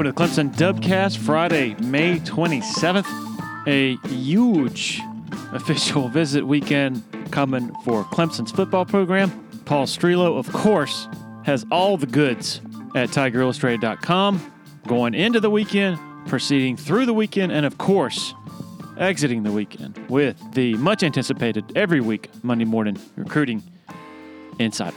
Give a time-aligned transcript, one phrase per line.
[0.00, 3.06] Welcome to the Clemson Dubcast, Friday, May 27th.
[3.66, 4.98] A huge
[5.52, 9.30] official visit weekend coming for Clemson's football program.
[9.66, 11.06] Paul Strelow, of course,
[11.44, 12.62] has all the goods
[12.96, 14.52] at TigerIllustrated.com
[14.86, 18.32] going into the weekend, proceeding through the weekend, and of course,
[18.96, 23.62] exiting the weekend with the much anticipated every week Monday morning recruiting
[24.58, 24.96] insider.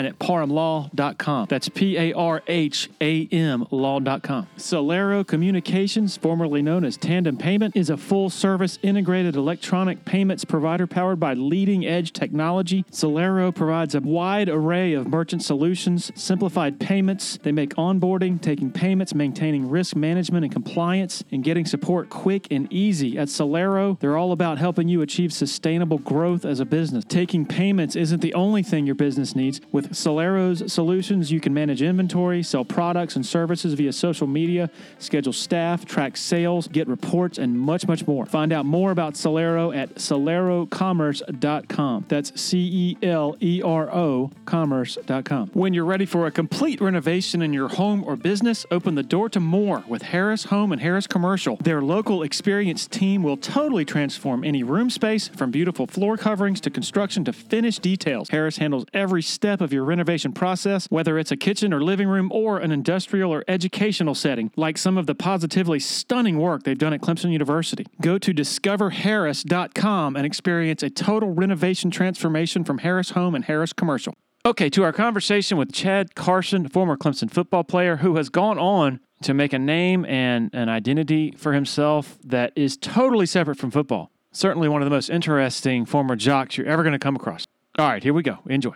[0.00, 1.46] at parhamlaw.com.
[1.48, 4.48] That's P A R H A M law.com.
[4.56, 10.86] Celero Communications, formerly known as Tandem Payment, is a full service integrated electronic payments provider
[10.86, 12.84] powered by leading edge technology.
[12.90, 17.38] Celero provides a wide array of merchant solutions, simplified payments.
[17.42, 22.72] They make onboarding, taking payments, maintaining risk management and compliance, and getting support quick and
[22.72, 23.18] easy.
[23.18, 27.04] At Celero, they're all about helping you achieve sustainable growth as a business.
[27.04, 29.60] Taking payments isn't the only thing your business needs.
[29.72, 35.32] With Celero's solutions, you can manage inventory, sell products and services via social media, schedule
[35.32, 38.26] staff, track sales, get reports, and much, much more.
[38.26, 42.06] Find out more about Celero at celerocommerce.com.
[42.08, 45.50] That's C E L E R O commerce.com.
[45.52, 49.28] When you're ready for a complete renovation in your home or business, open the door
[49.30, 51.56] to more with Harris Home and Harris Commercial.
[51.56, 56.70] Their local experienced team will totally transform any room space from beautiful floor coverings to
[56.70, 58.28] construction to finished details.
[58.28, 62.30] Harris handles every step of your renovation process, whether it's a kitchen or living room
[62.32, 66.92] or an industrial or educational setting, like some of the positively stunning work they've done
[66.92, 67.86] at Clemson University.
[68.00, 74.14] Go to discoverharris.com and experience a total renovation transformation from Harris Home and Harris Commercial.
[74.44, 78.98] Okay, to our conversation with Chad Carson, former Clemson football player who has gone on
[79.22, 84.10] to make a name and an identity for himself that is totally separate from football.
[84.32, 87.46] Certainly one of the most interesting former jocks you're ever going to come across.
[87.78, 88.38] All right, here we go.
[88.46, 88.74] Enjoy.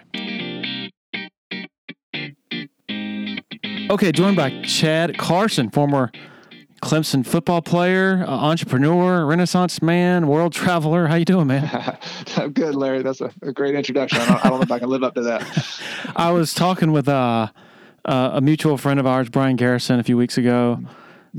[3.89, 6.11] Okay, joined by Chad Carson, former
[6.83, 11.07] Clemson football player, uh, entrepreneur, Renaissance man, world traveler.
[11.07, 11.97] How you doing, man?
[12.37, 13.03] I'm good, Larry.
[13.03, 14.21] That's a, a great introduction.
[14.21, 15.77] I don't, I don't, know if I can live up to that.
[16.17, 17.49] I was talking with uh,
[18.05, 20.81] uh, a mutual friend of ours, Brian Garrison, a few weeks ago,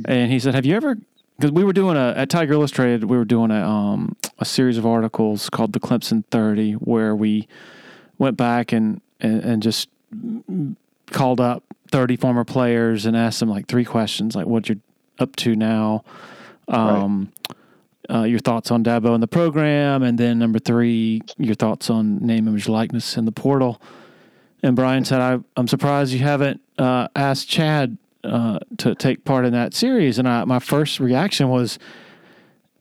[0.05, 0.95] and he said, "Have you ever?"
[1.37, 4.77] Because we were doing a at Tiger Illustrated, we were doing a um, a series
[4.77, 7.45] of articles called the Clemson Thirty, where we
[8.17, 9.89] went back and, and, and just
[11.11, 14.77] called up 30 former players and asked them like three questions like what you're
[15.19, 16.03] up to now
[16.67, 17.31] um,
[18.09, 18.19] right.
[18.19, 22.17] uh, your thoughts on Dabo and the program and then number three your thoughts on
[22.17, 23.81] name image likeness in the portal
[24.63, 29.45] and Brian said I, am surprised you haven't uh, asked Chad uh, to take part
[29.45, 31.79] in that series and I, my first reaction was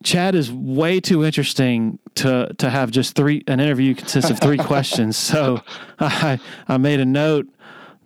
[0.03, 4.59] Chad is way too interesting to to have just three an interview consists of three
[4.73, 5.17] questions.
[5.17, 5.63] So
[5.99, 6.39] I
[6.69, 7.49] I made a note.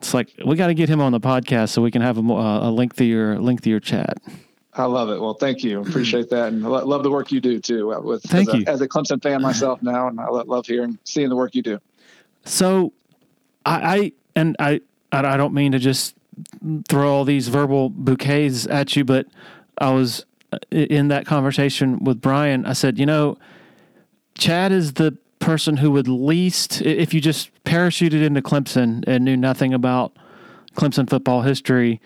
[0.01, 2.21] It's like we got to get him on the podcast so we can have a,
[2.23, 4.17] a lengthier lengthier chat.
[4.73, 5.21] I love it.
[5.21, 5.83] Well, thank you.
[5.83, 7.93] Appreciate that, and love the work you do too.
[7.93, 10.67] Uh, with thank as you a, as a Clemson fan myself now, and I love
[10.67, 11.79] hearing seeing the work you do.
[12.47, 12.95] So,
[13.67, 14.81] I, I and I
[15.13, 16.15] I don't mean to just
[16.89, 19.27] throw all these verbal bouquets at you, but
[19.77, 20.25] I was
[20.71, 23.37] in that conversation with Brian, I said, you know,
[24.37, 29.37] Chad is the person who would least, if you just parachuted into Clemson and knew
[29.37, 30.17] nothing about
[30.77, 32.01] Clemson football history,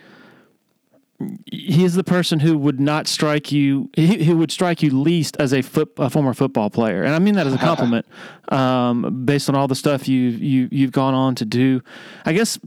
[1.50, 3.90] he is the person who would not strike you.
[3.94, 7.18] He, he would strike you least as a foot, a former football player, and I
[7.18, 8.06] mean that as a compliment,
[8.48, 11.82] um, based on all the stuff you you you've gone on to do.
[12.24, 12.58] I guess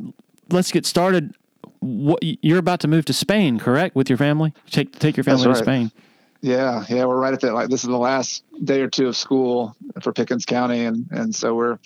[0.50, 1.36] let's get started
[1.80, 3.96] what you're about to move to Spain, correct?
[3.96, 5.54] With your family, take take your family right.
[5.54, 5.92] to Spain.
[6.42, 7.54] Yeah, yeah, we're right at that.
[7.54, 11.34] Like this is the last day or two of school for Pickens County, and and
[11.34, 11.80] so we're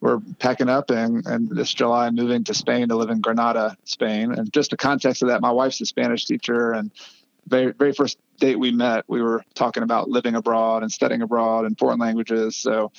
[0.00, 3.76] we're packing up and and this July I'm moving to Spain to live in Granada,
[3.84, 4.32] Spain.
[4.32, 6.90] And just the context of that, my wife's a Spanish teacher, and
[7.46, 11.64] very very first date we met, we were talking about living abroad and studying abroad
[11.64, 12.56] and foreign languages.
[12.56, 12.92] So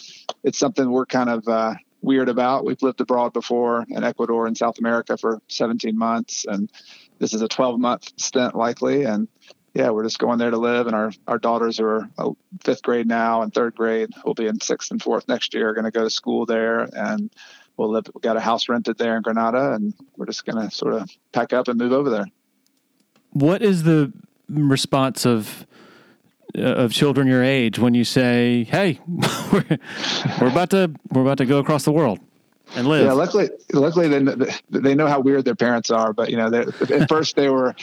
[0.44, 2.66] it's something we're kind of uh, weird about.
[2.66, 6.72] We've lived abroad before in Ecuador and South America for 17 months, and
[7.20, 9.04] this is a 12 month stint likely.
[9.04, 9.28] And
[9.74, 10.88] yeah, we're just going there to live.
[10.88, 12.32] And our, our daughters are uh,
[12.64, 14.10] fifth grade now and third grade.
[14.26, 16.90] We'll be in sixth and fourth next year, going to go to school there.
[16.92, 17.32] And
[17.78, 20.76] we'll live, we got a house rented there in Granada, and we're just going to
[20.76, 22.26] sort of pack up and move over there.
[23.32, 24.12] what is the
[24.50, 25.66] response of
[26.58, 29.78] uh, of children your age when you say, "Hey, we're,
[30.42, 32.20] we're about to we're about to go across the world
[32.76, 33.06] and live"?
[33.06, 36.12] Yeah, luckily, luckily they they know how weird their parents are.
[36.12, 37.76] But you know, at first they were.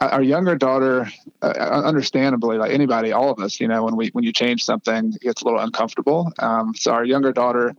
[0.00, 1.10] Our younger daughter,
[1.42, 1.48] uh,
[1.84, 5.20] understandably, like anybody, all of us, you know, when we when you change something, it
[5.20, 6.32] gets a little uncomfortable.
[6.38, 7.74] Um, so our younger daughter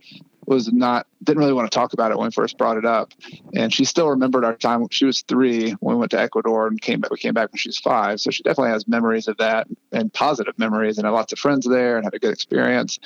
[0.46, 3.12] was not didn't really want to talk about it when we first brought it up,
[3.54, 4.80] and she still remembered our time.
[4.80, 7.10] When she was three when we went to Ecuador and came back.
[7.10, 10.12] We came back when she was five, so she definitely has memories of that and
[10.12, 13.00] positive memories, and had lots of friends there and had a good experience.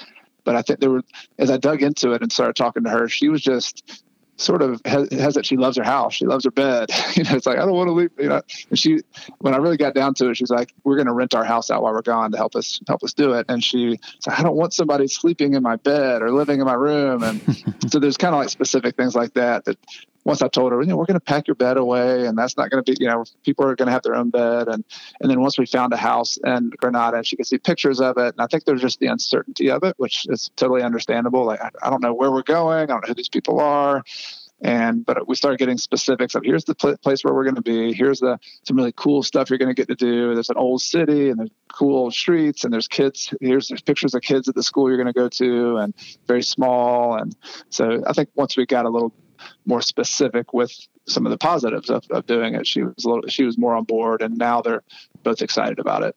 [0.45, 1.03] But I think there were,
[1.39, 4.05] as I dug into it and started talking to her, she was just
[4.37, 6.15] sort of has, has that she loves her house.
[6.15, 6.91] She loves her bed.
[7.15, 9.01] you know, it's like, I don't want to leave, you know, and she,
[9.39, 11.71] when I really got down to it, she's like, we're going to rent our house
[11.71, 13.47] out while we're gone to help us, help us do it.
[13.49, 16.75] And she said, I don't want somebody sleeping in my bed or living in my
[16.75, 17.23] room.
[17.23, 17.41] And
[17.89, 19.79] so there's kind of like specific things like that, that
[20.27, 22.57] once I told her, you know, we're going to pack your bed away, and that's
[22.57, 24.85] not going to be, you know, people are going to have their own bed, and
[25.21, 28.19] and then once we found a house in Granada, and she could see pictures of
[28.19, 31.45] it, and I think there's just the uncertainty of it, which is totally understandable.
[31.45, 34.03] Like I, I don't know where we're going, I don't know who these people are,
[34.63, 37.63] and but we started getting specifics of here's the pl- place where we're going to
[37.63, 40.35] be here's the some really cool stuff you're going to get to do.
[40.35, 44.23] There's an old city and there's cool streets and there's kids here's there's pictures of
[44.23, 45.95] kids at the school you're going to go to and
[46.27, 47.37] very small and
[47.69, 49.13] so i think once we got a little
[49.65, 50.73] more specific with
[51.07, 53.75] some of the positives of, of doing it she was a little she was more
[53.75, 54.83] on board and now they're
[55.23, 56.17] both excited about it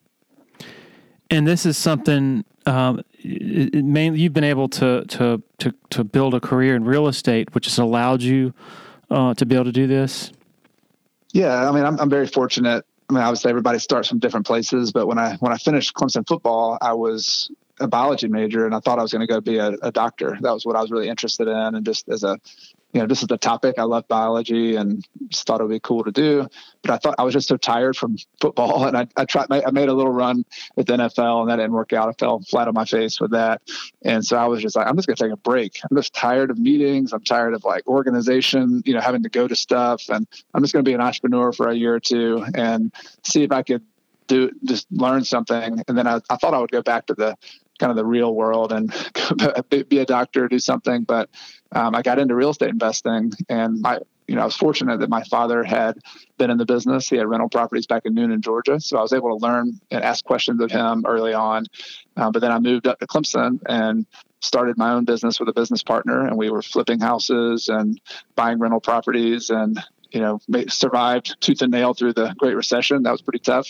[1.30, 6.04] and this is something um, it, it mainly you've been able to, to to to
[6.04, 8.54] build a career in real estate, which has allowed you
[9.10, 10.31] uh, to be able to do this.
[11.33, 12.86] Yeah, I mean, I'm I'm very fortunate.
[13.10, 16.27] I mean, obviously everybody starts from different places, but when I when I finished Clemson
[16.27, 19.57] football, I was a biology major and I thought I was going to go be
[19.57, 20.38] a, a, doctor.
[20.42, 21.56] That was what I was really interested in.
[21.56, 22.38] And just as a
[22.92, 23.76] you know, this is the topic.
[23.78, 26.48] I love biology and just thought it would be cool to do.
[26.82, 29.48] But I thought I was just so tired from football, and I, I tried.
[29.52, 30.44] I made a little run
[30.76, 32.10] with the NFL, and that didn't work out.
[32.10, 33.62] I fell flat on my face with that,
[34.04, 35.80] and so I was just like, I'm just gonna take a break.
[35.90, 37.14] I'm just tired of meetings.
[37.14, 40.74] I'm tired of like organization, you know, having to go to stuff, and I'm just
[40.74, 42.92] gonna be an entrepreneur for a year or two and
[43.24, 43.84] see if I could
[44.28, 45.84] do just learn something.
[45.88, 47.36] And then I, I thought I would go back to the
[47.80, 48.94] kind of the real world and
[49.90, 51.04] be a doctor, do something.
[51.04, 51.30] But
[51.71, 55.10] um, I got into real estate investing, and I, you know, I was fortunate that
[55.10, 55.98] my father had
[56.38, 57.10] been in the business.
[57.10, 60.04] He had rental properties back in Newnan, Georgia, so I was able to learn and
[60.04, 61.66] ask questions of him early on.
[62.18, 64.06] Uh, but then I moved up to Clemson and
[64.42, 68.00] started my own business with a business partner, and we were flipping houses and
[68.36, 69.80] buying rental properties and
[70.12, 70.39] you know
[70.69, 73.04] survived tooth and nail through the Great Recession.
[73.04, 73.68] That was pretty tough,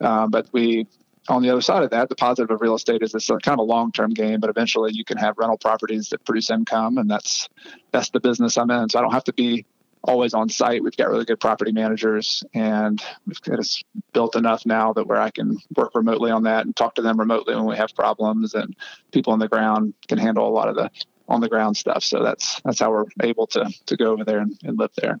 [0.00, 0.86] um, but we
[1.28, 3.58] on the other side of that, the positive of real estate is it's kind of
[3.58, 7.48] a long-term game, but eventually you can have rental properties that produce income, and that's
[7.92, 8.88] that's the business I'm in.
[8.88, 9.64] So I don't have to be
[10.04, 10.82] always on site.
[10.82, 13.82] We've got really good property managers, and we've got us
[14.12, 17.18] built enough now that where I can work remotely on that and talk to them
[17.18, 18.74] remotely when we have problems, and
[19.12, 20.90] people on the ground can handle a lot of the
[21.28, 22.02] on the ground stuff.
[22.02, 25.20] So that's that's how we're able to to go over there and, and live there.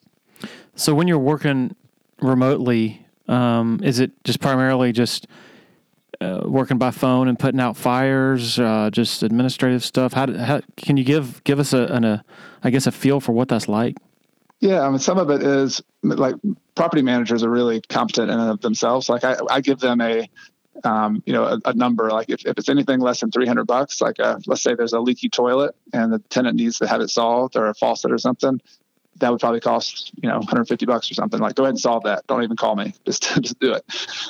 [0.74, 1.76] So when you're working
[2.20, 5.28] remotely, um, is it just primarily just
[6.22, 10.12] uh, working by phone and putting out fires, uh, just administrative stuff.
[10.12, 12.24] How, how, can you give give us a, an, a
[12.62, 13.96] I guess a feel for what that's like?
[14.60, 16.36] Yeah, I mean, some of it is like
[16.76, 19.08] property managers are really competent in of themselves.
[19.08, 20.30] Like I, I give them a,
[20.84, 22.10] um, you know, a, a, number.
[22.10, 24.92] Like if, if it's anything less than 300 bucks, like a, uh, let's say there's
[24.92, 28.18] a leaky toilet and the tenant needs to have it solved or a faucet or
[28.18, 28.60] something,
[29.16, 31.40] that would probably cost you know 150 bucks or something.
[31.40, 32.26] Like, go ahead and solve that.
[32.26, 32.94] Don't even call me.
[33.06, 33.84] Just just do it.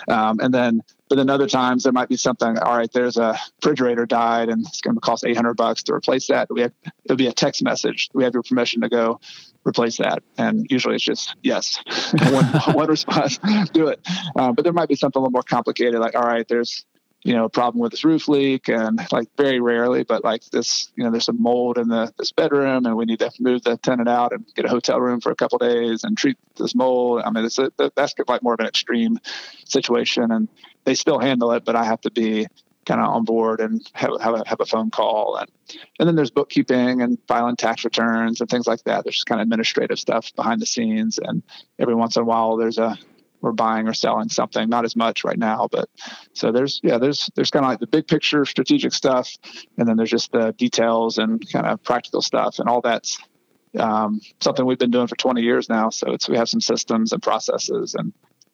[0.09, 2.59] Um, and then, but then other times there might be something.
[2.59, 6.29] All right, there's a refrigerator died, and it's going to cost 800 bucks to replace
[6.29, 6.49] that.
[6.51, 6.73] We have
[7.05, 8.09] it'll be a text message.
[8.15, 9.21] We have your permission to go
[9.67, 10.23] replace that.
[10.39, 11.81] And usually it's just yes,
[12.31, 13.39] one, one response,
[13.73, 14.01] do it.
[14.37, 16.01] Uh, but there might be something a little more complicated.
[16.01, 16.85] Like, all right, there's
[17.25, 20.91] you know, a problem with this roof leak and like very rarely, but like this,
[20.97, 23.77] you know, there's some mold in the this bedroom and we need to move the
[23.77, 27.23] tenant out and get a hotel room for a couple days and treat this mold.
[27.25, 29.19] I mean, it's a, that's like more of an extreme
[29.67, 30.49] situation and
[30.85, 32.49] they still handle it, but I have to be
[32.85, 35.37] kind of on board and have, have, a, have a phone call.
[35.37, 35.49] And,
[36.01, 39.05] and then there's bookkeeping and filing tax returns and things like that.
[39.05, 41.21] There's kind of administrative stuff behind the scenes.
[41.23, 41.45] And
[41.79, 42.99] every once in a while, there's a
[43.43, 44.69] we're buying or selling something.
[44.69, 45.91] Not as much right now, but
[46.33, 49.31] so there's yeah there's there's kind of like the big picture strategic stuff,
[49.77, 53.19] and then there's just the details and kind of practical stuff, and all that's
[53.79, 55.91] um, something we've been doing for 20 years now.
[55.91, 58.13] So it's we have some systems and processes, and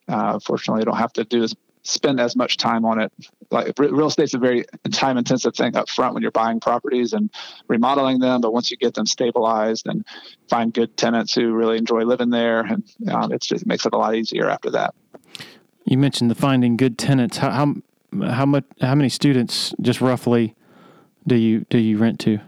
[0.09, 3.13] uh, fortunately, I don't have to do as spend as much time on it.
[3.51, 7.31] Like real estate's a very time intensive thing up front when you're buying properties and
[7.67, 8.41] remodeling them.
[8.41, 10.05] But once you get them stabilized and
[10.49, 13.99] find good tenants who really enjoy living there, and um, it just makes it a
[13.99, 14.95] lot easier after that.
[15.85, 17.39] You mentioned the finding good tenants.
[17.39, 17.75] How how
[18.23, 20.55] how much how many students just roughly
[21.27, 22.39] do you do you rent to?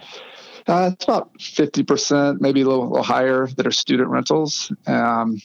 [0.67, 4.73] Uh, it's about fifty percent, maybe a little, little, higher that are student rentals.
[4.87, 5.41] Um,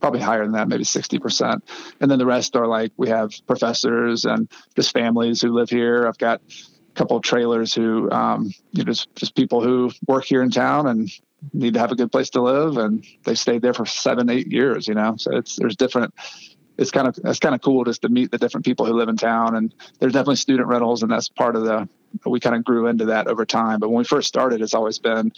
[0.00, 1.62] probably higher than that, maybe 60%.
[2.00, 6.06] And then the rest are like we have professors and just families who live here.
[6.06, 10.24] I've got a couple of trailers who, um, you know, just, just people who work
[10.24, 11.10] here in town and
[11.52, 12.76] need to have a good place to live.
[12.76, 16.14] And they stayed there for seven, eight years, you know, so it's, there's different,
[16.78, 19.08] it's kind of, it's kind of cool just to meet the different people who live
[19.08, 19.56] in town.
[19.56, 21.88] And there's definitely student rentals and that's part of the,
[22.24, 23.80] we kind of grew into that over time.
[23.80, 25.32] But when we first started, it's always been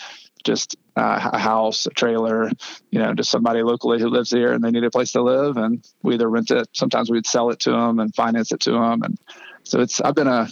[0.45, 2.51] just uh, a house, a trailer,
[2.91, 5.57] you know, just somebody locally who lives here and they need a place to live.
[5.57, 8.73] And we either rent it, sometimes we'd sell it to them and finance it to
[8.73, 9.03] them.
[9.03, 9.17] And
[9.63, 10.49] so it's, I've been a,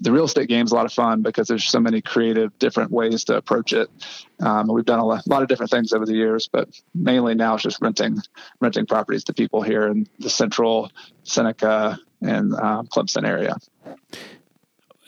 [0.00, 2.90] the real estate game is a lot of fun because there's so many creative, different
[2.90, 3.88] ways to approach it.
[4.40, 7.34] Um, we've done a lot, a lot, of different things over the years, but mainly
[7.34, 8.18] now it's just renting,
[8.60, 10.90] renting properties to people here in the central
[11.22, 13.56] Seneca and uh, Clemson area.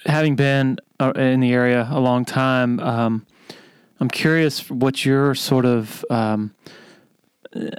[0.07, 3.26] Having been uh, in the area a long time, um,
[4.02, 6.52] I'm curious what your sort of, um,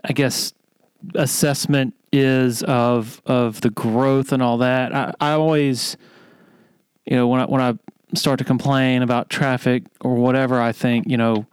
[0.05, 0.53] I guess,
[1.15, 4.95] assessment is of of the growth and all that.
[4.95, 5.97] I, I always,
[7.05, 7.77] you know, when I when I
[8.15, 11.45] start to complain about traffic or whatever, I think you know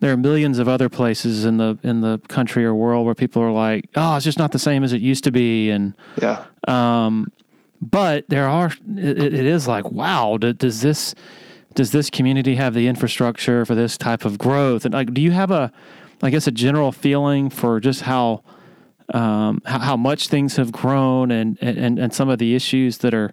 [0.00, 3.40] there are millions of other places in the in the country or world where people
[3.40, 6.44] are like, oh, it's just not the same as it used to be, and yeah.
[6.68, 7.32] Um,
[7.80, 11.14] but there are it, it is like, wow, does this
[11.74, 14.84] does this community have the infrastructure for this type of growth?
[14.84, 15.72] And like, do you have a,
[16.22, 18.42] I guess, a general feeling for just how,
[19.12, 23.14] um, how, how, much things have grown and, and, and some of the issues that
[23.14, 23.32] are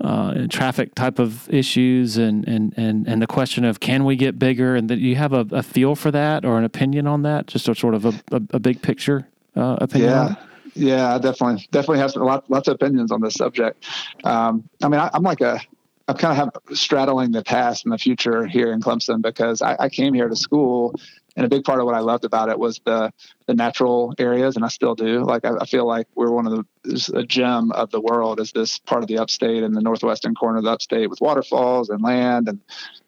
[0.00, 4.38] uh, traffic type of issues and, and, and, and the question of can we get
[4.38, 4.74] bigger?
[4.74, 7.46] And that you have a, a feel for that or an opinion on that?
[7.46, 10.10] Just a sort of a, a, a big picture uh, opinion.
[10.10, 10.34] Yeah.
[10.74, 13.84] Yeah, definitely, definitely have a lot, lots of opinions on this subject.
[14.24, 15.60] Um, I mean, I, I'm like a,
[16.12, 19.76] I'm kind of have straddling the past and the future here in Clemson because I,
[19.78, 20.94] I, came here to school,
[21.36, 23.10] and a big part of what I loved about it was the
[23.46, 25.24] the natural areas, and I still do.
[25.24, 28.52] Like I, I feel like we're one of the a gem of the world is
[28.52, 32.02] this part of the upstate and the northwestern corner of the upstate with waterfalls and
[32.02, 32.60] land, and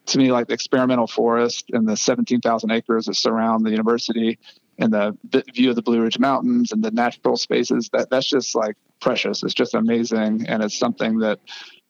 [0.06, 4.38] to me, like the experimental forest and the 17,000 acres that surround the university
[4.78, 5.16] and the
[5.54, 9.42] view of the Blue Ridge Mountains and the natural spaces that that's just like precious.
[9.42, 11.40] It's just amazing, and it's something that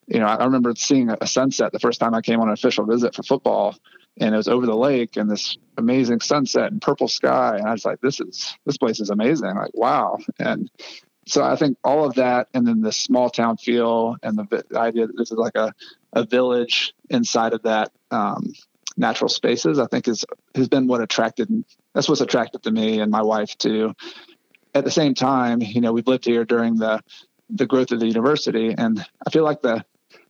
[0.06, 2.84] you know, I remember seeing a sunset the first time I came on an official
[2.84, 3.76] visit for football,
[4.18, 7.72] and it was over the lake and this amazing sunset and purple sky, and I
[7.72, 10.18] was like, "This is this place is amazing!" Like, wow!
[10.38, 10.70] And
[11.26, 15.06] so I think all of that, and then the small town feel, and the, idea
[15.06, 15.72] that this is like a
[16.12, 18.52] a village inside of that um,
[18.96, 21.64] natural spaces, I think is has been what attracted.
[21.94, 23.94] That's what's attracted to me and my wife too.
[24.74, 27.00] At the same time, you know, we've lived here during the
[27.50, 29.84] the growth of the university, and I feel like the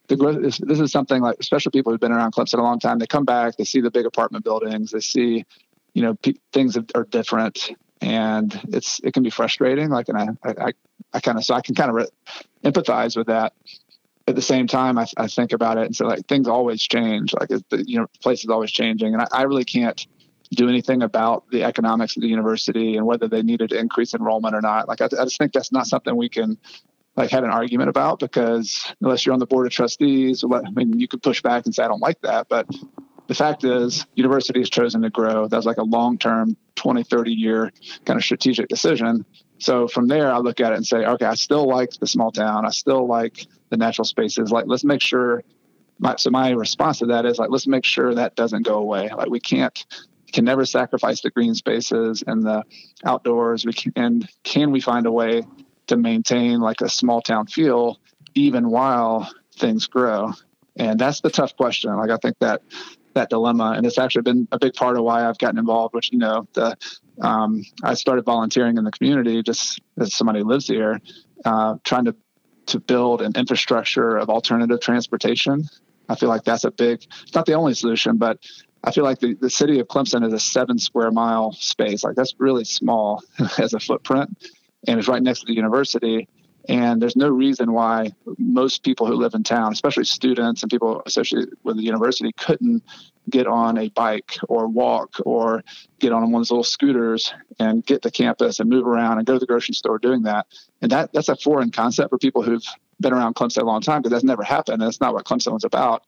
[0.09, 2.79] the growth is, this is something like especially people who've been around Clemson a long
[2.79, 2.99] time.
[2.99, 5.45] They come back, they see the big apartment buildings, they see,
[5.95, 6.17] you know,
[6.53, 7.71] things are different,
[8.01, 9.89] and it's it can be frustrating.
[9.89, 10.73] Like, and I I,
[11.13, 12.09] I kind of so I can kind of re-
[12.65, 13.55] empathize with that.
[14.27, 17.35] At the same time, I, I think about it and say like things always change.
[17.35, 20.07] Like the you know place is always changing, and I, I really can't
[20.55, 24.55] do anything about the economics of the university and whether they needed to increase enrollment
[24.55, 24.89] or not.
[24.89, 26.59] Like I, I just think that's not something we can
[27.17, 30.99] like have an argument about because unless you're on the board of trustees, I mean,
[30.99, 32.49] you could push back and say, I don't like that.
[32.49, 32.69] But
[33.27, 35.49] the fact is, university has chosen to grow.
[35.49, 37.73] That's like a long term, 20, 30 year
[38.05, 39.25] kind of strategic decision.
[39.59, 42.33] So from there, I look at it and say, okay, I still like the small
[42.33, 42.67] town.
[42.67, 44.51] I still like the natural spaces.
[44.51, 45.43] Like, let's make sure.
[46.01, 49.11] My, so my response to that is like, let's make sure that doesn't go away.
[49.17, 49.87] Like, we can't
[50.33, 52.65] can never sacrifice the green spaces and the
[53.05, 53.65] outdoors.
[53.65, 55.45] We can, and can we find a way
[55.89, 57.99] to maintain like a small town feel
[58.35, 60.33] even while things grow?
[60.77, 61.95] And that's the tough question.
[61.97, 62.63] Like I think that
[63.15, 65.95] that dilemma, and it's actually been a big part of why I've gotten involved.
[65.95, 66.77] Which you know, the
[67.21, 71.01] um, I started volunteering in the community just as somebody who lives here,
[71.45, 72.17] uh, trying to
[72.67, 75.65] to build an infrastructure of alternative transportation.
[76.09, 77.05] I feel like that's a big.
[77.23, 78.39] It's not the only solution, but
[78.83, 82.05] I feel like the, the city of Clemson is a seven square mile space.
[82.05, 83.23] Like that's really small
[83.59, 84.37] as a footprint
[84.87, 86.29] and it's right next to the university.
[86.67, 91.03] And there's no reason why most people who live in town, especially students and people
[91.05, 92.83] associated with the university, couldn't
[93.29, 95.63] get on a bike or walk or
[95.99, 99.27] get on one of those little scooters and get to campus and move around and
[99.27, 100.47] go to the grocery store doing that.
[100.81, 102.65] And that that's a foreign concept for people who've
[103.01, 104.81] been around Clemson a long time because that's never happened.
[104.81, 106.05] And that's not what Clemson was about.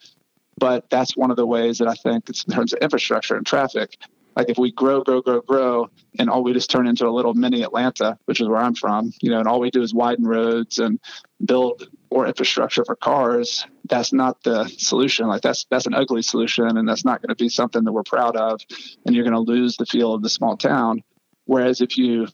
[0.59, 3.99] But that's one of the ways that I think, in terms of infrastructure and traffic,
[4.37, 7.33] like if we grow, grow, grow, grow, and all we just turn into a little
[7.33, 10.27] mini Atlanta, which is where I'm from, you know, and all we do is widen
[10.27, 11.01] roads and
[11.43, 15.27] build more infrastructure for cars, that's not the solution.
[15.27, 18.03] Like that's that's an ugly solution, and that's not going to be something that we're
[18.03, 18.61] proud of.
[19.05, 21.03] And you're going to lose the feel of the small town.
[21.47, 22.29] Whereas if you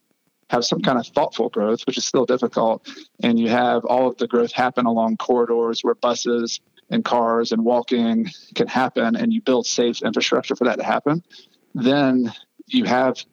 [0.51, 2.87] have some kind of thoughtful growth, which is still difficult,
[3.23, 7.65] and you have all of the growth happen along corridors where buses and cars and
[7.65, 11.23] walking can happen, and you build safe infrastructure for that to happen,
[11.75, 12.33] then
[12.67, 13.25] you have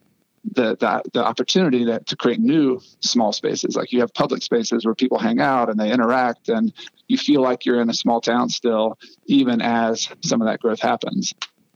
[0.54, 3.76] the, the, the opportunity that, to create new small spaces.
[3.76, 6.74] Like you have public spaces where people hang out and they interact, and
[7.08, 10.82] you feel like you're in a small town still, even as some of that growth
[10.82, 11.34] happens.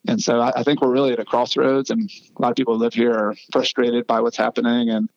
[0.08, 2.76] And so I, I think we're really at a crossroads, and a lot of people
[2.76, 4.90] who live here are frustrated by what's happening.
[4.90, 5.10] And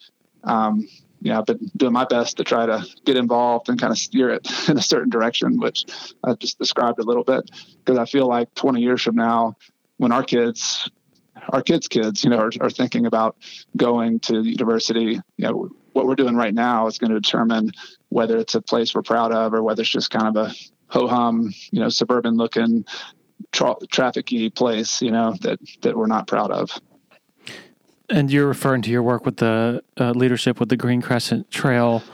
[0.44, 0.86] um,
[1.20, 3.98] you know, I've been doing my best to try to get involved and kind of
[3.98, 5.84] steer it in a certain direction, which
[6.22, 7.50] I just described a little bit,
[7.84, 9.56] because I feel like 20 years from now,
[9.96, 10.90] when our kids
[11.50, 13.36] our kids' kids, you know, are, are thinking about
[13.76, 15.20] going to university.
[15.36, 17.72] You know, what we're doing right now is going to determine
[18.08, 20.54] whether it's a place we're proud of or whether it's just kind of a
[20.88, 22.84] ho hum, you know, suburban looking
[23.52, 26.70] tra- trafficy place, you know, that that we're not proud of.
[28.08, 32.04] And you're referring to your work with the uh, leadership with the Green Crescent Trail,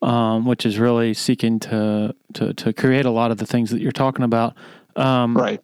[0.00, 3.80] um, which is really seeking to, to to create a lot of the things that
[3.80, 4.54] you're talking about.
[4.94, 5.62] Um, right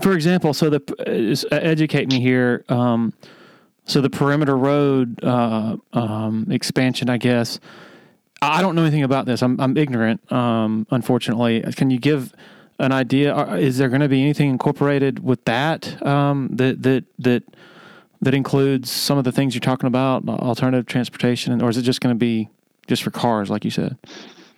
[0.00, 2.64] for example, so the uh, educate me here.
[2.68, 3.12] Um,
[3.84, 7.58] so the perimeter road uh, um, expansion, I guess.
[8.42, 9.42] I don't know anything about this.
[9.42, 10.30] I'm I'm ignorant.
[10.32, 12.32] Um, unfortunately, can you give
[12.78, 13.36] an idea?
[13.54, 17.42] Is there going to be anything incorporated with that um, that that that
[18.22, 22.00] that includes some of the things you're talking about, alternative transportation, or is it just
[22.00, 22.48] going to be
[22.86, 23.96] just for cars, like you said?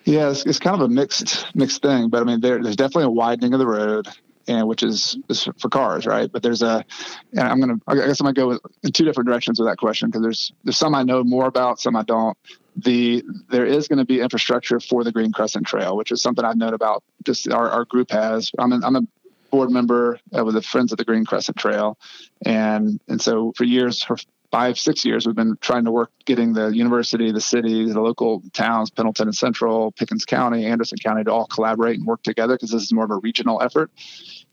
[0.04, 3.04] Yeah, it's, it's, kind of a mixed mixed thing, but I mean, there, there's definitely
[3.04, 4.08] a widening of the road
[4.48, 6.30] and which is, is for cars, right?
[6.30, 6.84] But there's a,
[7.32, 10.08] and I'm gonna, I guess I'm gonna go in two different directions with that question
[10.08, 12.36] because there's there's some I know more about, some I don't.
[12.76, 16.42] The there is going to be infrastructure for the Green Crescent Trail, which is something
[16.42, 17.04] I've known about.
[17.22, 18.50] Just our, our group has.
[18.58, 19.02] I'm an, I'm a
[19.50, 21.98] board member uh, with the Friends of the Green Crescent Trail,
[22.46, 24.16] and and so for years, for
[24.52, 28.42] five six years, we've been trying to work getting the university, the city, the local
[28.52, 32.70] towns, Pendleton and Central, Pickens County, Anderson County, to all collaborate and work together because
[32.70, 33.90] this is more of a regional effort.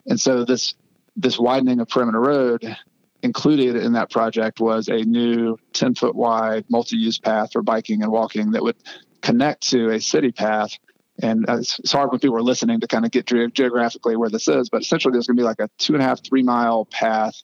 [0.07, 0.73] And so this
[1.17, 2.77] this widening of perimeter road
[3.21, 8.11] included in that project was a new 10 foot wide multi-use path for biking and
[8.11, 8.77] walking that would
[9.21, 10.71] connect to a city path
[11.21, 14.29] and uh, it's hard when people are listening to kind of get ge- geographically where
[14.29, 16.43] this is but essentially there's going to be like a two and a half three
[16.43, 17.35] mile path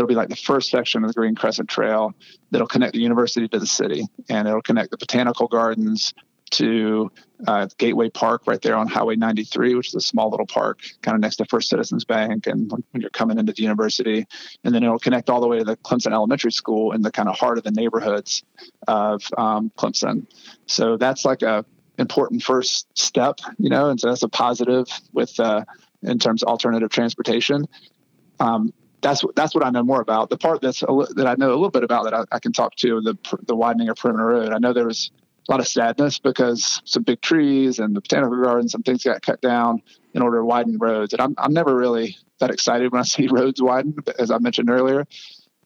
[0.00, 2.14] that'll be like the first section of the green crescent trail
[2.50, 6.14] that'll connect the university to the city and it'll connect the botanical gardens
[6.52, 7.12] to
[7.46, 11.14] uh, Gateway Park right there on Highway 93, which is a small little park kind
[11.14, 12.46] of next to First Citizens Bank.
[12.46, 14.26] And when you're coming into the university,
[14.64, 17.28] and then it'll connect all the way to the Clemson Elementary School in the kind
[17.28, 18.42] of heart of the neighborhoods
[18.88, 20.26] of um, Clemson.
[20.64, 21.66] So that's like a
[21.98, 25.62] important first step, you know, and so that's a positive with uh,
[26.02, 27.68] in terms of alternative transportation.
[28.40, 30.30] Um, that's that's what I know more about.
[30.30, 32.74] The part that's that I know a little bit about that I, I can talk
[32.76, 34.52] to the the widening of perimeter road.
[34.52, 35.10] I know there was
[35.48, 39.22] a lot of sadness because some big trees and the botanical garden, some things got
[39.22, 39.82] cut down
[40.14, 41.12] in order to widen roads.
[41.12, 44.70] And I'm, I'm never really that excited when I see roads widen, as I mentioned
[44.70, 45.06] earlier.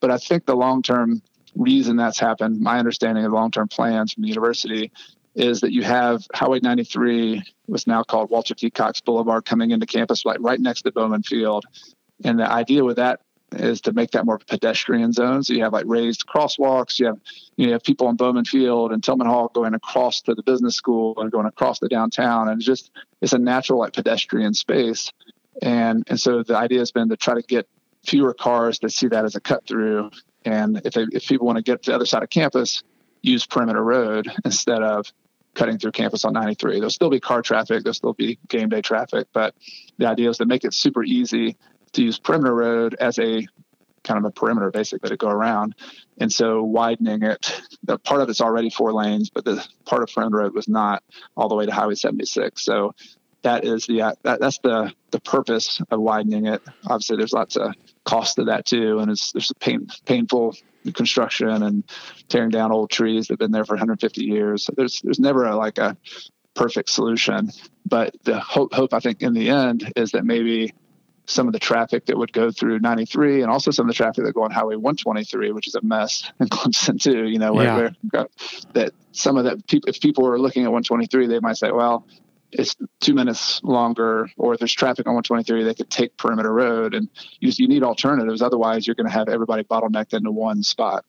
[0.00, 1.22] But I think the long term
[1.54, 4.92] reason that's happened, my understanding of long term plans from the university,
[5.34, 8.70] is that you have Highway 93, was now called Walter T.
[8.70, 11.64] Cox Boulevard, coming into campus right, right next to Bowman Field.
[12.22, 13.20] And the idea with that
[13.52, 15.42] is to make that more pedestrian zone.
[15.42, 16.98] So you have like raised crosswalks.
[16.98, 17.18] You have
[17.56, 21.14] you, have people on Bowman Field and Tilghman Hall going across to the business school
[21.18, 25.10] and going across the downtown, and it's just it's a natural like pedestrian space.
[25.62, 27.68] And and so the idea has been to try to get
[28.04, 30.10] fewer cars to see that as a cut through.
[30.44, 32.82] And if they, if people want to get to the other side of campus,
[33.22, 35.10] use perimeter road instead of
[35.54, 36.74] cutting through campus on 93.
[36.74, 39.54] There'll still be car traffic, there'll still be game day traffic, but
[39.98, 41.56] the idea is to make it super easy
[41.94, 43.46] to use perimeter road as a
[44.04, 45.74] kind of a perimeter basically to go around.
[46.18, 50.10] And so widening it, the part of it's already four lanes, but the part of
[50.14, 51.02] perimeter road was not
[51.36, 52.62] all the way to Highway 76.
[52.62, 52.94] So
[53.42, 56.62] that is the uh, that, that's the the purpose of widening it.
[56.86, 60.56] Obviously, there's lots of cost to that too, and it's there's pain, painful
[60.94, 61.84] construction and
[62.28, 64.64] tearing down old trees that've been there for 150 years.
[64.64, 65.96] So there's there's never a, like a
[66.54, 67.50] perfect solution,
[67.84, 70.72] but the hope hope I think in the end is that maybe
[71.26, 74.24] some of the traffic that would go through 93 and also some of the traffic
[74.24, 77.26] that go on Highway 123, which is a mess in Clemson too.
[77.26, 77.76] You know, where, yeah.
[78.12, 78.28] where
[78.74, 82.06] that some of that people, if people were looking at 123, they might say, well,
[82.52, 86.94] it's two minutes longer, or if there's traffic on 123, they could take perimeter road,
[86.94, 87.08] and
[87.40, 88.42] you, you need alternatives.
[88.42, 91.04] Otherwise, you're going to have everybody bottlenecked into one spot.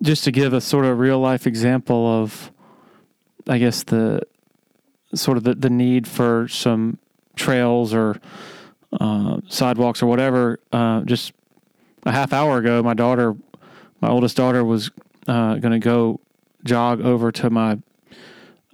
[0.00, 2.52] Just to give a sort of real life example of,
[3.46, 4.22] I guess the
[5.14, 6.98] sort of the, the need for some
[7.36, 8.20] trails or
[9.00, 10.58] uh, sidewalks or whatever.
[10.72, 11.32] Uh, just
[12.04, 13.36] a half hour ago, my daughter,
[14.00, 14.90] my oldest daughter, was
[15.28, 16.20] uh, going to go
[16.64, 17.78] jog over to my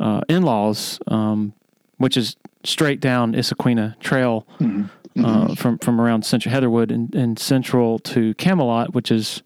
[0.01, 1.53] uh, in laws, um,
[1.99, 4.85] which is straight down Issaquena Trail mm-hmm.
[5.15, 5.55] Uh, mm-hmm.
[5.55, 9.43] from from around Central Heatherwood and, and Central to Camelot, which is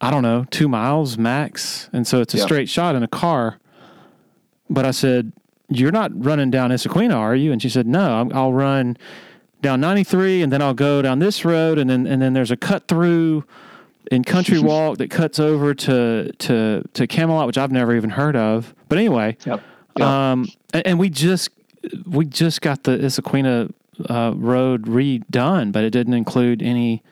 [0.00, 3.58] I don't know two miles max, and so it's a straight shot in a car.
[4.70, 5.32] But I said,
[5.68, 8.96] "You're not running down Issaquena, are you?" And she said, "No, I'll run."
[9.62, 12.56] down 93 and then I'll go down this road and then and then there's a
[12.56, 13.44] cut through
[14.10, 18.36] in Country Walk that cuts over to to to Camelot, which I've never even heard
[18.36, 18.74] of.
[18.88, 19.62] But anyway, yep.
[19.96, 20.06] Yep.
[20.06, 21.50] Um, and, and, we just
[22.06, 23.72] we just got the Issaquena
[24.08, 27.02] uh, road redone, but it didn't include any.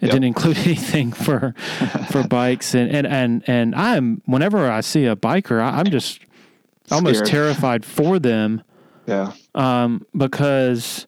[0.00, 0.12] It yep.
[0.12, 1.54] didn't include anything for
[2.10, 6.20] for bikes and, and and and I'm whenever I see a biker, I, am just
[6.90, 7.06] Scared.
[7.06, 8.62] almost terrified for them.
[9.06, 9.32] Yeah.
[9.54, 11.06] Um, because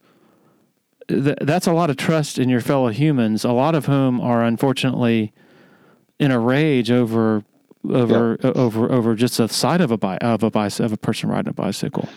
[1.09, 4.43] th- that's a lot of trust in your fellow humans, a lot of whom are
[4.45, 5.33] unfortunately
[6.19, 7.45] in a rage over
[7.91, 11.29] over over over just the sight of a bike of a bike of a person
[11.29, 12.09] riding a bicycle.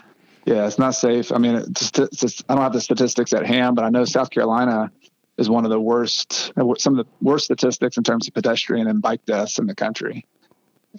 [0.45, 1.31] Yeah, it's not safe.
[1.31, 3.89] I mean, it's just, it's just, I don't have the statistics at hand, but I
[3.89, 4.91] know South Carolina
[5.39, 9.01] is one of the worst, some of the worst statistics in terms of pedestrian and
[9.01, 10.23] bike deaths in the country.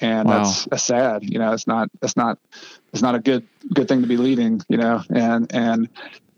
[0.01, 0.39] And wow.
[0.39, 1.23] that's, that's sad.
[1.23, 2.39] You know, it's not, it's not,
[2.93, 5.89] it's not a good, good thing to be leading, you know, and, and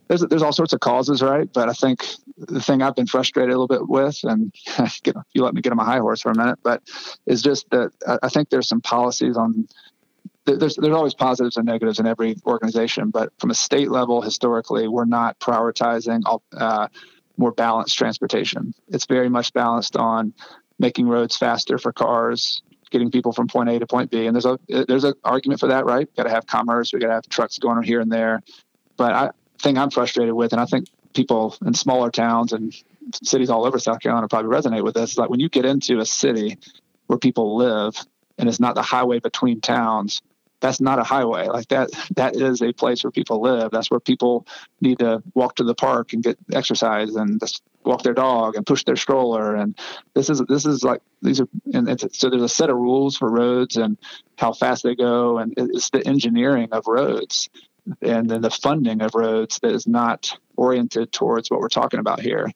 [0.09, 1.51] there's there's all sorts of causes, right?
[1.53, 2.05] But I think
[2.37, 4.53] the thing I've been frustrated a little bit with, and
[5.35, 6.83] you let me get on my high horse for a minute, but
[7.27, 7.93] is just that
[8.23, 9.69] I think there's some policies on.
[10.47, 14.89] There's there's always positives and negatives in every organization, but from a state level, historically,
[14.89, 16.23] we're not prioritizing
[16.57, 16.89] uh,
[17.37, 18.73] more balanced transportation.
[18.89, 20.33] It's very much balanced on
[20.79, 24.27] making roads faster for cars, getting people from point A to point B.
[24.27, 26.09] And there's a there's an argument for that, right?
[26.17, 26.93] Got to have commerce.
[26.93, 28.43] We got to have trucks going here and there.
[28.97, 32.75] But I, thing I'm frustrated with, and I think people in smaller towns and
[33.23, 35.17] cities all over South Carolina probably resonate with this.
[35.17, 36.59] Like when you get into a city
[37.07, 37.97] where people live
[38.39, 40.21] and it's not the highway between towns,
[40.61, 41.47] that's not a highway.
[41.47, 43.71] Like that, that is a place where people live.
[43.71, 44.47] That's where people
[44.81, 48.65] need to walk to the park and get exercise and just walk their dog and
[48.65, 49.57] push their stroller.
[49.57, 49.77] And
[50.15, 53.17] this is, this is like, these are, and it's, so there's a set of rules
[53.17, 53.99] for roads and
[54.37, 55.39] how fast they go.
[55.39, 57.49] And it's the engineering of roads
[58.03, 62.21] and then the funding of roads that is not oriented towards what we're talking about
[62.21, 62.51] here.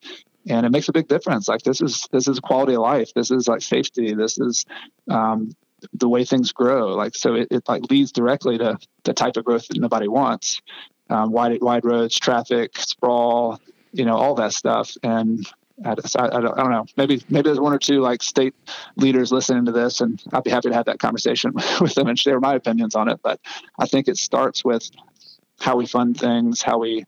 [0.49, 1.49] And it makes a big difference.
[1.49, 3.12] Like this is this is quality of life.
[3.14, 4.12] This is like safety.
[4.14, 4.66] This is
[5.09, 5.53] um,
[5.95, 6.95] the way things grow.
[6.95, 10.61] Like so it, it, like leads directly to the type of growth that nobody wants.
[11.09, 13.61] Um, wide wide roads traffic sprawl
[13.92, 15.46] you know all that stuff and
[15.85, 16.87] I, I, don't, I, don't, know.
[16.96, 18.55] Maybe maybe there's one or two like state
[18.96, 22.18] leaders listening to this, and I'd be happy to have that conversation with them and
[22.18, 23.20] share my opinions on it.
[23.22, 23.40] But
[23.78, 24.88] I think it starts with
[25.61, 27.05] how we fund things, how we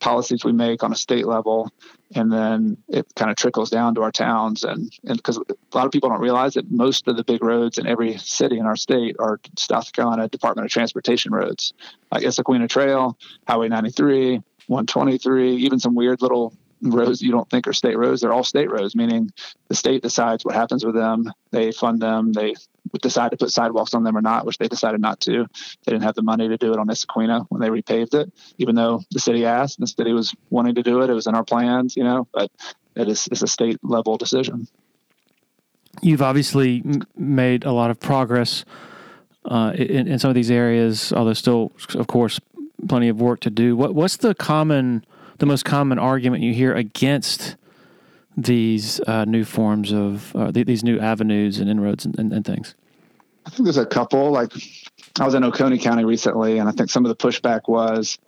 [0.00, 1.70] policies we make on a state level,
[2.14, 4.64] and then it kind of trickles down to our towns.
[4.64, 7.86] And because a lot of people don't realize that most of the big roads in
[7.86, 11.72] every city in our state are South Carolina Department of Transportation roads,
[12.12, 17.72] like Issaquena Trail, Highway 93, 123, even some weird little roads you don't think are
[17.72, 18.20] state roads.
[18.20, 19.30] They're all state roads, meaning
[19.68, 21.32] the state decides what happens with them.
[21.50, 22.32] They fund them.
[22.32, 22.54] They
[23.02, 25.46] decide to put sidewalks on them or not, which they decided not to.
[25.84, 28.74] They didn't have the money to do it on Issaquena when they repaved it, even
[28.74, 31.10] though the city asked and the city was wanting to do it.
[31.10, 32.50] It was in our plans, you know, but
[32.94, 34.68] it is it's a state level decision.
[36.00, 36.82] You've obviously
[37.16, 38.64] made a lot of progress
[39.44, 42.38] uh, in, in some of these areas, although still, of course,
[42.86, 43.76] plenty of work to do.
[43.76, 45.04] What what's the common
[45.38, 47.56] the most common argument you hear against
[48.36, 52.44] these uh, new forms of uh, th- these new avenues and inroads and, and, and,
[52.44, 52.74] things?
[53.46, 54.30] I think there's a couple.
[54.30, 54.52] Like
[55.18, 58.18] I was in Oconee County recently, and I think some of the pushback was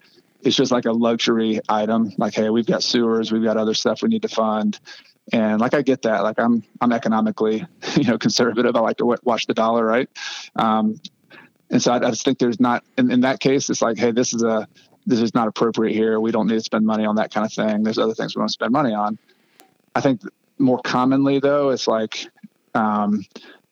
[0.41, 2.11] it's just like a luxury item.
[2.17, 4.79] Like, hey, we've got sewers, we've got other stuff we need to fund,
[5.31, 6.23] and like I get that.
[6.23, 8.75] Like I'm I'm economically you know conservative.
[8.75, 10.09] I like to watch the dollar, right?
[10.55, 10.99] Um,
[11.71, 13.69] and so I, I, just think there's not in, in that case.
[13.69, 14.67] It's like, hey, this is a
[15.05, 16.19] this is not appropriate here.
[16.19, 17.83] We don't need to spend money on that kind of thing.
[17.83, 19.17] There's other things we want to spend money on.
[19.95, 20.21] I think
[20.59, 22.27] more commonly though, it's like
[22.75, 23.25] um,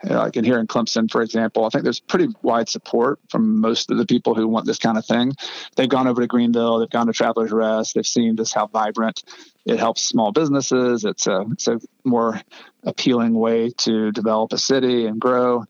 [0.03, 3.91] like in here in Clemson, for example, I think there's pretty wide support from most
[3.91, 5.33] of the people who want this kind of thing.
[5.75, 9.23] They've gone over to Greenville, they've gone to Travelers Rest, they've seen just how vibrant
[9.65, 11.03] it helps small businesses.
[11.03, 12.41] It's a it's a more
[12.83, 15.65] appealing way to develop a city and grow.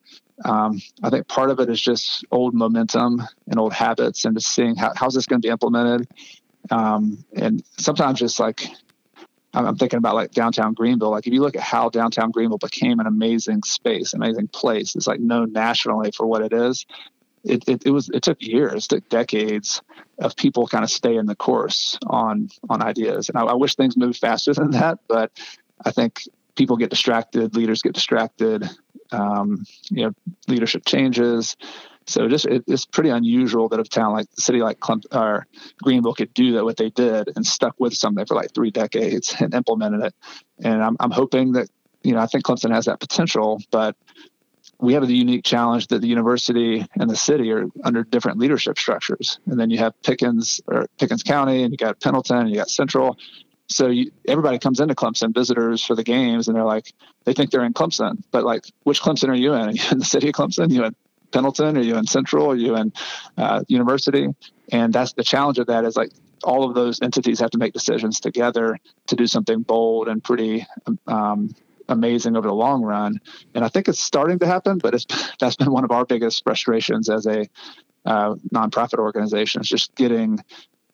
[0.46, 4.54] Um, I think part of it is just old momentum and old habits, and just
[4.54, 6.08] seeing how how's this going to be implemented.
[6.72, 8.68] Um, and sometimes just like
[9.54, 11.12] I'm thinking about like downtown Greenville.
[11.12, 15.08] Like if you look at how downtown Greenville became an amazing space, amazing place, it's
[15.08, 16.86] like known nationally for what it is.
[17.44, 19.82] It, it, it was it took years, took decades
[20.20, 23.30] of people kind of staying the course on on ideas.
[23.30, 25.32] And I, I wish things moved faster than that, but
[25.84, 26.24] I think
[26.56, 28.70] people get distracted, leaders get distracted,
[29.12, 30.12] um, you know,
[30.48, 31.56] leadership changes.
[32.08, 35.46] So just it, it's pretty unusual that a town like city like Clem, or
[35.82, 39.36] Greenville could do that what they did and stuck with something for like three decades
[39.40, 40.16] and implemented it.
[40.64, 41.70] And I'm I'm hoping that
[42.04, 43.96] you know I think Clemson has that potential, but
[44.82, 48.80] we have the unique challenge that the university and the city are under different leadership
[48.80, 49.40] structures.
[49.46, 52.70] And then you have Pickens or Pickens County, and you got Pendleton, and you got
[52.70, 53.18] Central.
[53.70, 56.92] So you, everybody comes into Clemson, visitors for the games, and they're like,
[57.26, 59.62] they think they're in Clemson, but like, which Clemson are you in?
[59.62, 60.70] Are you in the city of Clemson?
[60.70, 60.96] Are you in
[61.32, 61.78] Pendleton?
[61.78, 62.52] Are you in Central?
[62.52, 62.92] Are you in
[63.38, 64.28] uh, University?
[64.72, 66.12] And that's the challenge of that is like
[66.44, 68.78] all of those entities have to make decisions together
[69.08, 70.66] to do something bold and pretty
[71.08, 71.54] um,
[71.88, 73.20] amazing over the long run.
[73.54, 75.06] And I think it's starting to happen, but it's
[75.40, 77.48] that's been one of our biggest frustrations as a
[78.06, 80.40] uh, nonprofit organization is just getting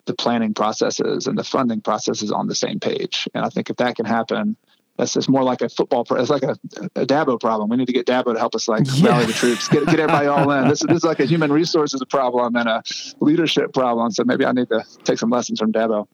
[0.05, 3.27] the planning processes and the funding processes on the same page.
[3.33, 4.55] And I think if that can happen,
[4.97, 6.05] that's just more like a football.
[6.05, 6.55] Pro- it's like a,
[6.95, 7.69] a Dabo problem.
[7.69, 9.09] We need to get Dabo to help us like yeah.
[9.09, 10.69] rally the troops, get get everybody all in.
[10.69, 12.81] This, this is like a human resources problem and a
[13.19, 14.11] leadership problem.
[14.11, 16.07] So maybe I need to take some lessons from Dabo.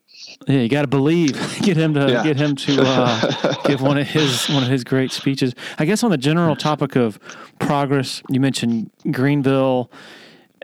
[0.47, 1.33] Yeah, you got to believe.
[1.61, 2.23] Get him to yeah.
[2.23, 5.53] get him to uh, give one of his one of his great speeches.
[5.77, 7.19] I guess on the general topic of
[7.59, 9.91] progress, you mentioned Greenville,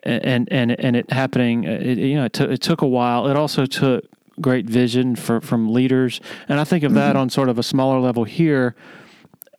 [0.07, 1.67] and and and it happening.
[1.67, 3.27] Uh, it, you know, it, t- it took a while.
[3.27, 4.05] It also took
[4.39, 6.21] great vision for, from leaders.
[6.47, 7.21] And I think of that mm-hmm.
[7.21, 8.75] on sort of a smaller level here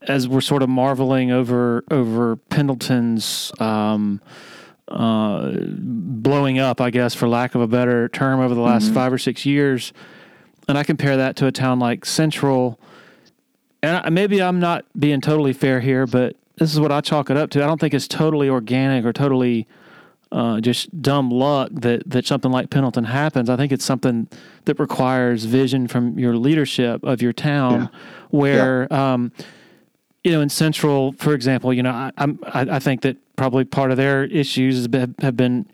[0.02, 4.20] as we're sort of marveling over over Pendleton's um,
[4.86, 8.94] uh, blowing up, I guess, for lack of a better term, over the last mm-hmm.
[8.94, 9.92] five or six years.
[10.68, 12.78] And I compare that to a town like Central.
[13.82, 17.30] And I, maybe I'm not being totally fair here, but this is what I chalk
[17.30, 17.62] it up to.
[17.62, 19.66] I don't think it's totally organic or totally
[20.30, 23.48] uh, just dumb luck that that something like Pendleton happens.
[23.48, 24.28] I think it's something
[24.64, 27.98] that requires vision from your leadership of your town, yeah.
[28.30, 28.88] where.
[28.90, 29.12] Yeah.
[29.12, 29.32] Um,
[30.24, 33.92] you know, in Central, for example, you know, I, I'm, I, think that probably part
[33.92, 34.86] of their issues
[35.20, 35.66] have been,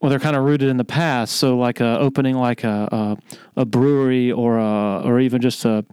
[0.00, 1.36] well, they're kind of rooted in the past.
[1.36, 2.88] So, like a, opening like a,
[3.56, 5.84] a, a brewery or a, or even just a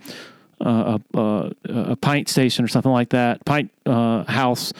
[0.61, 4.73] a, a, a pint station or something like that, pint uh, house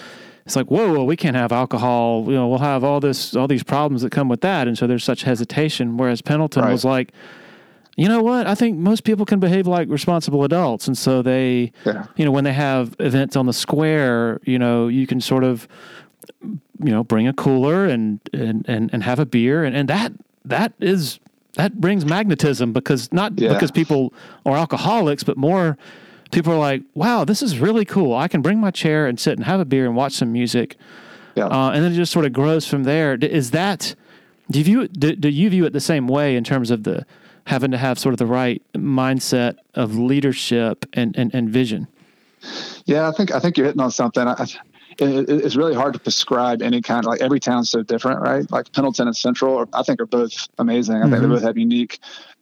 [0.51, 2.25] it's like, whoa, whoa, we can't have alcohol.
[2.27, 4.67] You know, we'll have all this, all these problems that come with that.
[4.67, 5.95] And so there's such hesitation.
[5.95, 6.71] Whereas Pendleton right.
[6.73, 7.13] was like,
[7.95, 8.47] you know what?
[8.47, 10.87] I think most people can behave like responsible adults.
[10.87, 12.07] And so they, yeah.
[12.17, 15.69] you know, when they have events on the square, you know, you can sort of,
[16.41, 19.63] you know, bring a cooler and, and, and, and have a beer.
[19.63, 20.11] And, and that,
[20.43, 21.21] that is,
[21.53, 23.53] that brings magnetism because not yeah.
[23.53, 24.13] because people
[24.45, 25.77] are alcoholics, but more
[26.31, 28.15] people are like, wow, this is really cool.
[28.15, 30.77] I can bring my chair and sit and have a beer and watch some music.
[31.35, 31.47] Yeah.
[31.47, 33.13] Uh, and then it just sort of grows from there.
[33.13, 33.95] Is that,
[34.49, 36.83] do you view it, do, do you view it the same way in terms of
[36.83, 37.05] the
[37.47, 41.87] having to have sort of the right mindset of leadership and, and, and vision?
[42.85, 44.27] Yeah, I think, I think you're hitting on something.
[44.27, 44.45] I,
[44.99, 48.49] it, it's really hard to prescribe any kind of like every town's so different, right?
[48.51, 50.95] Like Pendleton and Central, I think are both amazing.
[50.95, 51.11] I mm-hmm.
[51.11, 51.35] think they mm-hmm.
[51.35, 51.99] both have unique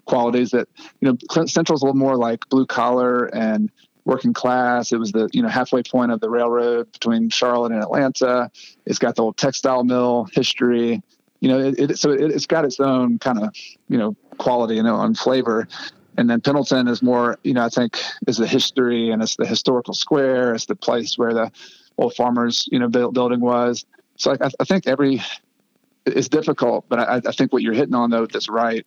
[0.09, 0.67] qualities that
[0.99, 3.71] you know Central's a little more like blue collar and
[4.05, 4.91] working class.
[4.91, 8.51] It was the you know halfway point of the railroad between Charlotte and Atlanta.
[8.85, 11.01] It's got the old textile mill history.
[11.41, 13.55] You know, it, it so it, has got its own kind of
[13.87, 15.67] you know quality and flavor.
[16.17, 19.45] And then Pendleton is more, you know, I think is the history and it's the
[19.45, 20.53] historical square.
[20.53, 21.49] It's the place where the
[21.97, 23.85] old farmers, you know, building was.
[24.17, 25.21] So I, I think every
[26.05, 28.85] it's difficult, but I, I think what you're hitting on though that's right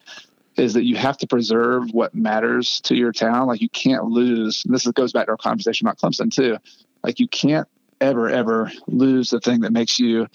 [0.56, 3.46] is that you have to preserve what matters to your town.
[3.46, 4.62] Like you can't lose.
[4.66, 6.58] this goes back to our conversation about Clemson too.
[7.02, 7.68] Like you can't
[8.00, 10.26] ever ever lose the thing that makes you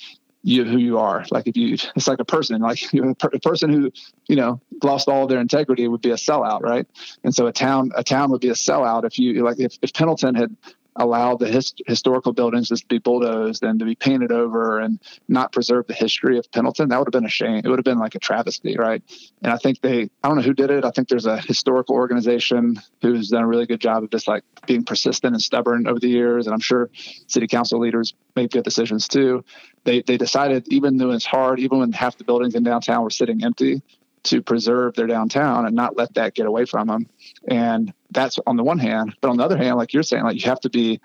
[0.43, 1.25] you who you are.
[1.30, 2.62] Like if you, it's like a person.
[2.62, 3.91] Like you know, a person who
[4.27, 6.88] you know lost all their integrity would be a sellout, right?
[7.23, 9.93] And so a town a town would be a sellout if you like if, if
[9.93, 10.56] Pendleton had
[10.97, 14.99] allowed the his, historical buildings just to be bulldozed and to be painted over and
[15.27, 17.62] not preserve the history of Pendleton, that would have been a shame.
[17.63, 19.01] It would have been like a travesty, right?
[19.41, 20.86] And I think they, I don't know who did it.
[20.86, 24.43] I think there's a historical organization who's done a really good job of just like
[24.65, 26.47] being persistent and stubborn over the years.
[26.47, 26.89] And I'm sure
[27.27, 29.43] city council leaders made good decisions too.
[29.83, 33.10] They, they decided, even though it's hard, even when half the buildings in downtown were
[33.10, 33.81] sitting empty,
[34.28, 37.08] to preserve their downtown and not let that get away from them.
[37.48, 40.36] And that's on the one hand, but on the other hand, like you're saying, like
[40.36, 41.02] you have to be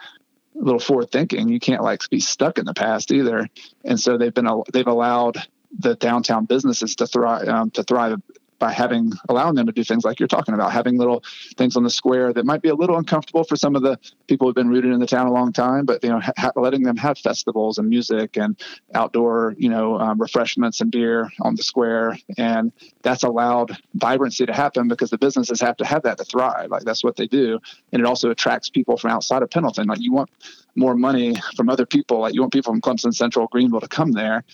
[0.55, 1.49] a little forward thinking.
[1.49, 3.49] You can't like be stuck in the past either.
[3.85, 5.37] And so they've been they've allowed
[5.79, 8.21] the downtown businesses to thrive um, to thrive
[8.62, 11.25] by having allowing them to do things like you're talking about, having little
[11.57, 13.98] things on the square that might be a little uncomfortable for some of the
[14.29, 16.85] people who've been rooted in the town a long time, but you know, ha- letting
[16.85, 18.57] them have festivals and music and
[18.94, 22.70] outdoor, you know, um, refreshments and beer on the square, and
[23.03, 26.70] that's allowed vibrancy to happen because the businesses have to have that to thrive.
[26.70, 27.59] Like that's what they do,
[27.90, 29.88] and it also attracts people from outside of Pendleton.
[29.88, 30.31] Like you want
[30.77, 32.20] more money from other people.
[32.20, 34.44] Like you want people from Clemson Central, Greenville to come there.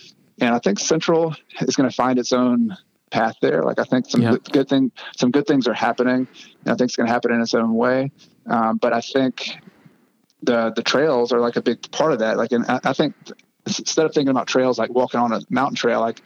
[0.41, 2.75] And I think Central is going to find its own
[3.09, 3.63] path there.
[3.63, 6.27] Like I think some good, good thing, some good things are happening.
[6.65, 8.11] And I think it's going to happen in its own way.
[8.45, 9.57] Um, but I think
[10.43, 12.37] the the trails are like a big part of that.
[12.37, 13.15] Like, and I, I think
[13.65, 16.21] instead of thinking about trails like walking on a mountain trail, like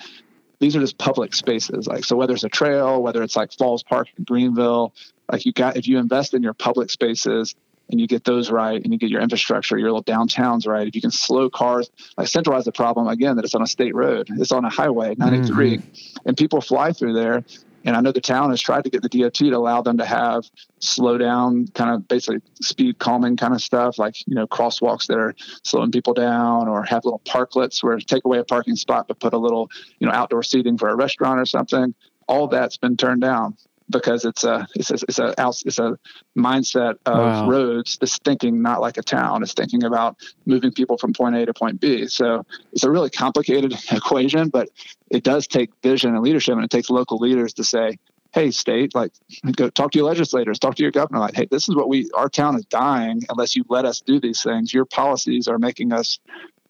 [0.59, 1.87] these are just public spaces.
[1.87, 4.93] Like, so whether it's a trail, whether it's like Falls Park in Greenville,
[5.31, 7.55] like you got, if you invest in your public spaces,
[7.89, 10.95] and you get those right and you get your infrastructure, your little downtowns right, if
[10.95, 14.27] you can slow cars, like centralize the problem again that it's on a state road,
[14.37, 16.17] it's on a highway, 93, mm-hmm.
[16.25, 17.43] and people fly through there.
[17.85, 20.05] And I know the town has tried to get the DOT to allow them to
[20.05, 25.07] have slow down, kind of basically speed calming kind of stuff, like you know crosswalks
[25.07, 29.09] that are slowing people down, or have little parklets where take away a parking spot
[29.09, 29.69] but put a little
[29.99, 31.93] you know outdoor seating for a restaurant or something.
[32.29, 33.57] All that's been turned down
[33.89, 35.33] because it's a it's a it's a
[35.65, 35.97] it's a
[36.37, 37.49] mindset of wow.
[37.49, 39.43] roads that's thinking not like a town.
[39.43, 42.07] It's thinking about moving people from point A to point B.
[42.07, 44.69] So it's a really complicated equation, but
[45.09, 47.97] it does take vision and leadership, and it takes local leaders to say,
[48.33, 49.11] "Hey, state, like,
[49.55, 51.19] go talk to your legislators, talk to your governor.
[51.19, 54.19] Like, hey, this is what we our town is dying unless you let us do
[54.19, 54.73] these things.
[54.73, 56.19] Your policies are making us."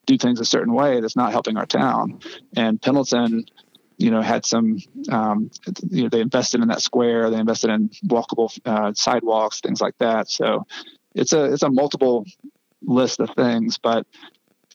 [0.06, 2.19] do things a certain way that's not helping our town.
[2.58, 3.45] And Pendleton
[3.97, 4.77] you know, had some,
[5.10, 5.49] um,
[5.89, 9.97] you know, they invested in that square, they invested in walkable uh, sidewalks, things like
[9.99, 10.29] that.
[10.29, 10.65] So
[11.15, 12.25] it's a, it's a multiple
[12.82, 14.06] list of things, but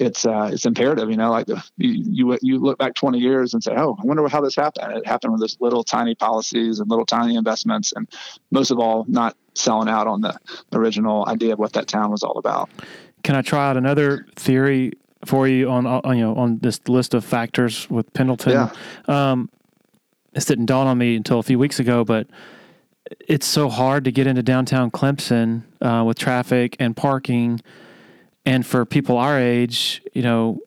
[0.00, 3.52] it's, uh, it's imperative, you know, like the, you, you, you look back 20 years
[3.52, 4.96] and say, oh, I wonder how this happened.
[4.96, 7.92] It happened with those little tiny policies and little tiny investments.
[7.96, 8.08] And
[8.52, 10.38] most of all, not selling out on the
[10.72, 12.70] original idea of what that town was all about.
[13.24, 14.92] Can I try out another theory
[15.28, 18.52] for you on, on you know on this list of factors with Pendleton.
[18.52, 18.70] Yeah.
[19.06, 19.50] Um,
[20.32, 22.26] this didn't dawn on me until a few weeks ago, but
[23.26, 27.60] it's so hard to get into downtown Clemson uh, with traffic and parking,
[28.44, 30.60] and for people our age, you know,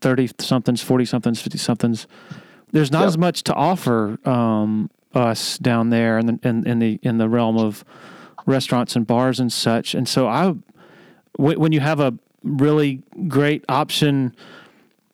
[0.00, 2.06] thirty uh, somethings, forty somethings, fifty somethings,
[2.72, 3.08] there's not yep.
[3.08, 7.28] as much to offer um, us down there in the in, in the in the
[7.28, 7.84] realm of
[8.46, 9.94] restaurants and bars and such.
[9.94, 10.54] And so I,
[11.36, 14.36] when you have a really great option.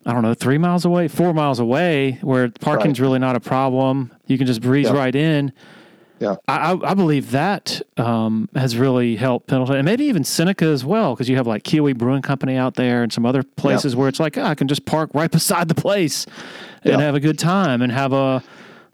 [0.07, 3.07] I don't know, three miles away, four miles away, where parking's right.
[3.07, 4.13] really not a problem.
[4.27, 4.95] You can just breeze yeah.
[4.95, 5.53] right in.
[6.21, 10.85] Yeah, I, I believe that um, has really helped Pendleton, and maybe even Seneca as
[10.85, 14.01] well, because you have like Kiwi Brewing Company out there and some other places yeah.
[14.01, 16.27] where it's like oh, I can just park right beside the place
[16.83, 17.01] and yeah.
[17.01, 18.43] have a good time and have a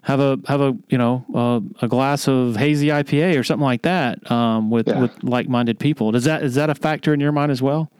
[0.07, 3.81] have a have a you know uh, a glass of hazy IPA or something like
[3.81, 6.11] that um, with with like minded people.
[6.13, 7.91] Does that is that a factor in your mind as well?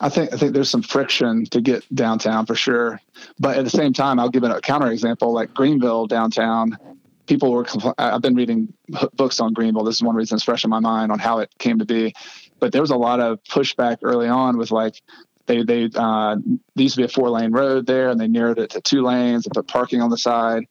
[0.00, 3.00] I think I think there's some friction to get downtown for sure,
[3.38, 5.32] but at the same time, I'll give a counter example.
[5.32, 6.78] Like Greenville downtown,
[7.26, 7.64] people were.
[7.64, 8.72] Compl- I've been reading
[9.14, 9.84] books on Greenville.
[9.84, 12.14] This is one reason it's fresh in my mind on how it came to be.
[12.60, 15.02] But there was a lot of pushback early on with like
[15.46, 16.36] they they uh,
[16.76, 19.44] used to be a four lane road there, and they narrowed it to two lanes
[19.44, 20.64] and put parking on the side.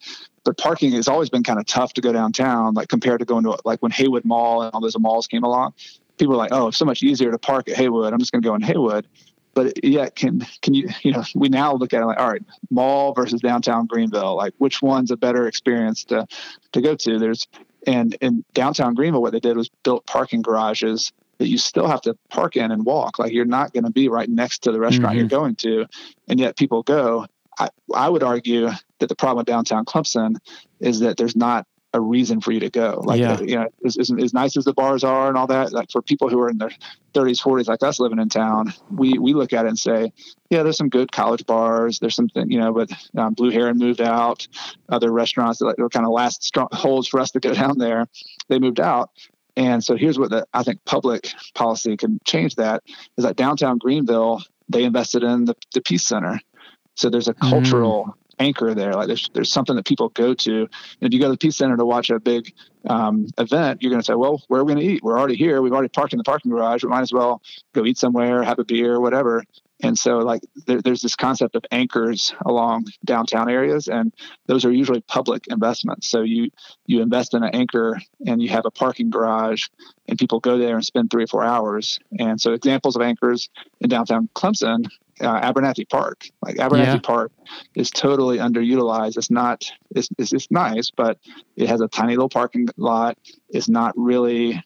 [0.43, 3.43] But parking has always been kind of tough to go downtown, like compared to going
[3.43, 5.73] to like when Haywood Mall and all those malls came along
[6.19, 8.13] people are like, oh, it's so much easier to park at Haywood.
[8.13, 9.07] I'm just going to go in Haywood.
[9.55, 12.43] But yeah, can can you you know we now look at it like all right,
[12.69, 16.27] mall versus downtown Greenville, like which one's a better experience to
[16.73, 17.17] to go to?
[17.17, 17.47] There's
[17.87, 22.01] and in downtown Greenville, what they did was built parking garages that you still have
[22.01, 23.17] to park in and walk.
[23.17, 25.19] Like you're not going to be right next to the restaurant mm-hmm.
[25.19, 25.85] you're going to,
[26.27, 27.25] and yet people go.
[27.57, 30.35] I, I would argue that the problem with downtown Clemson
[30.79, 33.01] is that there's not a reason for you to go.
[33.03, 33.39] Like, yeah.
[33.39, 36.01] you know, as, as, as, nice as the bars are and all that, like for
[36.01, 36.71] people who are in their
[37.13, 40.13] 30s, 40s, like us living in town, we, we look at it and say,
[40.49, 41.99] yeah, there's some good college bars.
[41.99, 44.47] There's something, you know, but um, Blue Heron moved out.
[44.89, 48.07] Other restaurants that were kind of last strong holds for us to go down there,
[48.49, 49.09] they moved out.
[49.55, 52.83] And so here's what the, I think public policy can change that
[53.17, 56.39] is that downtown Greenville, they invested in the, the Peace Center.
[56.95, 57.49] So there's a mm.
[57.49, 58.13] cultural mm.
[58.39, 58.93] Anchor there.
[58.93, 60.61] Like there's, there's something that people go to.
[60.61, 60.69] And
[61.01, 62.53] if you go to the Peace Center to watch a big
[62.87, 65.03] um, event, you're going to say, well, where are we going to eat?
[65.03, 65.61] We're already here.
[65.61, 66.83] We've already parked in the parking garage.
[66.83, 67.41] We might as well
[67.73, 69.43] go eat somewhere, have a beer, whatever.
[69.81, 74.13] And so, like, there, there's this concept of anchors along downtown areas, and
[74.45, 76.09] those are usually public investments.
[76.09, 76.49] So you
[76.85, 79.67] you invest in an anchor, and you have a parking garage,
[80.07, 81.97] and people go there and spend three or four hours.
[82.19, 84.85] And so, examples of anchors in downtown Clemson,
[85.21, 86.27] uh, Abernathy Park.
[86.41, 86.99] Like Abernathy yeah.
[86.99, 87.31] Park
[87.75, 89.17] is totally underutilized.
[89.17, 89.69] It's not.
[89.91, 91.17] It's, it's it's nice, but
[91.55, 93.17] it has a tiny little parking lot.
[93.49, 94.63] It's not really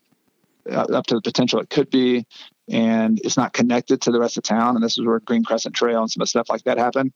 [0.69, 2.25] uh, up to the potential it could be
[2.69, 4.75] and it's not connected to the rest of town.
[4.75, 7.11] And this is where Green Crescent Trail and some of the stuff like that happen.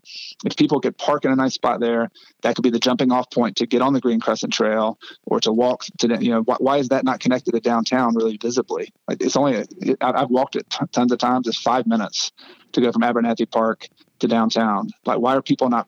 [0.45, 2.09] If people could park in a nice spot there,
[2.41, 5.39] that could be the jumping off point to get on the Green Crescent Trail or
[5.41, 8.93] to walk to, you know, why, why is that not connected to downtown really visibly?
[9.07, 9.65] Like it's only,
[10.01, 11.47] I've walked it t- tons of times.
[11.47, 12.31] It's five minutes
[12.73, 13.87] to go from Abernathy Park
[14.19, 14.89] to downtown.
[15.05, 15.87] Like, why are people not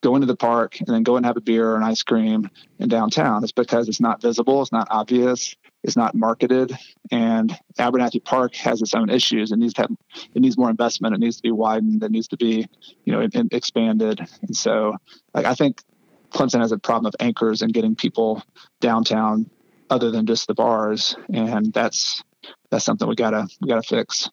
[0.00, 2.50] going to the park and then go and have a beer or an ice cream
[2.78, 3.42] in downtown?
[3.42, 6.76] It's because it's not visible, it's not obvious, is not marketed,
[7.10, 9.52] and Abernathy Park has its own issues.
[9.52, 9.90] It needs to have,
[10.34, 11.14] it needs more investment.
[11.14, 12.02] It needs to be widened.
[12.02, 12.66] It needs to be,
[13.04, 14.20] you know, expanded.
[14.42, 14.96] And so,
[15.34, 15.82] like, I think
[16.30, 18.42] Clemson has a problem of anchors and getting people
[18.80, 19.48] downtown
[19.90, 22.22] other than just the bars, and that's
[22.70, 24.28] that's something we gotta we gotta fix.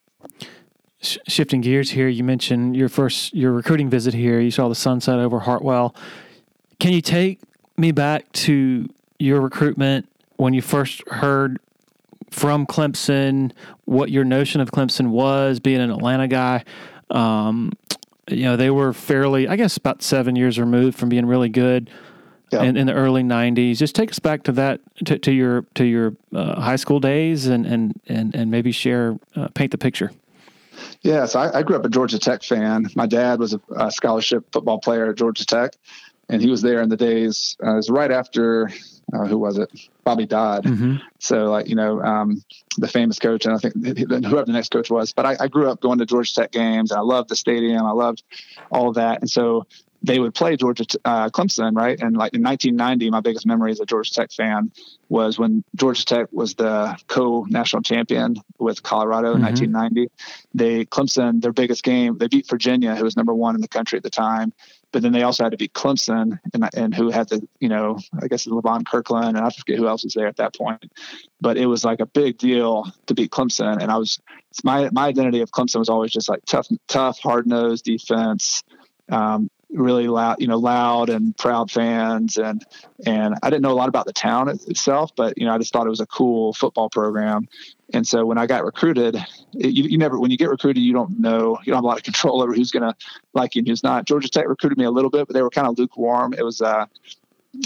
[1.00, 4.40] Shifting gears here, you mentioned your first your recruiting visit here.
[4.40, 5.96] You saw the sunset over Hartwell.
[6.80, 7.40] Can you take
[7.78, 8.90] me back to
[9.20, 11.60] your recruitment when you first heard
[12.32, 13.52] from Clemson,
[13.86, 16.64] what your notion of Clemson was, being an Atlanta guy.
[17.10, 17.72] Um,
[18.28, 21.90] you know, they were fairly, I guess, about seven years removed from being really good
[22.52, 22.64] yeah.
[22.64, 23.78] in, in, the early '90s.
[23.78, 27.46] Just take us back to that, to, to your to your uh, high school days,
[27.48, 30.12] and and and and maybe share, uh, paint the picture.
[31.02, 32.88] Yes, I, I, grew up a Georgia Tech fan.
[32.96, 35.72] My dad was a, a, scholarship football player at Georgia Tech,
[36.28, 37.56] and he was there in the days.
[37.64, 38.70] Uh, it was right after
[39.14, 39.70] uh, who was it?
[40.04, 40.64] Bobby Dodd.
[40.64, 40.96] Mm-hmm.
[41.20, 42.44] So like you know um,
[42.78, 45.14] the famous coach, and I think whoever the next coach was.
[45.14, 46.92] But I, I, grew up going to Georgia Tech games.
[46.92, 47.86] And I loved the stadium.
[47.86, 48.24] I loved
[48.72, 49.66] all of that, and so
[50.06, 52.00] they would play Georgia uh, Clemson, right?
[52.00, 54.72] And like in 1990, my biggest memory as a Georgia Tech fan
[55.10, 59.74] was when Georgia Tech was the co-national champion with Colorado in mm-hmm.
[59.74, 60.12] 1990.
[60.54, 63.98] They Clemson, their biggest game, they beat Virginia, who was number one in the country
[63.98, 64.54] at the time.
[64.92, 67.98] But then they also had to beat Clemson, and, and who had the, you know,
[68.22, 70.90] I guess Levon Kirkland, and I forget who else was there at that point.
[71.42, 74.22] But it was like a big deal to beat Clemson, and I was
[74.64, 78.64] my my identity of Clemson was always just like tough, tough, hard nosed defense.
[79.12, 82.64] Um, really loud, you know, loud and proud fans, and
[83.06, 85.74] and I didn't know a lot about the town itself, but you know, I just
[85.74, 87.48] thought it was a cool football program.
[87.94, 89.16] And so when I got recruited,
[89.54, 91.88] it, you, you never when you get recruited, you don't know, you don't have a
[91.88, 92.96] lot of control over who's going to
[93.34, 94.06] like you and who's not.
[94.06, 96.34] Georgia Tech recruited me a little bit, but they were kind of lukewarm.
[96.34, 96.86] It was uh,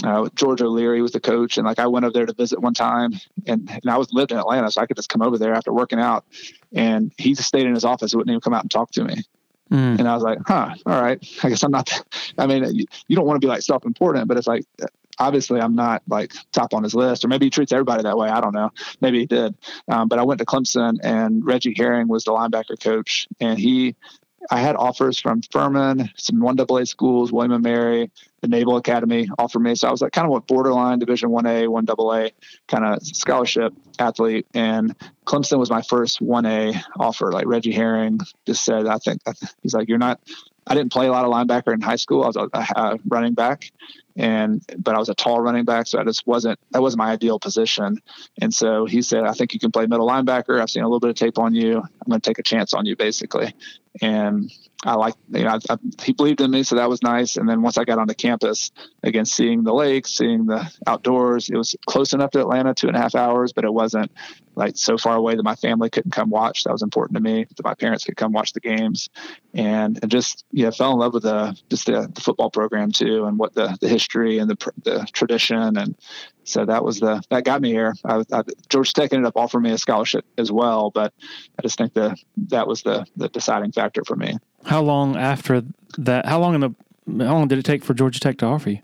[0.04, 2.74] uh, George O'Leary was the coach, and like I went over there to visit one
[2.74, 3.12] time,
[3.46, 5.72] and, and I was lived in Atlanta, so I could just come over there after
[5.72, 6.24] working out,
[6.72, 9.22] and he just stayed in his office, wouldn't even come out and talk to me.
[9.70, 9.98] Mm.
[10.00, 11.24] And I was like, huh, all right.
[11.42, 11.90] I guess I'm not,
[12.38, 14.64] I mean, you, don't want to be like self important, but it's like,
[15.18, 18.28] obviously I'm not like top on his list, or maybe he treats everybody that way.
[18.28, 18.70] I don't know.
[19.00, 19.54] Maybe he did.
[19.88, 23.94] Um, but I went to Clemson and Reggie Herring was the linebacker coach and he
[24.50, 29.28] I had offers from Furman, some one AA schools, William and Mary, the Naval Academy
[29.38, 29.74] offered me.
[29.74, 32.28] So I was like kind of what borderline Division One A, One AA
[32.66, 34.46] kind of scholarship athlete.
[34.54, 37.30] And Clemson was my first One A offer.
[37.30, 39.20] Like Reggie Herring just said, I think
[39.62, 40.20] he's like, you're not.
[40.70, 42.22] I didn't play a lot of linebacker in high school.
[42.22, 43.72] I was a, a running back,
[44.16, 47.10] and but I was a tall running back, so I just wasn't that wasn't my
[47.10, 48.00] ideal position.
[48.40, 50.60] And so he said, "I think you can play middle linebacker.
[50.60, 51.78] I've seen a little bit of tape on you.
[51.78, 53.52] I'm going to take a chance on you, basically."
[54.00, 54.52] And
[54.84, 57.36] I like, you know, I, I, he believed in me, so that was nice.
[57.36, 58.70] And then once I got onto campus,
[59.02, 62.96] again, seeing the lakes, seeing the outdoors, it was close enough to Atlanta, two and
[62.96, 64.12] a half hours, but it wasn't
[64.60, 66.64] like so far away that my family couldn't come watch.
[66.64, 69.08] That was important to me that my parents could come watch the games,
[69.54, 73.24] and, and just yeah, fell in love with the just the, the football program too,
[73.24, 75.96] and what the the history and the the tradition, and
[76.44, 77.94] so that was the that got me here.
[78.04, 81.14] I, I, Georgia Tech ended up offering me a scholarship as well, but
[81.58, 84.36] I just think that that was the the deciding factor for me.
[84.66, 85.64] How long after
[85.96, 86.26] that?
[86.26, 88.78] How long in the how long did it take for Georgia Tech to offer you?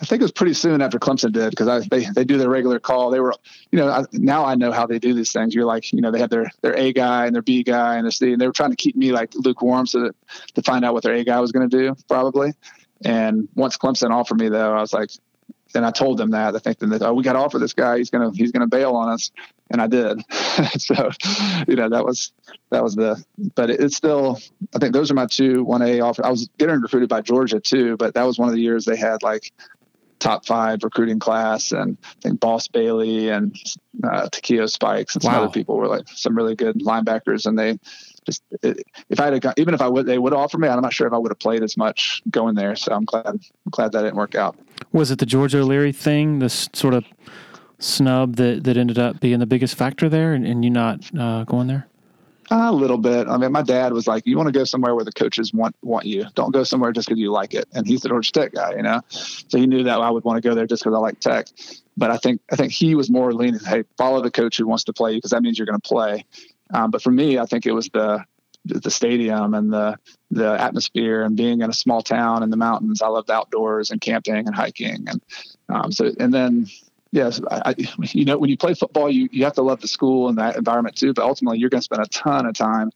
[0.00, 2.78] I think it was pretty soon after Clemson did because they they do their regular
[2.78, 3.10] call.
[3.10, 3.34] They were,
[3.72, 5.54] you know, I, now I know how they do these things.
[5.54, 8.04] You're like, you know, they have their their A guy and their B guy and
[8.04, 10.14] their C, and they were trying to keep me like lukewarm so that
[10.54, 12.52] to find out what their A guy was going to do probably.
[13.04, 15.10] And once Clemson offered me though, I was like,
[15.74, 17.98] and I told them that I think that oh we got to offer this guy
[17.98, 19.30] he's gonna he's gonna bail on us
[19.70, 20.22] and I did
[20.78, 21.10] so
[21.68, 22.32] you know that was
[22.70, 23.22] that was the
[23.54, 24.38] but it's still
[24.74, 27.60] I think those are my two one A offer I was getting recruited by Georgia
[27.60, 29.52] too but that was one of the years they had like
[30.18, 33.56] top five recruiting class and I think Boss Bailey and
[34.02, 35.44] uh, Takeo Spikes and some wow.
[35.44, 37.78] other people were like some really good linebackers and they
[38.24, 40.92] just if I had gone, even if I would they would offer me I'm not
[40.92, 43.40] sure if I would have played as much going there so I'm glad I'm
[43.70, 44.56] glad that didn't work out.
[44.92, 47.04] Was it the George O'Leary thing this sort of
[47.78, 51.44] snub that that ended up being the biggest factor there and, and you not uh,
[51.44, 51.86] going there?
[52.50, 53.28] A little bit.
[53.28, 55.76] I mean, my dad was like, "You want to go somewhere where the coaches want
[55.82, 56.24] want you.
[56.34, 58.82] Don't go somewhere just because you like it." And he's the Georgia Tech guy, you
[58.82, 59.00] know.
[59.08, 61.48] So he knew that I would want to go there just because I like Tech.
[61.96, 64.84] But I think I think he was more leaning, "Hey, follow the coach who wants
[64.84, 66.24] to play you because that means you're going to play."
[66.72, 68.24] Um, but for me, I think it was the
[68.64, 69.98] the stadium and the
[70.30, 73.02] the atmosphere and being in a small town in the mountains.
[73.02, 75.22] I loved outdoors and camping and hiking and
[75.68, 76.66] um, so and then
[77.10, 80.28] yes, I, you know, when you play football, you, you have to love the school
[80.28, 82.90] and that environment too, but ultimately you're going to spend a ton of time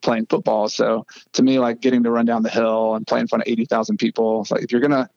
[0.00, 0.68] playing football.
[0.68, 3.48] So to me, like getting to run down the hill and play in front of
[3.48, 5.08] 80,000 people, it's like if you're going to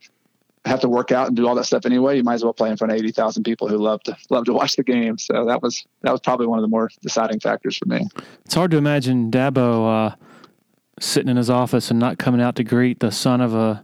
[0.66, 2.70] have to work out and do all that stuff anyway, you might as well play
[2.70, 5.18] in front of 80,000 people who love to love to watch the game.
[5.18, 8.08] So that was, that was probably one of the more deciding factors for me.
[8.45, 10.16] It's hard to imagine Dabo, uh,
[10.99, 13.84] sitting in his office and not coming out to greet the son of a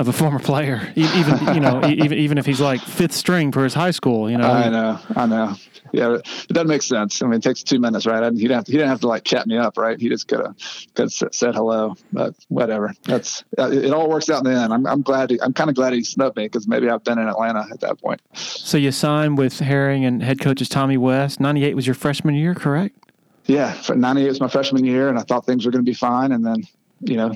[0.00, 3.64] of a former player, even you know, even even if he's like fifth string for
[3.64, 4.50] his high school, you know.
[4.50, 5.54] I know, I know.
[5.92, 7.20] Yeah, it doesn't make sense.
[7.20, 8.32] I mean, it takes two minutes, right?
[8.32, 10.00] He didn't have to, he didn't have to like chat me up, right?
[10.00, 10.56] He just could have
[10.94, 12.94] could said hello, but whatever.
[13.04, 13.92] That's uh, it.
[13.92, 14.72] All works out in the end.
[14.72, 15.30] I'm I'm glad.
[15.30, 17.80] He, I'm kind of glad he snubbed me because maybe I've been in Atlanta at
[17.80, 18.22] that point.
[18.32, 21.40] So you signed with Herring and head coach is Tommy West.
[21.40, 22.96] '98 was your freshman year, correct?
[23.44, 26.32] Yeah, '98 was my freshman year, and I thought things were going to be fine,
[26.32, 26.62] and then
[27.00, 27.34] you know,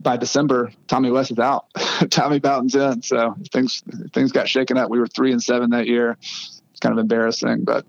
[0.00, 1.66] by December, Tommy West is out.
[2.10, 4.90] Tommy Bowden's in, so things things got shaken up.
[4.90, 6.16] We were three and seven that year.
[6.20, 7.86] It's kind of embarrassing, but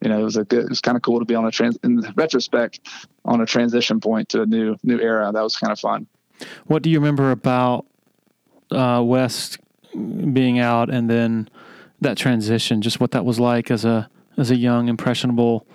[0.00, 0.64] you know, it was a good.
[0.64, 1.78] It was kind of cool to be on a trans.
[1.84, 2.80] In retrospect,
[3.24, 5.30] on a transition point to a new new era.
[5.32, 6.06] That was kind of fun.
[6.66, 7.86] What do you remember about
[8.70, 9.58] uh, West
[9.92, 11.48] being out, and then
[12.00, 12.82] that transition?
[12.82, 15.66] Just what that was like as a as a young impressionable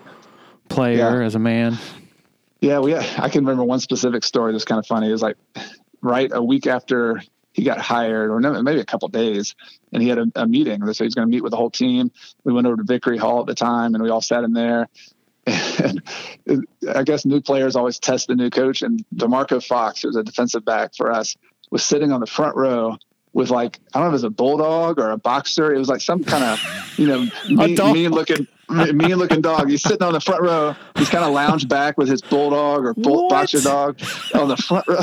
[0.68, 1.26] player, yeah.
[1.26, 1.78] as a man.
[2.62, 2.96] Yeah, we.
[2.96, 5.10] I can remember one specific story that's kind of funny.
[5.10, 5.38] It was like
[6.02, 7.22] right a week after
[7.54, 9.56] he got hired, or maybe a couple days,
[9.92, 10.82] and he had a, a meeting.
[10.94, 12.12] So he's going to meet with the whole team.
[12.44, 14.88] We went over to Victory Hall at the time, and we all sat in there.
[15.80, 16.02] And
[16.94, 18.82] I guess new players always test the new coach.
[18.82, 21.36] And Demarco Fox, who was a defensive back for us,
[21.70, 22.98] was sitting on the front row
[23.34, 25.74] with like I don't know if it was a bulldog or a boxer.
[25.74, 29.70] It was like some kind of you know mean, mean looking mean looking dog.
[29.70, 30.76] He's sitting on the front row.
[30.98, 34.00] He's kind of lounged back with his bulldog or bull, boxer dog
[34.34, 35.00] on the front row.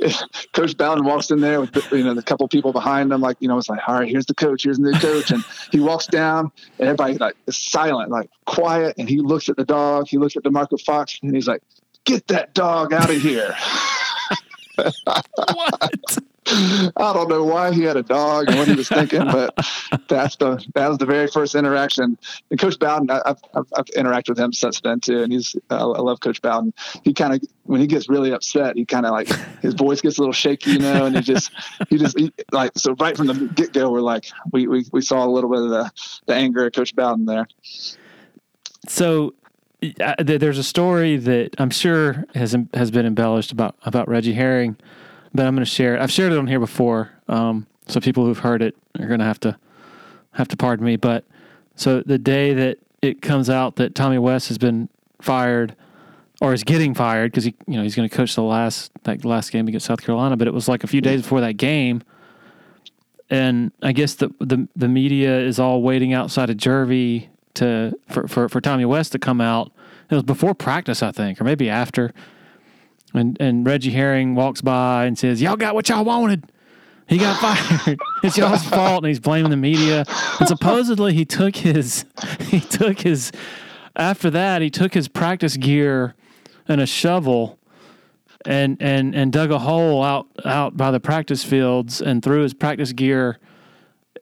[0.52, 3.36] coach Bowden walks in there with the, you know the couple people behind him, like
[3.40, 5.80] you know it's like all right, here's the coach, here's the new coach, and he
[5.80, 10.08] walks down and everybody like is silent, like quiet, and he looks at the dog.
[10.08, 11.62] He looks at the Demarco Fox and he's like,
[12.04, 13.54] "Get that dog out of here."
[14.76, 16.18] what?
[16.46, 19.54] I don't know why he had a dog and what he was thinking, but
[20.08, 22.18] that's the that was the very first interaction.
[22.50, 25.56] And Coach Bowden, I, have I've, I've interacted with him since then too, and he's
[25.70, 26.74] I love Coach Bowden.
[27.02, 29.28] He kind of when he gets really upset, he kind of like
[29.62, 31.50] his voice gets a little shaky, you know, and he just
[31.88, 35.00] he just he, like so right from the get go, we're like we, we we
[35.00, 35.90] saw a little bit of the
[36.26, 37.46] the anger of Coach Bowden there.
[38.86, 39.34] So
[40.00, 44.76] uh, there's a story that I'm sure has has been embellished about about Reggie Herring
[45.34, 46.00] but I'm going to share it.
[46.00, 49.26] I've shared it on here before, um, so people who've heard it are going to
[49.26, 49.58] have to
[50.32, 50.96] have to pardon me.
[50.96, 51.24] But
[51.76, 54.88] so the day that it comes out that Tommy West has been
[55.20, 55.74] fired
[56.40, 59.24] or is getting fired because he you know he's going to coach the last that
[59.24, 62.02] last game against South Carolina, but it was like a few days before that game.
[63.30, 68.28] And I guess the the the media is all waiting outside of Jervey to for,
[68.28, 69.72] for, for Tommy West to come out.
[70.10, 72.12] It was before practice, I think, or maybe after.
[73.14, 76.50] And and Reggie Herring walks by and says, "Y'all got what y'all wanted."
[77.06, 77.98] He got fired.
[78.22, 80.04] it's y'all's fault, and he's blaming the media.
[80.38, 82.04] And supposedly he took his
[82.40, 83.30] he took his
[83.96, 86.14] after that he took his practice gear
[86.66, 87.58] and a shovel
[88.44, 92.54] and and and dug a hole out out by the practice fields and threw his
[92.54, 93.38] practice gear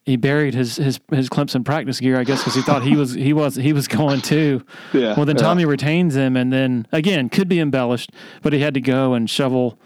[0.04, 3.12] he buried his his his Clemson practice gear, I guess, because he thought he was
[3.12, 4.64] he was he was going too.
[4.92, 5.14] Yeah.
[5.16, 5.42] Well, then yeah.
[5.42, 8.10] Tommy retains him, and then again could be embellished,
[8.42, 9.78] but he had to go and shovel.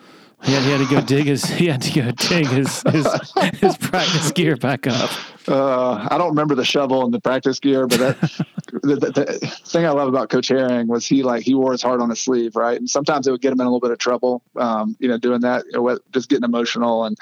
[0.43, 3.07] He had, he had to go dig his he had to go dig his his,
[3.55, 5.11] his practice gear back up.
[5.49, 8.21] Uh, I don't remember the shovel and the practice gear, but that,
[8.83, 9.25] the, the, the,
[9.64, 12.21] thing I love about Coach Herring was he like he wore his heart on his
[12.21, 12.79] sleeve, right?
[12.79, 15.19] And sometimes it would get him in a little bit of trouble, um, you know,
[15.19, 17.17] doing that, you know, just getting emotional and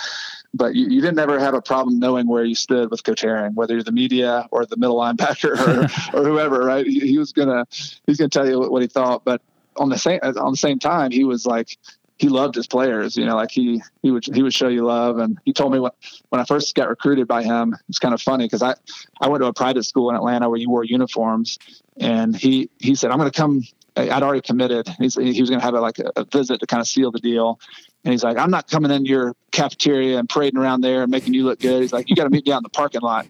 [0.54, 3.54] but you, you, didn't ever have a problem knowing where you stood with Coach Herring,
[3.54, 6.86] whether you're the media or the middle linebacker or, or whoever, right?
[6.86, 7.66] He, he was gonna
[8.06, 9.42] he's gonna tell you what, what he thought, but
[9.76, 11.76] on the same on the same time, he was like
[12.18, 13.16] he loved his players.
[13.16, 15.18] You know, like he he would he would show you love.
[15.18, 15.90] And he told me when
[16.28, 18.74] when I first got recruited by him, it's kind of funny because I
[19.20, 21.58] I went to a private school in Atlanta where you wore uniforms,
[21.96, 23.62] and he he said I'm going to come.
[23.96, 24.88] I'd already committed.
[24.98, 27.12] He's, he was going to have a, like a, a visit to kind of seal
[27.12, 27.60] the deal.
[28.04, 31.32] And he's like, I'm not coming in your cafeteria and parading around there and making
[31.32, 31.80] you look good.
[31.80, 33.26] He's like, you got to meet me out in the parking lot.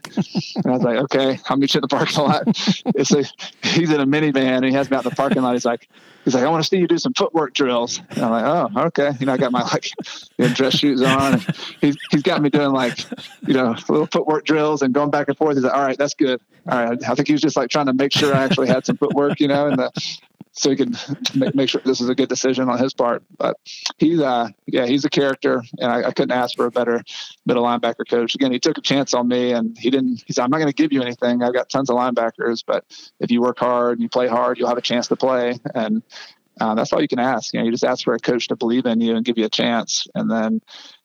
[0.57, 2.43] and I was like, okay, I'll meet you in the parking lot.
[2.87, 3.25] it's a,
[3.63, 5.53] he's in a minivan and he has me out in the parking lot.
[5.53, 5.89] He's like,
[6.25, 8.01] he's like, I want to see you do some footwork drills.
[8.11, 9.13] And I'm like, oh, okay.
[9.21, 9.93] You know, I got my like
[10.39, 11.41] you know, dress shoes on.
[11.81, 12.99] he's, he's got me doing like,
[13.47, 15.57] you know, little footwork drills and going back and forth.
[15.57, 16.41] He's like, all right, that's good.
[16.69, 16.99] All right.
[17.09, 19.39] I think he was just like trying to make sure I actually had some footwork,
[19.39, 20.19] you know, and the,
[20.55, 20.97] so he could
[21.35, 23.23] make, make sure this is a good decision on his part.
[23.37, 23.57] But
[23.99, 27.03] he's, uh, yeah, he's a character, and I, I, couldn't ask for a better
[27.45, 28.35] middle linebacker coach.
[28.35, 30.23] Again, he took a chance on me, and he didn't.
[30.27, 31.43] He said, "I'm not going to give you anything.
[31.43, 32.85] I've got tons of linebackers, but
[33.21, 36.03] if you work hard and you play hard, you'll have a chance to play." And
[36.61, 37.53] uh, that's all you can ask.
[37.53, 39.45] You know, you just ask for a coach to believe in you and give you
[39.45, 40.61] a chance, and then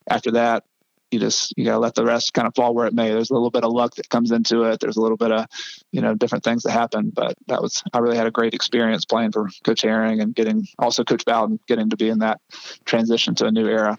[0.08, 0.64] after that,
[1.12, 3.10] you just you gotta let the rest kind of fall where it may.
[3.10, 4.80] There's a little bit of luck that comes into it.
[4.80, 5.46] There's a little bit of
[5.92, 7.12] you know different things that happen.
[7.14, 10.68] But that was I really had a great experience playing for Coach Herring and getting
[10.78, 12.42] also Coach Bowden getting to be in that
[12.86, 13.98] transition to a new era.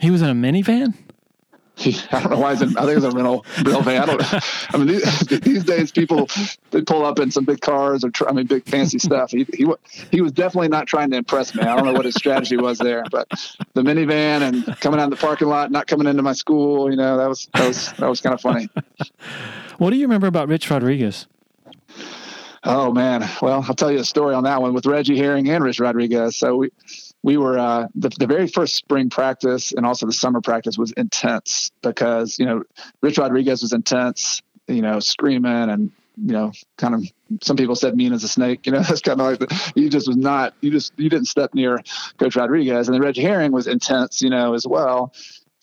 [0.00, 0.94] He was in a minivan.
[2.12, 4.02] I don't know why he's in, I think it's a rental real van.
[4.02, 4.34] I don't.
[4.74, 6.28] I mean, these, these, days people
[6.70, 9.30] they pull up in some big cars or tr- I mean, big fancy stuff.
[9.30, 9.66] He, he
[10.10, 11.62] he was definitely not trying to impress me.
[11.62, 13.28] I don't know what his strategy was there, but
[13.74, 16.96] the minivan and coming out of the parking lot, not coming into my school, you
[16.96, 18.68] know, that was that was that was kind of funny.
[19.78, 21.26] What do you remember about Rich Rodriguez?
[22.62, 25.64] Oh man, well, I'll tell you a story on that one with Reggie Herring and
[25.64, 26.36] Rich Rodriguez.
[26.36, 26.70] So we
[27.22, 30.92] we were uh, the, the very first spring practice and also the summer practice was
[30.92, 32.64] intense because you know
[33.00, 37.04] Rich Rodriguez was intense, you know, screaming and you know, kind of
[37.42, 38.66] some people said mean as a snake.
[38.66, 41.54] You know, that's kind of like you just was not you just you didn't step
[41.54, 41.78] near
[42.18, 45.12] Coach Rodriguez, and then Reggie Herring was intense, you know, as well.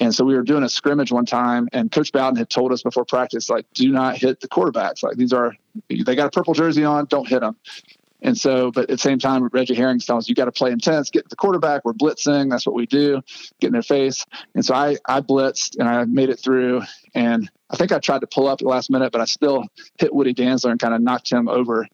[0.02, 2.84] And so we were doing a scrimmage one time, and Coach Bowden had told us
[2.84, 5.04] before practice, like, do not hit the quarterbacks.
[5.04, 5.56] Like these are
[5.90, 7.58] they got a purple jersey on, don't hit them.
[8.22, 10.72] And so, but at the same time, Reggie Herring's telling us you got to play
[10.72, 11.86] intense, get the quarterback.
[11.86, 12.50] We're blitzing.
[12.50, 13.22] That's what we do.
[13.60, 14.26] Get in their face.
[14.56, 16.82] And so I, I blitzed and I made it through.
[17.16, 19.66] And I think I tried to pull up at the last minute, but I still
[19.98, 21.88] hit Woody Dantzler and kind of knocked him over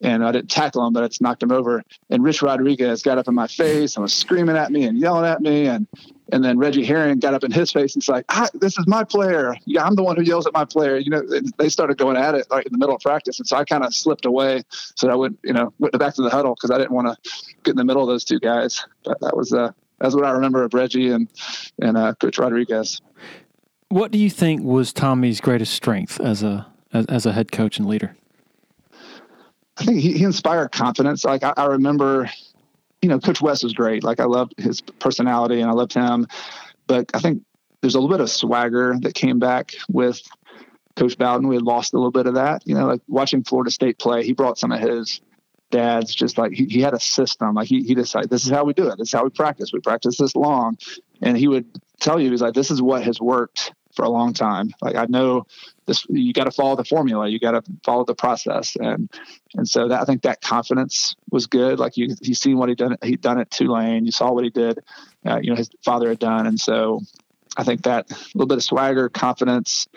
[0.00, 1.82] and I didn't tackle him, but I just knocked him over.
[2.10, 5.24] And Rich Rodriguez got up in my face and was screaming at me and yelling
[5.24, 5.66] at me.
[5.66, 5.86] And
[6.32, 9.04] and then Reggie Herring got up in his face and said, like, "This is my
[9.04, 9.54] player.
[9.64, 11.22] Yeah, I'm the one who yells at my player." You know,
[11.58, 13.84] they started going at it like in the middle of practice, and so I kind
[13.84, 16.78] of slipped away so I went, you know, went back to the huddle because I
[16.78, 17.30] didn't want to
[17.64, 18.84] get in the middle of those two guys.
[19.04, 21.28] But that was uh, that's what I remember of Reggie and
[21.80, 23.00] and uh, Coach Rodriguez.
[23.88, 27.78] What do you think was Tommy's greatest strength as a as, as a head coach
[27.78, 28.16] and leader?
[29.78, 31.24] I think he, he inspired confidence.
[31.24, 32.28] Like I, I, remember,
[33.02, 34.02] you know, Coach West was great.
[34.02, 36.26] Like I loved his personality and I loved him,
[36.86, 37.42] but I think
[37.80, 40.20] there's a little bit of swagger that came back with
[40.96, 41.46] Coach Bowden.
[41.48, 42.66] We had lost a little bit of that.
[42.66, 45.20] You know, like watching Florida State play, he brought some of his
[45.70, 47.54] dad's just like he, he had a system.
[47.54, 48.98] Like he he decided this is how we do it.
[48.98, 49.70] This is how we practice.
[49.72, 50.76] We practice this long,
[51.22, 51.66] and he would
[52.00, 54.72] tell you he's like this is what has worked for a long time.
[54.80, 55.44] Like I know
[55.86, 59.10] this, you got to follow the formula, you got to follow the process, and
[59.56, 61.80] and so that I think that confidence was good.
[61.80, 64.06] Like you, you seen what he done, he done at Tulane.
[64.06, 64.78] You saw what he did,
[65.26, 67.00] uh, you know, his father had done, and so
[67.56, 69.88] I think that little bit of swagger, confidence,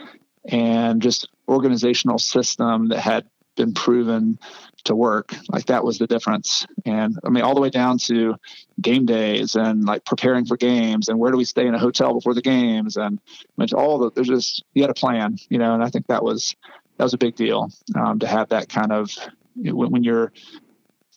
[0.45, 4.39] and just organizational system that had been proven
[4.86, 5.34] to work.
[5.49, 6.65] Like that was the difference.
[6.86, 8.36] And I mean, all the way down to
[8.79, 12.13] game days and like preparing for games and where do we stay in a hotel
[12.13, 15.57] before the games and I mean, all the there's just you had a plan, you
[15.57, 15.73] know.
[15.73, 16.55] And I think that was
[16.97, 19.11] that was a big deal um, to have that kind of
[19.55, 20.32] when, when you're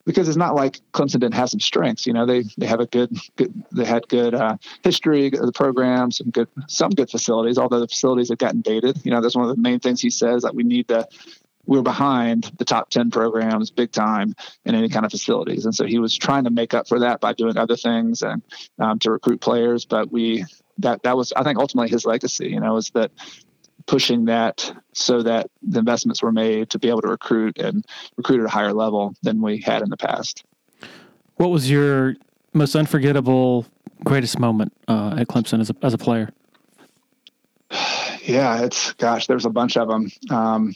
[0.05, 2.07] because it's not like Clemson didn't have some strengths.
[2.07, 5.53] You know, they they have a good, good they had good uh, history of the
[5.53, 7.59] program, some good some good facilities.
[7.59, 9.05] Although the facilities have gotten dated.
[9.05, 11.07] You know, that's one of the main things he says that we need to
[11.67, 14.35] we were behind the top 10 programs big time
[14.65, 15.65] in any kind of facilities.
[15.65, 18.43] And so he was trying to make up for that by doing other things and
[18.79, 19.85] um, to recruit players.
[19.85, 20.45] But we,
[20.79, 23.11] that, that was, I think, ultimately his legacy, you know, is that
[23.87, 27.85] pushing that so that the investments were made to be able to recruit and
[28.17, 30.45] recruit at a higher level than we had in the past.
[31.37, 32.15] What was your
[32.53, 33.67] most unforgettable,
[34.05, 36.31] greatest moment uh, at Clemson as a, as a player?
[38.27, 40.11] Yeah, it's gosh, there's a bunch of them.
[40.31, 40.75] Um,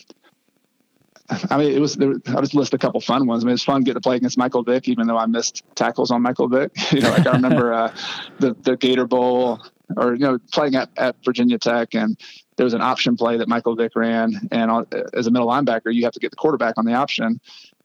[1.51, 1.99] I mean, it was.
[2.29, 3.45] I'll just list a couple fun ones.
[3.45, 6.11] I mean, it's fun getting to play against Michael Vick, even though I missed tackles
[6.11, 6.71] on Michael Vick.
[6.93, 7.95] you know, like I remember uh,
[8.39, 9.61] the the Gator Bowl
[9.97, 12.19] or you know playing at, at Virginia Tech, and
[12.57, 16.05] there was an option play that Michael Vick ran, and as a middle linebacker, you
[16.05, 17.41] have to get the quarterback on the option.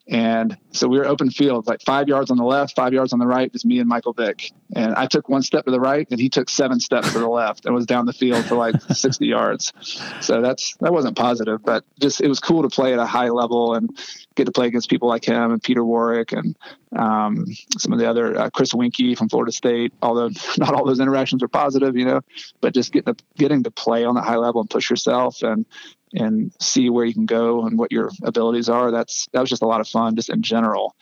[0.07, 3.19] And so we were open field, like five yards on the left, five yards on
[3.19, 4.51] the right, just me and Michael Vick.
[4.75, 7.27] And I took one step to the right, and he took seven steps to the
[7.29, 9.71] left, and was down the field for like 60 yards.
[10.19, 13.29] So that's that wasn't positive, but just it was cool to play at a high
[13.29, 13.97] level and
[14.35, 16.57] get to play against people like him and Peter Warrick and
[16.95, 17.45] um,
[17.77, 19.93] some of the other uh, Chris Weinke from Florida State.
[20.01, 22.21] Although not all those interactions were positive, you know,
[22.59, 25.65] but just getting to, getting to play on that high level and push yourself and
[26.13, 28.91] and see where you can go and what your abilities are.
[28.91, 30.95] That's that was just a lot of fun, just in general.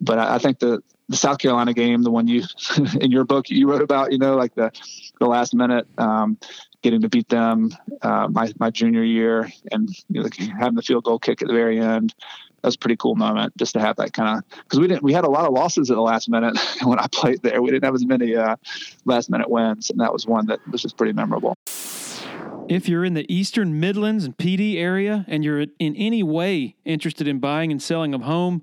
[0.00, 2.44] But I, I think the the South Carolina game, the one you
[3.00, 4.70] in your book you wrote about, you know, like the
[5.18, 6.38] the last minute, um,
[6.82, 7.70] getting to beat them
[8.02, 11.54] uh, my my junior year, and you know, having the field goal kick at the
[11.54, 12.14] very end.
[12.62, 15.02] That was a pretty cool moment just to have that kind of because we didn't
[15.02, 17.62] we had a lot of losses at the last minute when I played there.
[17.62, 18.56] We didn't have as many uh,
[19.06, 21.56] last minute wins, and that was one that was just pretty memorable.
[22.70, 26.76] If you're in the Eastern Midlands and Pee Dee area and you're in any way
[26.84, 28.62] interested in buying and selling a home,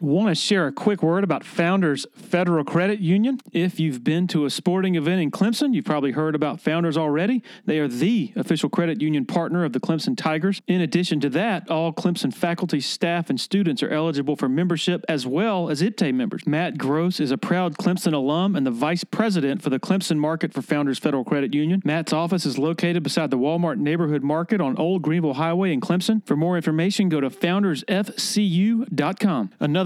[0.00, 3.40] want to share a quick word about Founders Federal Credit Union.
[3.52, 7.42] If you've been to a sporting event in Clemson, you've probably heard about Founders already.
[7.64, 10.60] They are the official credit union partner of the Clemson Tigers.
[10.66, 15.26] In addition to that, all Clemson faculty, staff, and students are eligible for membership as
[15.26, 16.46] well as IPTAY members.
[16.46, 20.52] Matt Gross is a proud Clemson alum and the vice president for the Clemson market
[20.52, 21.80] for Founders Federal Credit Union.
[21.84, 26.26] Matt's office is located beside the Walmart Neighborhood Market on Old Greenville Highway in Clemson.
[26.26, 29.50] For more information, go to foundersfcu.com.
[29.60, 29.85] Another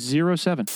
[0.00, 0.66] 07.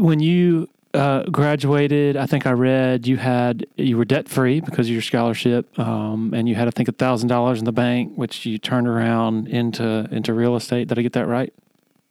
[0.00, 4.86] When you uh, graduated, I think I read you had you were debt free because
[4.86, 8.12] of your scholarship, um, and you had I think a thousand dollars in the bank,
[8.16, 10.88] which you turned around into into real estate.
[10.88, 11.52] Did I get that right?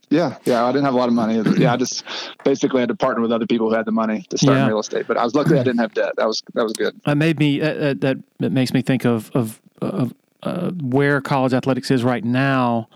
[0.09, 0.65] Yeah, yeah.
[0.65, 1.41] I didn't have a lot of money.
[1.57, 2.03] Yeah, I just
[2.43, 4.67] basically had to partner with other people who had the money to start yeah.
[4.67, 5.07] real estate.
[5.07, 6.13] But I was lucky I didn't have debt.
[6.17, 6.99] That was that was good.
[7.05, 10.13] That made me that that, that makes me think of of, of
[10.43, 12.89] uh, where college athletics is right now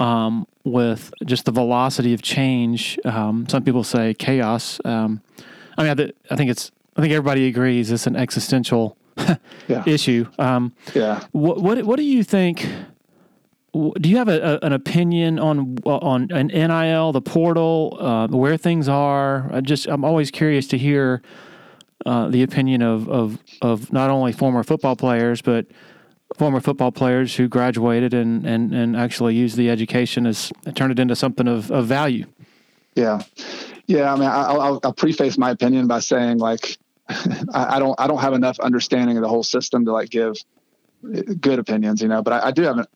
[0.00, 2.98] um, with just the velocity of change.
[3.04, 4.80] Um, some people say chaos.
[4.84, 5.20] Um,
[5.76, 6.72] I mean, I, I, think it's.
[6.96, 8.96] I think everybody agrees it's an existential
[9.68, 9.84] yeah.
[9.86, 10.26] issue.
[10.38, 11.22] Um, yeah.
[11.32, 12.66] What, what What do you think?
[13.72, 18.56] Do you have a, a, an opinion on on an NIL, the portal, uh, where
[18.56, 19.48] things are?
[19.52, 21.22] I just I'm always curious to hear
[22.04, 25.66] uh, the opinion of, of of not only former football players but
[26.36, 30.98] former football players who graduated and, and, and actually used the education as turned it
[30.98, 32.26] into something of, of value.
[32.94, 33.22] Yeah.
[33.86, 34.12] Yeah.
[34.12, 36.78] I mean, I'll, I'll preface my opinion by saying like,
[37.08, 40.36] I, I don't, I don't have enough understanding of the whole system to like give
[41.40, 42.86] good opinions, you know, but I, I do have, a,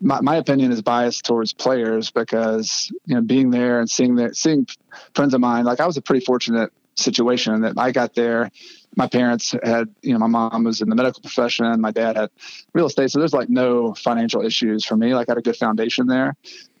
[0.00, 4.36] my, my opinion is biased towards players because, you know, being there and seeing that,
[4.36, 4.66] seeing
[5.14, 8.50] friends of mine, like I was a pretty fortunate situation that I got there
[8.96, 12.30] my parents had, you know, my mom was in the medical profession, my dad had
[12.72, 13.10] real estate.
[13.10, 15.14] So there's like no financial issues for me.
[15.14, 16.34] Like I had a good foundation there,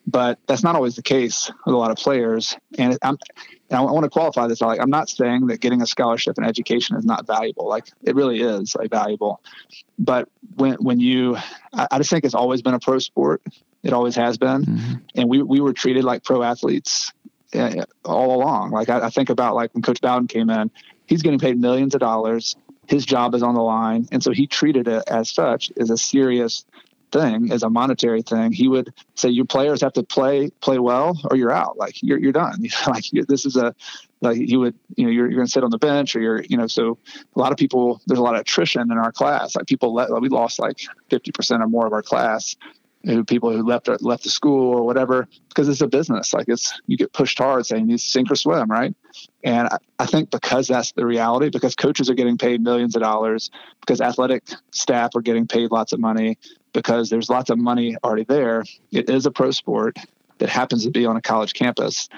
[0.06, 2.56] but that's not always the case with a lot of players.
[2.78, 3.18] And I'm,
[3.68, 4.62] and I want to qualify this.
[4.62, 7.68] Like, I'm not saying that getting a scholarship and education is not valuable.
[7.68, 9.42] Like it really is like valuable.
[9.98, 11.36] But when, when you,
[11.74, 13.42] I, I just think it's always been a pro sport.
[13.82, 14.64] It always has been.
[14.64, 14.94] Mm-hmm.
[15.16, 17.12] And we, we were treated like pro athletes
[17.54, 18.70] uh, all along.
[18.70, 20.70] Like I, I, think about like when Coach Bowden came in,
[21.06, 22.56] he's getting paid millions of dollars.
[22.86, 25.96] His job is on the line, and so he treated it as such as a
[25.96, 26.64] serious
[27.10, 28.52] thing, as a monetary thing.
[28.52, 31.76] He would say, "Your players have to play play well, or you're out.
[31.76, 32.62] Like you're you're done.
[32.86, 33.74] like you're, this is a
[34.20, 36.42] like he would you know you're, you're going to sit on the bench, or you're
[36.42, 36.98] you know so
[37.34, 39.56] a lot of people there's a lot of attrition in our class.
[39.56, 40.80] Like people let we lost like
[41.10, 42.56] fifty percent or more of our class
[43.26, 46.32] people who left left the school or whatever because it's a business.
[46.32, 48.94] Like it's you get pushed hard saying you sink or swim, right?
[49.44, 53.02] And I, I think because that's the reality, because coaches are getting paid millions of
[53.02, 53.50] dollars,
[53.80, 56.38] because athletic staff are getting paid lots of money,
[56.72, 58.64] because there's lots of money already there.
[58.90, 59.96] It is a pro sport
[60.38, 62.08] that happens to be on a college campus,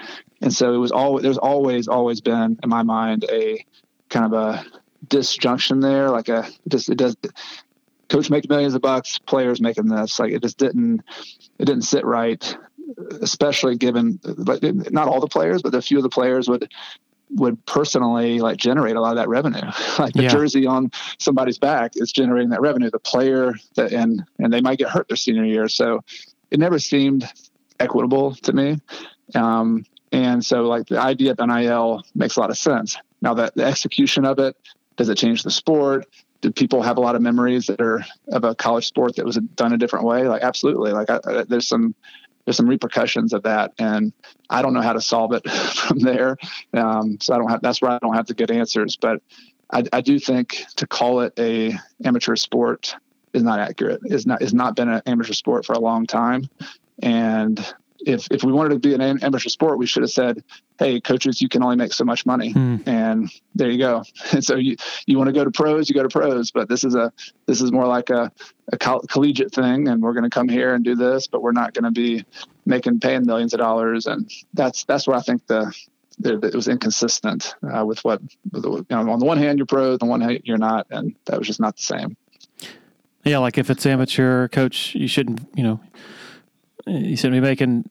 [0.41, 3.63] and so it was always there's always always been in my mind a
[4.09, 4.65] kind of a
[5.07, 7.15] disjunction there, like a just it does
[8.09, 10.19] coach making millions of bucks, players making this.
[10.19, 11.01] Like it just didn't
[11.57, 12.57] it didn't sit right,
[13.21, 16.71] especially given like not all the players, but a few of the players would
[17.31, 19.61] would personally like generate a lot of that revenue.
[19.99, 20.29] like the yeah.
[20.29, 22.89] jersey on somebody's back is generating that revenue.
[22.89, 25.67] The player that and and they might get hurt their senior year.
[25.69, 26.01] So
[26.51, 27.29] it never seemed
[27.79, 28.79] equitable to me.
[29.35, 32.97] Um, and so like the idea of NIL makes a lot of sense.
[33.21, 34.55] Now that the execution of it,
[34.95, 36.07] does it change the sport?
[36.41, 39.37] Do people have a lot of memories that are of a college sport that was
[39.55, 40.27] done a different way?
[40.27, 40.91] Like absolutely.
[40.91, 41.95] Like I, there's some
[42.45, 44.11] there's some repercussions of that, and
[44.49, 46.37] I don't know how to solve it from there.
[46.73, 47.61] Um, so I don't have.
[47.61, 48.95] That's where I don't have the good answers.
[48.95, 49.21] But
[49.71, 52.95] I, I do think to call it a amateur sport
[53.33, 54.01] is not accurate.
[54.05, 56.49] is not is not been an amateur sport for a long time,
[57.03, 57.59] and
[57.99, 60.43] if if we wanted to be an amateur sport, we should have said,
[60.79, 62.81] "Hey, coaches, you can only make so much money," mm.
[62.87, 64.03] and there you go.
[64.31, 66.83] And so you you want to go to pros, you go to pros, but this
[66.83, 67.13] is a
[67.45, 68.31] this is more like a,
[68.71, 71.51] a coll- collegiate thing, and we're going to come here and do this, but we're
[71.51, 72.25] not going to be
[72.65, 75.73] making paying millions of dollars, and that's that's where I think the
[76.23, 78.21] it was inconsistent uh, with what
[78.53, 81.15] you know, on the one hand you're pro, on the one hand you're not, and
[81.25, 82.17] that was just not the same.
[83.23, 85.79] Yeah, like if it's amateur coach, you shouldn't you know
[86.87, 87.89] you shouldn't be making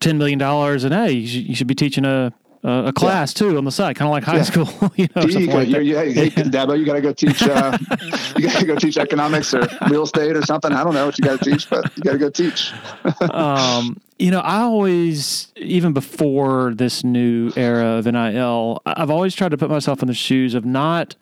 [0.00, 2.32] ten million dollars, and hey, you should, you should be teaching a
[2.64, 3.48] a class yeah.
[3.48, 4.42] too on the side, kind of like high yeah.
[4.42, 4.68] school.
[4.96, 7.42] you know, you, like you, hey, hey, Dabo, you got to go teach.
[7.42, 7.76] Uh,
[8.36, 10.72] you got to go teach economics or real estate or something.
[10.72, 12.72] I don't know what you got to teach, but you got to go teach.
[13.32, 19.50] um, you know, I always, even before this new era of NIL, I've always tried
[19.50, 21.16] to put myself in the shoes of not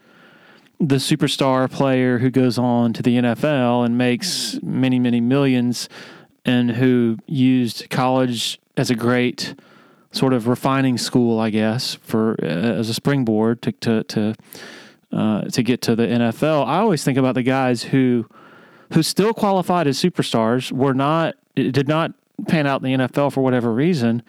[0.78, 5.88] the superstar player who goes on to the NFL and makes many, many millions
[6.44, 9.54] and who used college as a great
[10.12, 14.34] sort of refining school, I guess, for uh, as a springboard to to to,
[15.12, 16.66] uh, to get to the NFL.
[16.66, 18.26] I always think about the guys who
[18.92, 22.12] who still qualified as superstars were not did not
[22.48, 24.22] pan out in the NFL for whatever reason,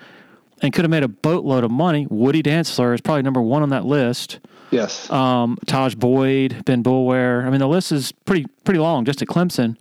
[0.62, 2.08] and could have made a boatload of money.
[2.10, 4.40] Woody Dantzler is probably number one on that list.
[4.70, 5.10] Yes.
[5.12, 7.46] Um, Tajh Boyd, Ben Boulware.
[7.46, 9.78] I mean, the list is pretty pretty long just at Clemson.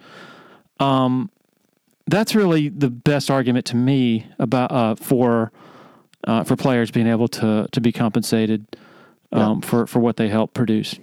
[0.79, 1.31] Um,
[2.11, 5.53] that's really the best argument to me about uh, for
[6.27, 8.67] uh, for players being able to to be compensated
[9.33, 9.69] um, yeah.
[9.69, 10.99] for for what they help produce.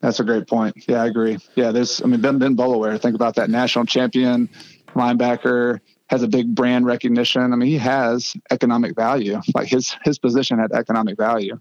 [0.00, 0.76] That's a great point.
[0.88, 1.38] Yeah, I agree.
[1.54, 3.00] Yeah, there's I mean Ben Ben Boulware.
[3.00, 4.48] Think about that national champion
[4.94, 7.52] linebacker has a big brand recognition.
[7.52, 9.40] I mean, he has economic value.
[9.54, 11.58] Like his his position had economic value,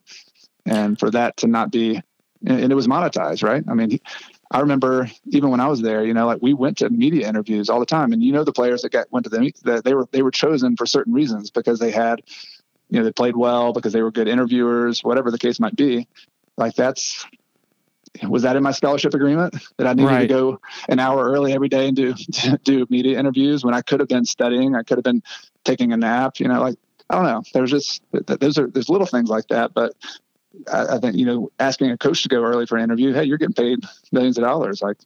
[0.65, 2.01] and for that to not be
[2.45, 3.63] and it was monetized, right?
[3.67, 3.99] I mean,
[4.51, 7.69] I remember even when I was there, you know, like we went to media interviews
[7.69, 9.93] all the time, and you know, the players that got went to them, that they
[9.93, 12.21] were they were chosen for certain reasons because they had,
[12.89, 16.07] you know, they played well because they were good interviewers, whatever the case might be.
[16.57, 17.25] Like that's
[18.23, 20.19] was that in my scholarship agreement that I needed right.
[20.21, 22.13] to go an hour early every day and do
[22.63, 25.23] do media interviews when I could have been studying, I could have been
[25.63, 26.75] taking a nap, you know, like
[27.09, 27.43] I don't know.
[27.53, 29.93] There's just those are there's little things like that, but
[30.71, 33.23] I, I, think you know asking a coach to go early for an interview, hey,
[33.23, 34.81] you're getting paid millions of dollars.
[34.81, 34.97] Like,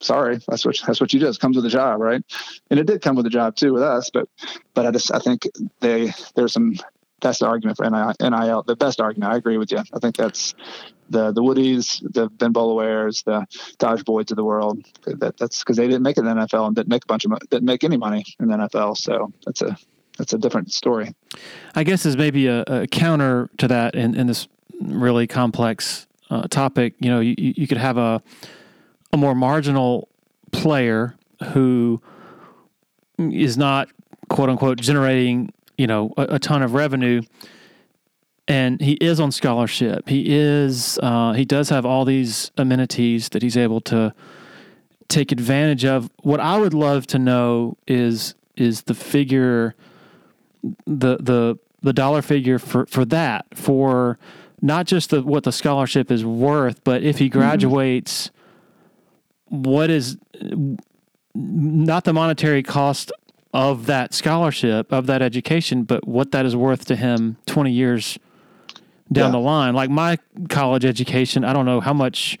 [0.00, 1.28] sorry, that's what that's what you do.
[1.28, 2.22] It comes with a job, right?
[2.70, 4.28] And it did come with a job too with us, but
[4.74, 5.48] but I just I think
[5.80, 6.74] they there's some
[7.20, 8.62] that's the argument for NIL.
[8.64, 9.32] The best argument.
[9.32, 9.78] I agree with you.
[9.78, 10.54] I think that's
[11.08, 13.46] the the Woodies, the Ben Boulwares, the
[13.78, 14.84] Tajh Boyds of the world.
[15.06, 17.24] That that's because they didn't make it in the NFL and didn't make a bunch
[17.24, 18.96] of didn't make any money in the NFL.
[18.96, 19.76] So that's a
[20.18, 21.14] that's a different story.
[21.74, 24.48] I guess as maybe a, a counter to that in, in this
[24.80, 28.22] really complex uh, topic, you know, you, you could have a
[29.12, 30.08] a more marginal
[30.52, 31.14] player
[31.52, 32.00] who
[33.18, 33.88] is not
[34.28, 37.20] quote unquote generating you know a, a ton of revenue
[38.48, 40.08] and he is on scholarship.
[40.08, 44.12] He is uh, he does have all these amenities that he's able to
[45.08, 46.10] take advantage of.
[46.22, 49.74] What i would love to know is is the figure
[50.86, 54.18] the the the dollar figure for for that for
[54.62, 57.38] not just the what the scholarship is worth, but if he mm-hmm.
[57.38, 58.30] graduates,
[59.52, 59.62] mm-hmm.
[59.70, 60.16] what is
[61.34, 63.12] not the monetary cost
[63.52, 68.18] of that scholarship of that education, but what that is worth to him twenty years
[69.10, 69.32] down yeah.
[69.32, 69.74] the line.
[69.74, 72.38] Like my college education, I don't know how much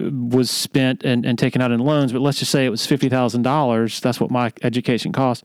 [0.00, 3.08] was spent and, and taken out in loans, but let's just say it was fifty
[3.08, 4.00] thousand dollars.
[4.00, 5.44] That's what my education cost.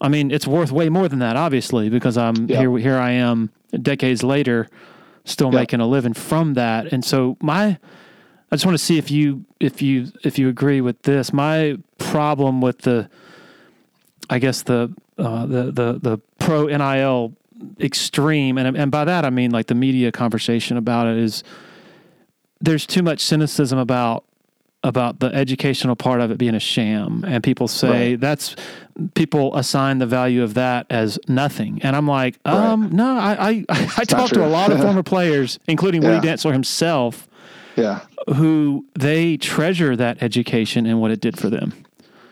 [0.00, 2.58] I mean, it's worth way more than that, obviously, because I'm yeah.
[2.60, 2.78] here.
[2.78, 3.50] Here I am,
[3.80, 4.68] decades later,
[5.24, 5.60] still yeah.
[5.60, 6.92] making a living from that.
[6.92, 7.78] And so my,
[8.50, 11.32] I just want to see if you if you if you agree with this.
[11.32, 13.08] My problem with the,
[14.28, 17.34] I guess the uh, the the the pro NIL
[17.80, 21.42] extreme, and and by that I mean like the media conversation about it is
[22.60, 24.24] there's too much cynicism about
[24.84, 27.24] about the educational part of it being a sham.
[27.26, 28.20] And people say right.
[28.20, 28.56] that's
[29.14, 31.80] people assign the value of that as nothing.
[31.82, 32.92] And i'm like um right.
[32.92, 33.64] no i i,
[33.96, 36.14] I talked to a lot of former players including yeah.
[36.14, 37.28] woody dantzler himself
[37.76, 38.00] yeah.
[38.34, 41.72] who they treasure that education and what it did for them.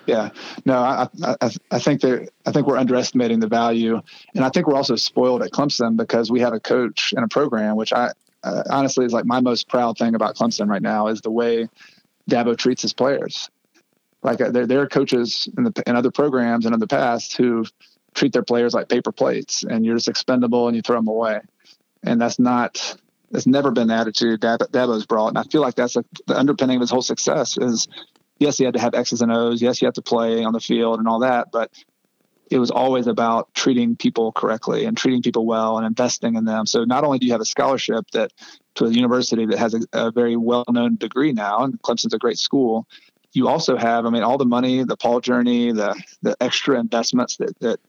[0.07, 0.31] Yeah.
[0.65, 1.09] No i
[1.41, 4.01] i, I think they i think we're underestimating the value.
[4.35, 7.29] And i think we're also spoiled at clemson because we have a coach and a
[7.29, 8.11] program which i
[8.43, 11.69] uh, honestly is like my most proud thing about Clemson right now is the way
[12.29, 13.51] Dabo treats his players.
[14.23, 17.37] Like uh, there, there are coaches in the in other programs and in the past
[17.37, 17.65] who
[18.15, 21.41] treat their players like paper plates, and you're just expendable and you throw them away.
[22.03, 22.97] And that's not
[23.31, 25.29] that's never been the attitude Dab, Dabo's brought.
[25.29, 27.87] And I feel like that's a, the underpinning of his whole success is
[28.39, 29.63] yes, he had to have X's and O's.
[29.63, 31.71] Yes, he had to play on the field and all that, but
[32.51, 36.67] it was always about treating people correctly and treating people well and investing in them.
[36.67, 38.33] So not only do you have a scholarship that
[38.77, 42.39] to a university that has a, a very well-known degree now, and Clemson's a great
[42.39, 42.87] school,
[43.33, 47.37] you also have, I mean, all the money, the PAW Journey, the the extra investments
[47.37, 47.81] that that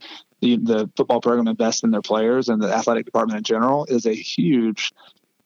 [0.42, 4.06] the, the football program invests in their players and the athletic department in general is
[4.06, 4.92] a huge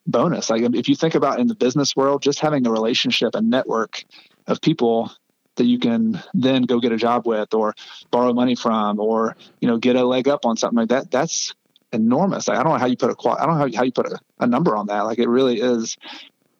[0.08, 0.50] bonus.
[0.50, 4.04] Like if you think about in the business world, just having a relationship, a network
[4.48, 5.12] of people
[5.56, 7.74] that you can then go get a job with or
[8.12, 11.54] borrow money from or you know get a leg up on something like that that's
[11.96, 12.48] enormous.
[12.50, 14.48] I don't know how you put a i don't know how you put a, a
[14.48, 15.02] number on that.
[15.02, 15.98] Like it really is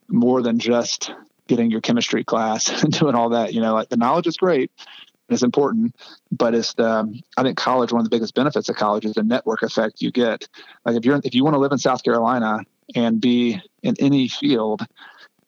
[0.08, 1.12] more than just
[1.46, 4.70] getting your chemistry class and doing all that you know like the knowledge is great
[5.28, 5.94] and it's important
[6.30, 9.14] but it's the um, i think college one of the biggest benefits of college is
[9.14, 10.48] the network effect you get.
[10.84, 12.60] Like if you're if you want to live in south carolina
[12.94, 14.86] and be in any field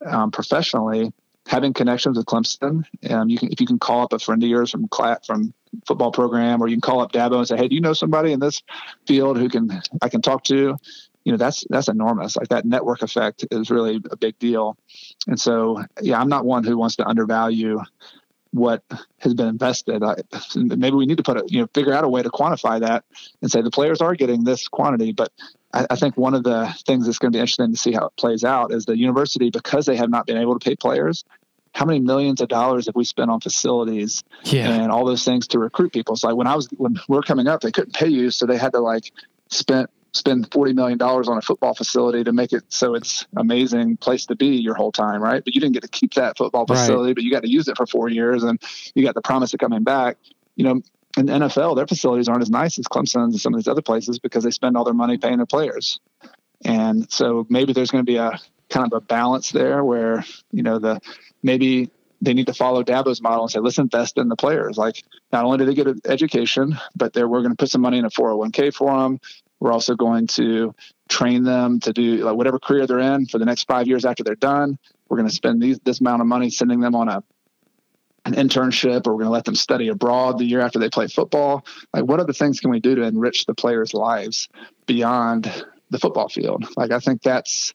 [0.04, 1.12] um, professionally
[1.48, 2.84] having connections with Clemson.
[3.10, 4.88] Um, you can if you can call up a friend of yours from
[5.26, 5.54] from
[5.86, 8.32] football program, or you can call up Dabo and say, "Hey, do you know somebody
[8.32, 8.62] in this
[9.06, 10.76] field who can I can talk to?"
[11.24, 12.36] You know, that's that's enormous.
[12.36, 14.76] Like that network effect is really a big deal.
[15.26, 17.80] And so, yeah, I'm not one who wants to undervalue
[18.52, 18.82] what
[19.18, 20.02] has been invested.
[20.02, 20.16] I,
[20.54, 23.04] maybe we need to put a you know figure out a way to quantify that
[23.40, 25.32] and say the players are getting this quantity, but
[25.72, 28.16] I, think one of the things that's going to be interesting to see how it
[28.16, 31.24] plays out is the university, because they have not been able to pay players,
[31.74, 34.70] how many millions of dollars have we spent on facilities yeah.
[34.70, 36.16] and all those things to recruit people?
[36.16, 38.46] So like when I was when we are coming up, they couldn't pay you, so
[38.46, 39.12] they had to like
[39.50, 43.96] spend spend forty million dollars on a football facility to make it so it's amazing
[43.98, 45.44] place to be your whole time, right?
[45.44, 47.14] But you didn't get to keep that football facility, right.
[47.14, 48.60] but you got to use it for four years, and
[48.94, 50.16] you got the promise of coming back.
[50.56, 50.82] You know,
[51.16, 53.82] in the NFL, their facilities aren't as nice as Clemson's and some of these other
[53.82, 56.00] places because they spend all their money paying their players.
[56.64, 58.38] And so maybe there's going to be a
[58.68, 61.00] kind of a balance there where, you know, the
[61.42, 64.76] maybe they need to follow Dabo's model and say, let's invest in the players.
[64.76, 67.98] Like not only do they get an education, but we're going to put some money
[67.98, 69.20] in a 401k for them.
[69.60, 70.74] We're also going to
[71.08, 74.22] train them to do like whatever career they're in for the next five years after
[74.22, 74.78] they're done.
[75.08, 77.22] We're going to spend these, this amount of money sending them on a
[78.24, 81.06] an internship or we're going to let them study abroad the year after they play
[81.06, 81.64] football
[81.94, 84.48] like what other things can we do to enrich the players lives
[84.86, 87.72] beyond the football field like i think that's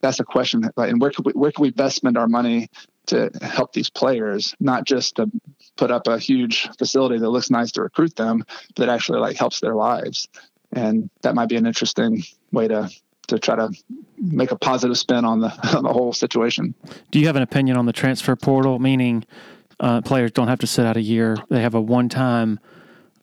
[0.00, 2.68] that's a question like, and where could we where can we best spend our money
[3.06, 5.30] to help these players not just to
[5.76, 8.44] put up a huge facility that looks nice to recruit them
[8.76, 10.28] but actually like helps their lives
[10.72, 12.90] and that might be an interesting way to
[13.28, 13.70] to try to
[14.18, 16.74] make a positive spin on the on the whole situation.
[17.10, 18.78] Do you have an opinion on the transfer portal?
[18.78, 19.24] Meaning,
[19.80, 22.60] uh, players don't have to sit out a year; they have a one-time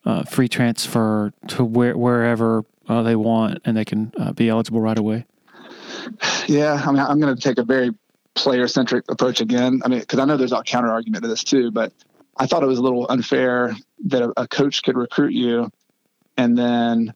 [0.06, 4.82] uh, free transfer to where, wherever uh, they want, and they can uh, be eligible
[4.82, 5.26] right away.
[6.48, 7.92] Yeah, I mean, I'm going to take a very
[8.36, 9.82] player-centric approach again.
[9.84, 11.92] I mean, because I know there's a counter argument to this too, but
[12.38, 13.76] I thought it was a little unfair
[14.06, 15.72] that a, a coach could recruit you
[16.38, 17.14] and then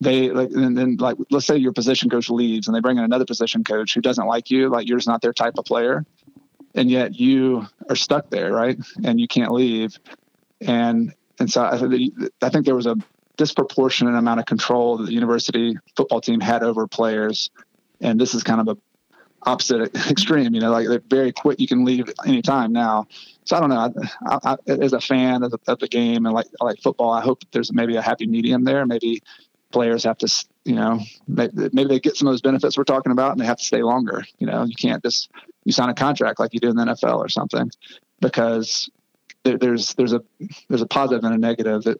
[0.00, 3.04] they like and then like let's say your position coach leaves and they bring in
[3.04, 6.04] another position coach who doesn't like you like you're just not their type of player
[6.74, 8.78] and yet you are stuck there right?
[9.02, 9.98] And you can't leave.
[10.60, 11.74] And and so I,
[12.42, 12.96] I think there was a
[13.36, 17.50] disproportionate amount of control that the university football team had over players.
[18.00, 18.78] And this is kind of a
[19.46, 23.06] opposite extreme you know like they're very quick you can leave anytime now
[23.44, 23.92] so i don't know
[24.26, 27.20] I, I, as a fan of the, of the game and like like football i
[27.20, 29.22] hope there's maybe a happy medium there maybe
[29.72, 33.32] players have to, you know, maybe they get some of those benefits we're talking about
[33.32, 34.24] and they have to stay longer.
[34.38, 35.30] You know, you can't just
[35.64, 37.70] you sign a contract like you do in the NFL or something
[38.20, 38.88] because
[39.44, 40.22] there, there's there's a
[40.68, 41.82] there's a positive and a negative.
[41.84, 41.98] That,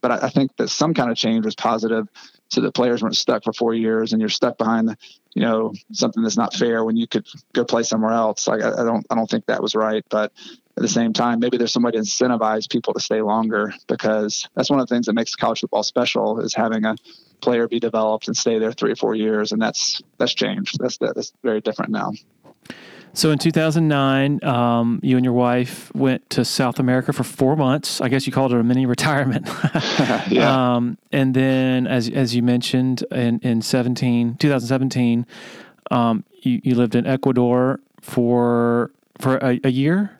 [0.00, 2.08] but I think that some kind of change was positive,
[2.50, 4.96] so that players weren't stuck for four years and you're stuck behind,
[5.34, 8.46] you know, something that's not fair when you could go play somewhere else.
[8.46, 10.32] Like I, don't I don't think that was right, but
[10.76, 14.48] at the same time, maybe there's some way to incentivize people to stay longer because
[14.54, 16.96] that's one of the things that makes college football special is having a
[17.40, 20.78] player be developed and stay there three or four years, and that's that's changed.
[20.78, 22.12] That's that's very different now.
[23.14, 28.00] So in 2009, um, you and your wife went to South America for four months.
[28.00, 29.46] I guess you called it a mini retirement.
[30.28, 30.74] yeah.
[30.74, 35.26] Um, and then, as as you mentioned, in in 17, 2017,
[35.92, 38.90] um, you, you lived in Ecuador for
[39.20, 40.18] for a, a year.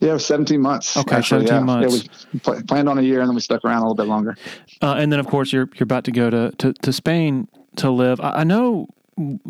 [0.00, 0.96] Yeah, it was 17 months.
[0.96, 1.60] Okay, actually, 17 yeah.
[1.64, 1.96] months.
[1.96, 4.06] Yeah, we pl- planned on a year and then we stuck around a little bit
[4.06, 4.36] longer.
[4.80, 7.90] Uh, and then, of course, you're you're about to go to, to, to Spain to
[7.90, 8.20] live.
[8.20, 8.88] I, I know
[9.18, 9.40] in,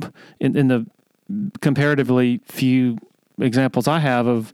[0.40, 0.86] in the
[1.60, 2.98] comparatively few
[3.38, 4.52] examples I have of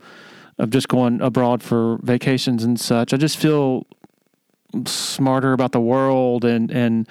[0.57, 3.13] of just going abroad for vacations and such.
[3.13, 3.85] I just feel
[4.85, 7.07] smarter about the world and and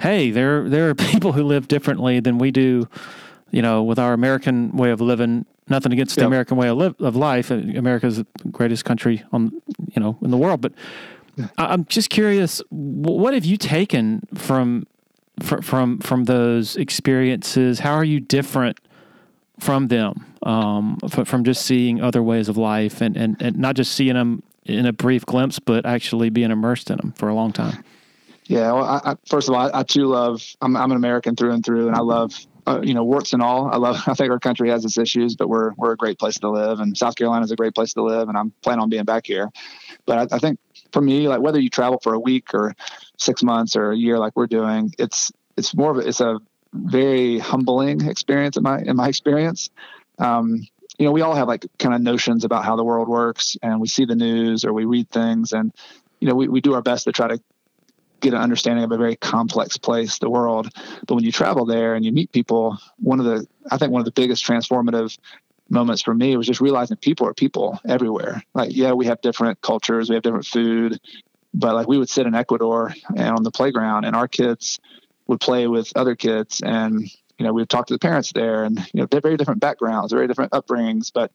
[0.00, 2.88] hey, there there are people who live differently than we do.
[3.50, 5.44] You know, with our American way of living.
[5.68, 7.50] Nothing against the American way of, live, of life.
[7.50, 9.52] America is the greatest country on
[9.94, 10.72] you know in the world, but
[11.56, 12.60] I'm just curious.
[12.70, 14.86] What have you taken from
[15.40, 17.78] from from those experiences?
[17.78, 18.80] How are you different
[19.62, 23.92] from them, um, from just seeing other ways of life and, and, and not just
[23.92, 27.52] seeing them in a brief glimpse, but actually being immersed in them for a long
[27.52, 27.84] time?
[28.46, 28.72] Yeah.
[28.72, 31.52] Well, I, I, first of all, I, I, too love, I'm, I'm an American through
[31.52, 33.68] and through, and I love, uh, you know, warts and all.
[33.72, 36.40] I love, I think our country has its issues, but we're, we're a great place
[36.40, 38.28] to live and South Carolina is a great place to live.
[38.28, 39.48] And I'm planning on being back here.
[40.06, 40.58] But I, I think
[40.92, 42.74] for me, like whether you travel for a week or
[43.16, 46.40] six months or a year, like we're doing, it's, it's more of a, it's a
[46.72, 49.70] very humbling experience in my in my experience.
[50.18, 50.66] Um,
[50.98, 53.80] you know, we all have like kind of notions about how the world works, and
[53.80, 55.72] we see the news or we read things, and
[56.20, 57.40] you know, we, we do our best to try to
[58.20, 60.68] get an understanding of a very complex place, the world.
[61.06, 64.00] But when you travel there and you meet people, one of the I think one
[64.00, 65.18] of the biggest transformative
[65.68, 68.42] moments for me was just realizing people are people everywhere.
[68.54, 71.00] Like, yeah, we have different cultures, we have different food,
[71.52, 74.78] but like we would sit in Ecuador and on the playground, and our kids
[75.26, 77.02] would play with other kids and
[77.38, 79.60] you know we would talk to the parents there and you know they're very different
[79.60, 81.32] backgrounds very different upbringings but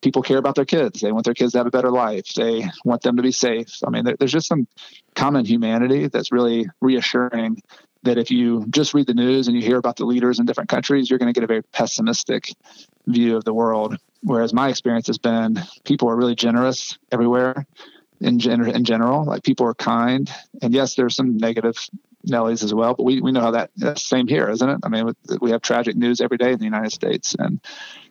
[0.00, 1.00] people care about their kids.
[1.00, 2.32] They want their kids to have a better life.
[2.34, 3.68] They want them to be safe.
[3.86, 4.66] I mean there, there's just some
[5.14, 7.62] common humanity that's really reassuring
[8.02, 10.70] that if you just read the news and you hear about the leaders in different
[10.70, 12.52] countries you're going to get a very pessimistic
[13.06, 13.96] view of the world.
[14.22, 17.66] Whereas my experience has been people are really generous everywhere
[18.20, 19.24] in, gen- in general.
[19.24, 20.30] Like people are kind.
[20.62, 21.76] And yes there's some negative
[22.26, 22.94] Nellies as well.
[22.94, 24.78] But we, we know how that that's same here, isn't it?
[24.82, 27.60] I mean, we have tragic news every day in the United States, and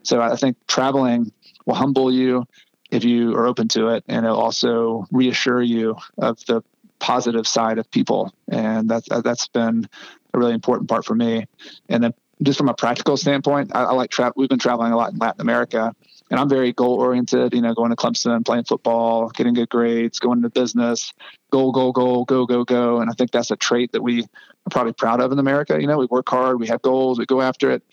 [0.03, 1.31] so I think traveling
[1.65, 2.45] will humble you
[2.91, 6.63] if you are open to it, and it'll also reassure you of the
[6.99, 9.87] positive side of people, and that's that's been
[10.33, 11.45] a really important part for me.
[11.87, 14.33] And then just from a practical standpoint, I, I like travel.
[14.35, 15.93] We've been traveling a lot in Latin America,
[16.29, 17.53] and I'm very goal oriented.
[17.53, 21.13] You know, going to Clemson, playing football, getting good grades, going into business,
[21.51, 23.01] goal, goal, goal, go, go, go.
[23.01, 25.79] And I think that's a trait that we are probably proud of in America.
[25.79, 27.83] You know, we work hard, we have goals, we go after it.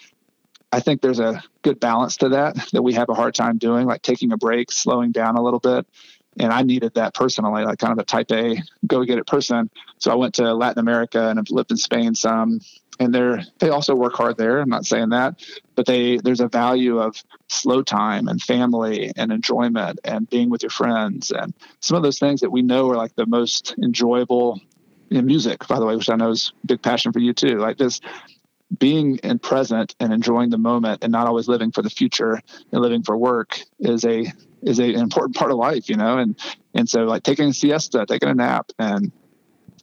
[0.72, 3.86] I think there's a good balance to that that we have a hard time doing,
[3.86, 5.86] like taking a break, slowing down a little bit.
[6.38, 9.70] And I needed that personally, like kind of a type A go get it person.
[9.98, 12.60] So I went to Latin America and I've lived in Spain some
[12.98, 15.38] and they're they also work hard there i'm not saying that
[15.76, 20.62] but they there's a value of slow time and family and enjoyment and being with
[20.62, 21.30] your friends.
[21.30, 24.60] And some of those things that we know are like the most enjoyable
[25.08, 27.58] in music by the way which i know is big passion for you too.
[27.58, 28.00] Like this
[28.78, 32.40] being in present and enjoying the moment and not always living for the future
[32.72, 34.32] and living for work is a
[34.62, 36.18] is a, an important part of life you know?
[36.18, 36.38] And
[36.74, 39.12] and so like taking a siesta taking a nap and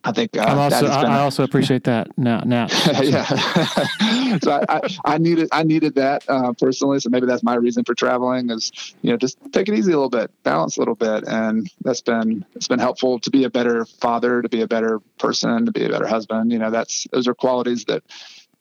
[0.06, 2.42] I think uh, also, I, I, also appreciate that now.
[2.46, 2.68] Now,
[3.02, 3.24] yeah.
[4.40, 7.00] so I, I, I, needed I needed that uh, personally.
[7.00, 9.96] So maybe that's my reason for traveling is you know just take it easy a
[9.96, 13.50] little bit, balance a little bit, and that's been it's been helpful to be a
[13.50, 16.52] better father, to be a better person, to be a better husband.
[16.52, 18.04] You know, that's those are qualities that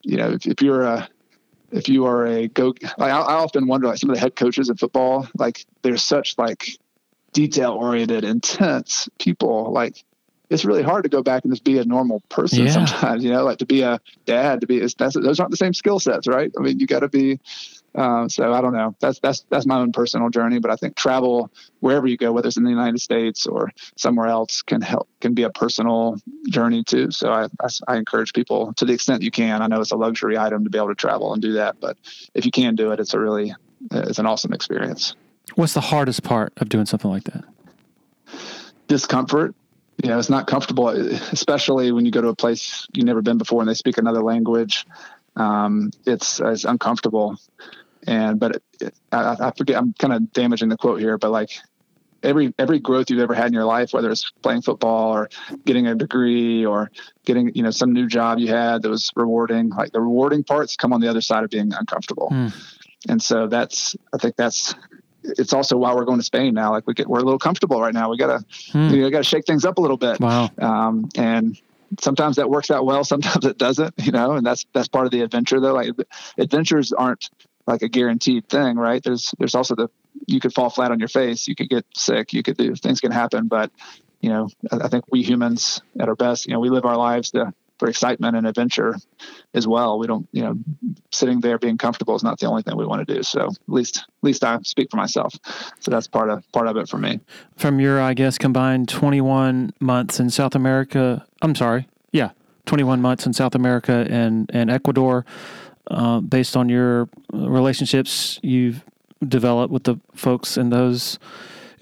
[0.03, 1.09] you know if, if you're a
[1.73, 4.37] if you are a go like I, I often wonder like some of the head
[4.37, 6.79] coaches in football like they're such like
[7.33, 10.05] detail oriented intense people like
[10.53, 12.73] it's really hard to go back and just be a normal person yeah.
[12.73, 15.73] sometimes, you know, like to be a dad, to be, that's, those aren't the same
[15.75, 16.53] skill sets, right?
[16.59, 17.41] I mean, you got to be,
[17.95, 18.97] Uh, so I don't know.
[19.01, 20.59] That's that's that's my own personal journey.
[20.59, 21.51] But I think travel
[21.81, 25.35] wherever you go, whether it's in the United States or somewhere else, can help can
[25.35, 26.17] be a personal
[26.49, 27.11] journey too.
[27.11, 29.61] So I, I, I encourage people to the extent you can.
[29.61, 31.99] I know it's a luxury item to be able to travel and do that, but
[32.33, 33.55] if you can do it, it's a really
[33.91, 35.15] it's an awesome experience.
[35.55, 37.45] What's the hardest part of doing something like that?
[38.89, 39.55] Discomfort
[40.03, 43.39] you know, it's not comfortable, especially when you go to a place you've never been
[43.39, 44.87] before and they speak another language.
[45.37, 47.37] Um, it's, it's uncomfortable.
[48.07, 51.31] And, but it, it, I, I forget, I'm kind of damaging the quote here, but
[51.31, 51.51] like
[52.23, 55.31] every, every growth you've ever had in your life, whether it's playing football or
[55.65, 56.91] getting a degree or
[57.25, 60.77] getting, you know, some new job you had that was rewarding, like the rewarding parts
[60.77, 62.29] come on the other side of being uncomfortable.
[62.33, 62.53] Mm.
[63.09, 64.75] And so that's, I think that's
[65.25, 66.71] it's also why we're going to Spain now.
[66.71, 68.11] Like we get, we're a little comfortable right now.
[68.11, 68.89] We gotta, hmm.
[68.89, 70.21] know, gotta shake things up a little bit.
[70.21, 70.51] Wow.
[70.59, 71.61] Um, and
[72.01, 73.05] sometimes that works out well.
[73.13, 75.75] Sometimes it doesn't, you know, and that's, that's part of the adventure though.
[75.75, 75.91] Like
[76.39, 77.31] adventures aren't
[77.67, 79.03] like a guaranteed thing, right?
[79.03, 79.89] There's, there's also the,
[80.27, 81.47] you could fall flat on your face.
[81.47, 82.33] You could get sick.
[82.33, 83.71] You could do, things can happen, but
[84.21, 86.97] you know, I, I think we humans at our best, you know, we live our
[86.97, 88.95] lives to, for excitement and adventure
[89.55, 89.99] as well.
[89.99, 90.57] We don't, you know,
[91.11, 93.25] sitting there being comfortable is not the only thing we want to do.
[93.25, 95.35] So at least, at least I speak for myself.
[95.81, 97.19] So that's part of part of it for me.
[97.57, 101.27] From your, I guess, combined 21 months in South America.
[101.43, 102.31] I'm sorry, yeah,
[102.67, 105.27] 21 months in South America and and Ecuador.
[105.91, 108.85] Uh, based on your relationships you've
[109.27, 111.19] developed with the folks in those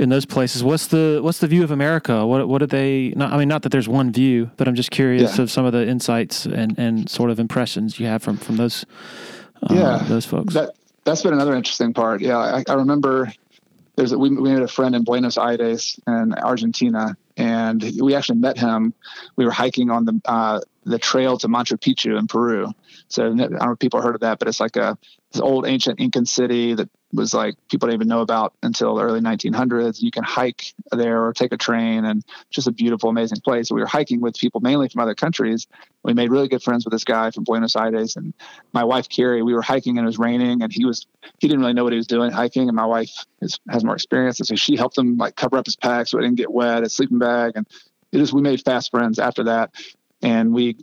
[0.01, 0.65] in those places.
[0.65, 2.27] What's the what's the view of America?
[2.27, 3.13] What what do they?
[3.15, 5.43] Not, I mean, not that there's one view, but I'm just curious yeah.
[5.43, 8.87] of some of the insights and, and sort of impressions you have from from those
[9.63, 10.55] uh, yeah those folks.
[10.55, 10.71] That
[11.05, 12.23] that's been another interesting part.
[12.23, 13.31] Yeah, I, I remember
[13.97, 18.39] there's a, we we had a friend in Buenos Aires in Argentina, and we actually
[18.39, 18.95] met him.
[19.37, 22.73] We were hiking on the uh, the trail to Machu Picchu in Peru.
[23.09, 24.97] So I don't know if people heard of that, but it's like a
[25.33, 29.03] this old ancient Incan city that was like people didn't even know about until the
[29.03, 30.01] early 1900s.
[30.01, 33.71] You can hike there or take a train, and just a beautiful, amazing place.
[33.71, 35.67] We were hiking with people mainly from other countries.
[36.03, 38.33] We made really good friends with this guy from Buenos Aires, and
[38.73, 39.43] my wife Carrie.
[39.43, 41.07] We were hiking and it was raining, and he was
[41.39, 43.95] he didn't really know what he was doing hiking, and my wife is, has more
[43.95, 46.53] experience, and so she helped him like cover up his pack so it didn't get
[46.53, 47.67] wet, his sleeping bag, and
[48.13, 49.71] it just we made fast friends after that,
[50.23, 50.77] and we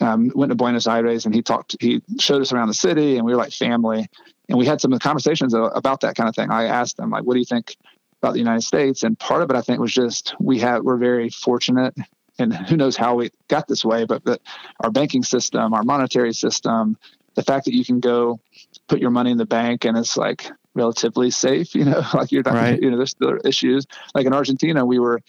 [0.00, 3.24] um, went to Buenos Aires and he talked, he showed us around the city and
[3.24, 4.08] we were like family.
[4.48, 6.50] And we had some conversations about that kind of thing.
[6.50, 7.76] I asked them like, what do you think
[8.22, 9.02] about the United States?
[9.02, 11.94] And part of it, I think, was just we had, we're very fortunate
[12.38, 14.40] and who knows how we got this way, but that
[14.80, 16.96] our banking system, our monetary system,
[17.34, 18.40] the fact that you can go
[18.88, 22.42] put your money in the bank and it's like relatively safe, you know, like you're
[22.42, 22.80] not, right.
[22.80, 23.86] you know, there's still issues.
[24.14, 25.20] Like in Argentina, we were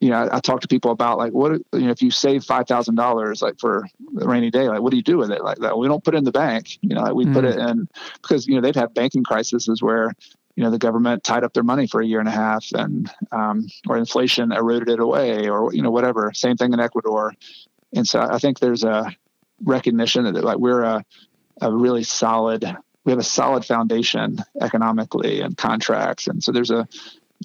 [0.00, 2.42] you know, I, I, talk to people about like what you know if you save
[2.44, 3.86] five thousand dollars like for
[4.20, 5.44] a rainy day, like what do you do with it?
[5.44, 6.78] Like that, we don't put it in the bank.
[6.80, 7.34] You know, like we mm.
[7.34, 10.12] put it in because you know they've had banking crises where
[10.56, 13.10] you know the government tied up their money for a year and a half and
[13.30, 16.32] um, or inflation eroded it away or you know whatever.
[16.34, 17.34] Same thing in Ecuador,
[17.94, 19.14] and so I think there's a
[19.62, 21.04] recognition that like we're a
[21.60, 22.64] a really solid
[23.04, 26.88] we have a solid foundation economically and contracts and so there's a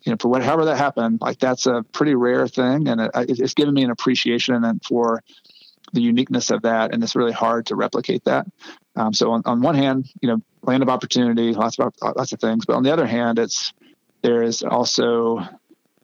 [0.03, 3.53] you know, for whatever that happened, like that's a pretty rare thing, and it, it's
[3.53, 5.23] given me an appreciation and for
[5.93, 8.45] the uniqueness of that, and it's really hard to replicate that.
[8.95, 12.39] Um, so on, on one hand, you know, land of opportunity, lots of lots of
[12.39, 13.73] things, but on the other hand, it's
[14.21, 15.41] there is also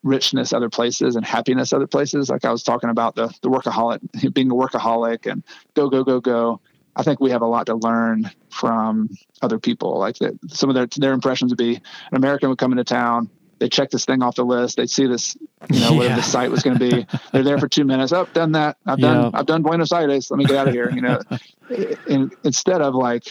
[0.04, 2.30] richness other places and happiness other places.
[2.30, 5.44] Like I was talking about the the workaholic, being a workaholic, and
[5.74, 6.62] go go go go.
[6.96, 9.10] I think we have a lot to learn from
[9.42, 9.98] other people.
[9.98, 13.30] Like that, some of their their impressions would be an American would come into town,
[13.62, 14.76] they check this thing off the list.
[14.76, 15.38] They see this,
[15.70, 16.16] you know, whatever yeah.
[16.16, 17.06] the site was going to be.
[17.32, 18.12] They're there for two minutes.
[18.12, 18.78] Oh, done that.
[18.88, 19.26] I've done.
[19.26, 19.36] Yep.
[19.36, 20.32] I've done Buenos Aires.
[20.32, 20.90] Let me get out of here.
[20.90, 21.22] You know,
[22.10, 23.26] and instead of like,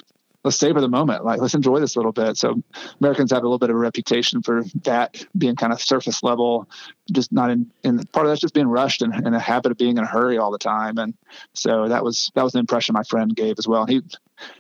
[0.44, 1.24] let's savor the moment.
[1.24, 2.36] Like, let's enjoy this a little bit.
[2.36, 2.62] So
[3.00, 6.68] Americans have a little bit of a reputation for that being kind of surface level,
[7.10, 7.68] just not in.
[7.82, 10.06] And part of that's just being rushed and, and a habit of being in a
[10.06, 10.96] hurry all the time.
[10.98, 11.12] And
[11.54, 13.84] so that was that was the impression my friend gave as well.
[13.84, 14.00] He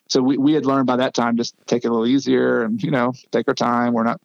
[0.08, 2.82] so we, we had learned by that time just take it a little easier and
[2.82, 3.92] you know take our time.
[3.92, 4.20] We're not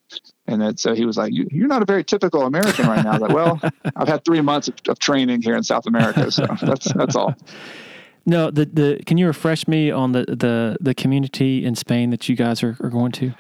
[0.48, 3.11] and then so he was like you, you're not a very typical american right now.
[3.11, 3.60] I was like well
[3.95, 7.36] i've had three months of, of, training here in south america so that's that's all.
[8.26, 12.27] No the the can you refresh me on the the the community in spain that
[12.27, 13.34] you guys are, are going to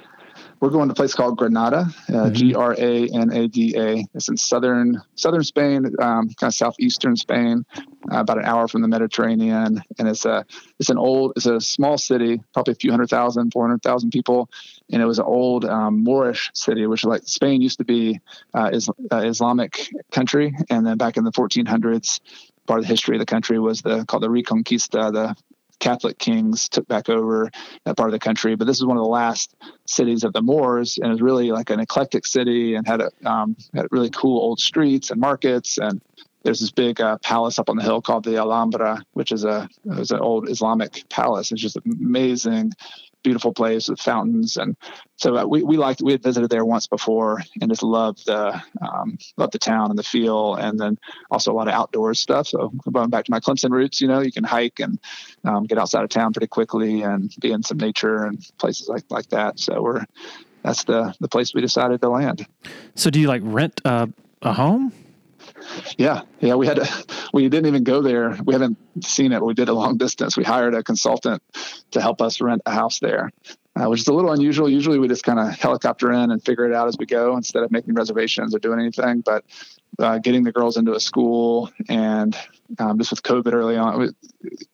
[0.59, 2.33] we're going to a place called Granada, uh, mm-hmm.
[2.33, 4.05] G R A N A D A.
[4.13, 7.65] It's in southern southern Spain, um, kind of southeastern Spain,
[8.11, 9.83] uh, about an hour from the Mediterranean.
[9.99, 10.45] And it's a
[10.79, 14.11] it's an old it's a small city, probably a few hundred thousand, four hundred thousand
[14.11, 14.49] people.
[14.91, 18.19] And it was an old um, Moorish city, which like Spain used to be
[18.53, 22.19] uh, is, uh, Islamic country, and then back in the 1400s,
[22.67, 25.35] part of the history of the country was the called the Reconquista, the
[25.79, 27.51] Catholic kings took back over
[27.85, 28.55] that part of the country.
[28.55, 31.51] But this is one of the last cities of the Moors, and it was really
[31.51, 35.77] like an eclectic city and had a um, had really cool old streets and markets
[35.77, 36.01] and
[36.45, 39.67] there's this big uh, palace up on the hill called the Alhambra, which is a
[39.83, 41.51] was an old Islamic palace.
[41.51, 42.71] It's just amazing,
[43.25, 44.77] beautiful place with fountains, and
[45.17, 48.61] so uh, we we liked we had visited there once before and just loved the
[48.81, 50.97] um, loved the town and the feel, and then
[51.29, 52.47] also a lot of outdoors stuff.
[52.47, 54.99] So going back to my Clemson roots, you know, you can hike and
[55.43, 59.03] um, get outside of town pretty quickly and be in some nature and places like
[59.09, 59.59] like that.
[59.59, 60.05] So we're
[60.63, 62.45] that's the the place we decided to land.
[62.93, 64.07] So do you like rent uh,
[64.41, 64.93] a home?
[65.97, 68.37] Yeah, yeah, we had to, we didn't even go there.
[68.43, 69.43] We haven't seen it.
[69.43, 70.37] We did a long distance.
[70.37, 71.41] We hired a consultant
[71.91, 73.31] to help us rent a house there,
[73.75, 74.69] uh, which is a little unusual.
[74.69, 77.63] Usually, we just kind of helicopter in and figure it out as we go instead
[77.63, 79.21] of making reservations or doing anything.
[79.21, 79.43] But
[79.99, 82.37] uh, getting the girls into a school and
[82.79, 84.13] um, just with COVID early on,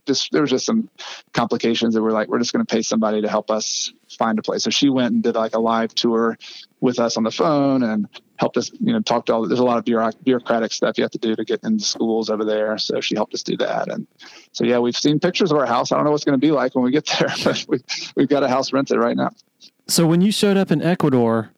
[0.05, 0.89] just there was just some
[1.33, 3.91] complications that were like, we're just going to pay somebody to help us
[4.21, 4.63] find a place.
[4.63, 6.37] So she went and did like a live tour
[6.79, 9.47] with us on the phone and helped us, you know, talk to all.
[9.47, 12.45] There's a lot of bureaucratic stuff you have to do to get into schools over
[12.45, 12.77] there.
[12.77, 13.91] So she helped us do that.
[13.91, 14.05] And
[14.51, 15.91] so yeah, we've seen pictures of our house.
[15.91, 17.79] I don't know what's going to be like when we get there, but we,
[18.15, 19.31] we've got a house rented right now.
[19.87, 21.49] So when you showed up in Ecuador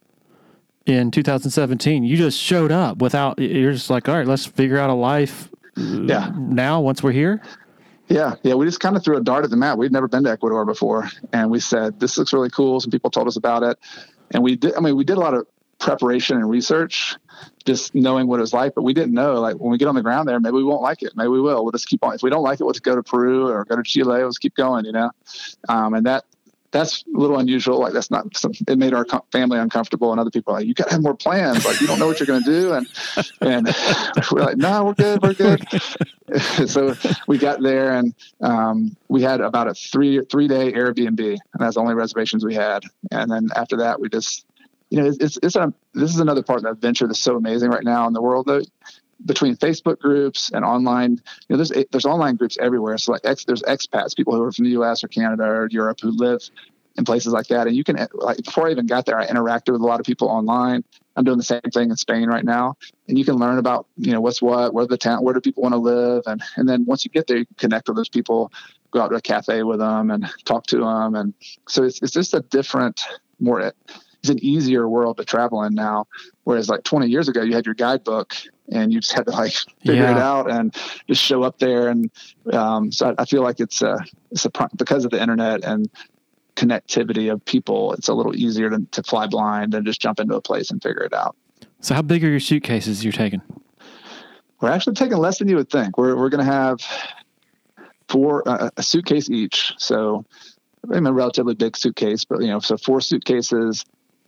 [0.85, 3.39] in 2017, you just showed up without.
[3.39, 5.49] You're just like, all right, let's figure out a life.
[5.77, 6.31] Uh, yeah.
[6.37, 7.41] Now, once we're here.
[8.09, 9.77] Yeah, yeah, we just kind of threw a dart at the map.
[9.77, 12.79] We'd never been to Ecuador before, and we said this looks really cool.
[12.79, 13.79] Some people told us about it,
[14.31, 14.75] and we did.
[14.75, 15.47] I mean, we did a lot of
[15.79, 17.15] preparation and research,
[17.65, 18.75] just knowing what it was like.
[18.75, 20.81] But we didn't know, like when we get on the ground there, maybe we won't
[20.81, 21.13] like it.
[21.15, 21.63] Maybe we will.
[21.63, 22.13] We'll just keep on.
[22.13, 24.23] If we don't like it, we'll just go to Peru or go to Chile.
[24.23, 25.11] Let's keep going, you know.
[25.69, 26.25] Um, and that
[26.73, 27.79] that's a little unusual.
[27.79, 28.25] Like that's not.
[28.67, 31.65] It made our family uncomfortable, and other people like, you got to have more plans.
[31.65, 32.87] Like you don't know what you're going to do, and
[33.39, 33.67] and
[34.31, 35.63] we're like, no, we're good, we're good.
[36.67, 36.95] so
[37.27, 41.75] we got there, and um, we had about a three three day Airbnb, and that's
[41.75, 42.83] the only reservations we had.
[43.11, 44.45] And then after that, we just,
[44.89, 47.69] you know, it's it's a, this is another part of that venture that's so amazing
[47.69, 48.47] right now in the world.
[48.47, 48.63] Though
[49.25, 51.19] between Facebook groups and online, you
[51.49, 52.97] know, there's eh, there's online groups everywhere.
[52.97, 55.03] So like ex, there's expats, people who are from the U.S.
[55.03, 56.41] or Canada or Europe who live
[56.97, 57.67] in places like that.
[57.67, 59.99] And you can eh, like before I even got there, I interacted with a lot
[59.99, 60.83] of people online.
[61.15, 62.75] I'm doing the same thing in Spain right now,
[63.07, 65.63] and you can learn about you know what's what, where the town, where do people
[65.63, 68.09] want to live, and and then once you get there, you can connect with those
[68.09, 68.51] people,
[68.91, 71.33] go out to a cafe with them, and talk to them, and
[71.67, 73.01] so it's it's just a different,
[73.39, 73.71] more eh,
[74.23, 76.07] it's an easier world to travel in now.
[76.45, 78.33] Whereas like 20 years ago, you had your guidebook
[78.71, 79.51] and you just had to like
[79.85, 80.11] figure yeah.
[80.11, 80.73] it out and
[81.09, 81.89] just show up there.
[81.89, 82.09] And
[82.53, 83.99] um, so I, I, feel like it's a,
[84.31, 85.89] it's a because of the internet and
[86.55, 90.35] connectivity of people, it's a little easier to, to fly blind and just jump into
[90.35, 91.35] a place and figure it out.
[91.81, 93.41] So how big are your suitcases you're taking?
[94.61, 95.97] We're actually taking less than you would think.
[95.97, 96.79] We're we're going to have
[98.07, 99.73] four uh, a suitcase each.
[99.77, 100.23] So
[100.89, 103.83] I mean, a relatively big suitcase, but you know, so four suitcases,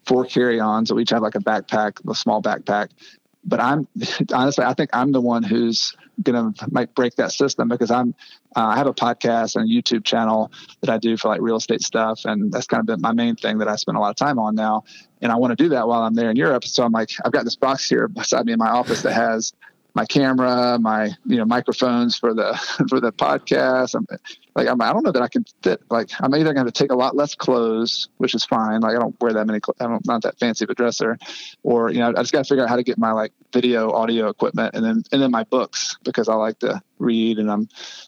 [0.05, 0.91] four carry-ons.
[0.93, 2.89] We each have like a backpack, a small backpack,
[3.43, 3.87] but I'm
[4.33, 8.15] honestly, I think I'm the one who's gonna might break that system because I'm
[8.55, 10.51] uh, I have a podcast and a YouTube channel
[10.81, 13.35] that I do for like real estate stuff, and that's kind of been my main
[13.35, 14.83] thing that I spend a lot of time on now.
[15.21, 16.65] And I want to do that while I'm there in Europe.
[16.65, 19.53] So I'm like, I've got this box here beside me in my office that has
[19.93, 22.53] my camera, my you know microphones for the
[22.89, 23.95] for the podcast.
[24.55, 25.81] Like I'm, I don't know that I can fit.
[25.89, 28.79] Like I'm either going to take a lot less clothes, which is fine.
[28.81, 29.59] Like I don't wear that many.
[29.79, 31.17] I don't not that fancy of a dresser,
[31.63, 33.91] or you know I just got to figure out how to get my like video
[33.91, 37.67] audio equipment and then and then my books because I like to read and I'm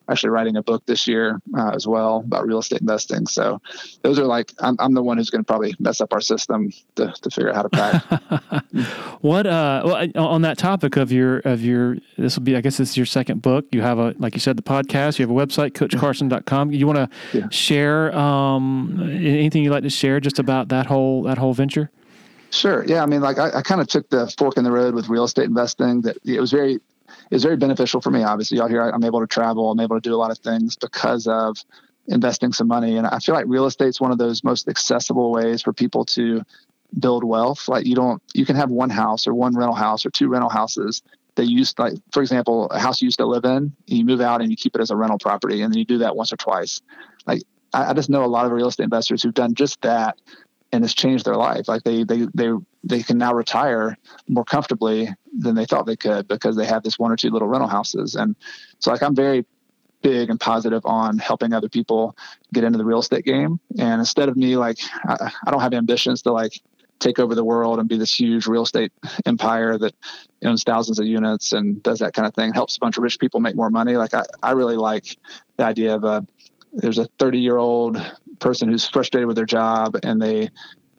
[0.10, 3.28] actually writing a book this year uh, as well about real estate investing.
[3.28, 3.62] So
[4.02, 6.72] those are like I'm, I'm the one who's going to probably mess up our system
[6.96, 9.22] to, to figure out how to pack.
[9.22, 12.78] what uh well on that topic of your of your this will be I guess
[12.78, 13.66] this is your second book.
[13.72, 15.20] You have a like you said the podcast.
[15.20, 16.72] You have a website coachcarson.com.
[16.72, 17.50] You want to yeah.
[17.50, 21.92] share um anything you'd like to share just about that whole that whole venture?
[22.50, 22.86] Sure.
[22.86, 23.04] Yeah.
[23.04, 25.26] I mean, like I, I kind of took the fork in the road with real
[25.26, 26.02] estate investing.
[26.02, 26.80] That it was very
[27.32, 28.24] is very beneficial for me.
[28.24, 29.72] Obviously, out here, I'm able to travel.
[29.72, 31.58] I'm able to do a lot of things because of
[32.08, 32.98] investing some money.
[32.98, 36.06] And I feel like real estate is one of those most accessible ways for people
[36.06, 36.42] to
[37.00, 37.68] build wealth.
[37.68, 40.50] Like you don't, you can have one house or one rental house or two rental
[40.50, 41.02] houses
[41.36, 43.74] that you used, like for example, a house you used to live in.
[43.86, 46.00] You move out and you keep it as a rental property, and then you do
[46.00, 46.82] that once or twice.
[47.26, 47.44] Like
[47.74, 50.18] I, I just know a lot of real estate investors who've done just that
[50.72, 51.68] and it's changed their life.
[51.68, 52.52] Like they they they
[52.84, 57.00] they can now retire more comfortably than they thought they could because they have this
[57.00, 58.16] one or two little rental houses.
[58.16, 58.36] And
[58.80, 59.46] so like I'm very
[60.02, 62.16] big and positive on helping other people
[62.54, 63.60] get into the real estate game.
[63.80, 66.62] And instead of me like I, I don't have ambitions to like
[67.00, 68.92] take over the world and be this huge real estate
[69.26, 69.94] empire that
[70.44, 73.20] owns thousands of units and does that kind of thing, helps a bunch of rich
[73.20, 73.98] people make more money.
[73.98, 75.18] Like I, I really like
[75.58, 76.26] the idea of a
[76.74, 77.98] there's a 30 year old
[78.40, 80.50] person who's frustrated with their job and they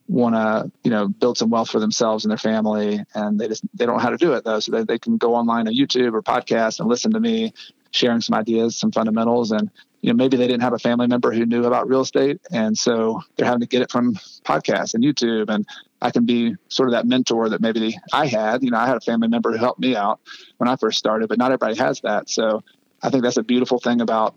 [0.08, 3.62] want to you know build some wealth for themselves and their family and they just
[3.74, 4.58] they don't know how to do it though.
[4.58, 7.52] So they, they can go online on youtube or podcast and listen to me
[7.90, 9.70] sharing some ideas some fundamentals and
[10.00, 12.76] you know maybe they didn't have a family member who knew about real estate and
[12.76, 15.66] so they're having to get it from podcasts and youtube and
[16.00, 18.62] i can be sort of that mentor that maybe i had.
[18.62, 20.20] You know i had a family member who helped me out
[20.56, 22.30] when i first started but not everybody has that.
[22.30, 22.62] So
[23.02, 24.34] i think that's a beautiful thing about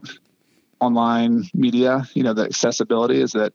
[0.82, 3.54] online media you know the accessibility is that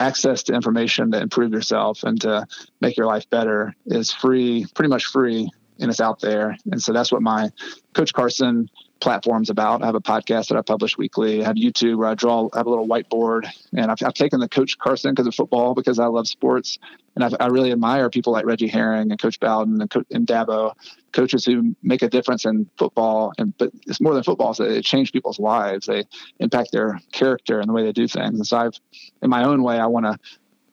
[0.00, 2.46] access to information to improve yourself and to
[2.80, 5.48] make your life better is free, pretty much free,
[5.78, 6.56] and it's out there.
[6.72, 7.50] And so that's what my
[7.92, 8.68] Coach Carson
[9.00, 9.82] platforms about.
[9.82, 11.42] I have a podcast that I publish weekly.
[11.42, 14.40] I have YouTube where I draw, I have a little whiteboard, and I've, I've taken
[14.40, 16.78] the Coach Carson because of football because I love sports,
[17.14, 20.26] and I've, i really admire people like Reggie Herring and Coach Bowden and, Co- and
[20.26, 20.74] Dabo,
[21.12, 23.32] coaches who make a difference in football.
[23.38, 25.86] And but it's more than football; so it changed people's lives.
[25.86, 26.04] They
[26.38, 28.38] impact their character and the way they do things.
[28.38, 28.78] And so I've,
[29.22, 30.18] in my own way, I want to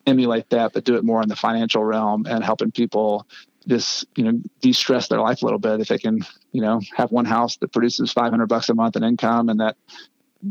[0.06, 3.26] emulate that, but do it more in the financial realm and helping people
[3.66, 6.20] just you know de-stress their life a little bit if they can
[6.52, 9.76] you know have one house that produces 500 bucks a month in income and that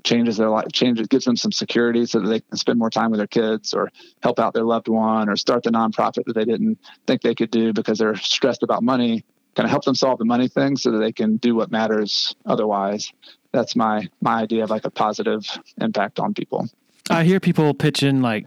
[0.04, 3.10] changes their life changes gives them some security so that they can spend more time
[3.10, 3.90] with their kids or
[4.22, 7.52] help out their loved one or start the nonprofit that they didn't think they could
[7.52, 9.24] do because they're stressed about money.
[9.56, 12.36] Kind of help them solve the money thing so that they can do what matters
[12.46, 13.12] otherwise.
[13.54, 15.46] That's my my idea of like a positive
[15.82, 16.68] impact on people.
[17.10, 18.46] I hear people pitching like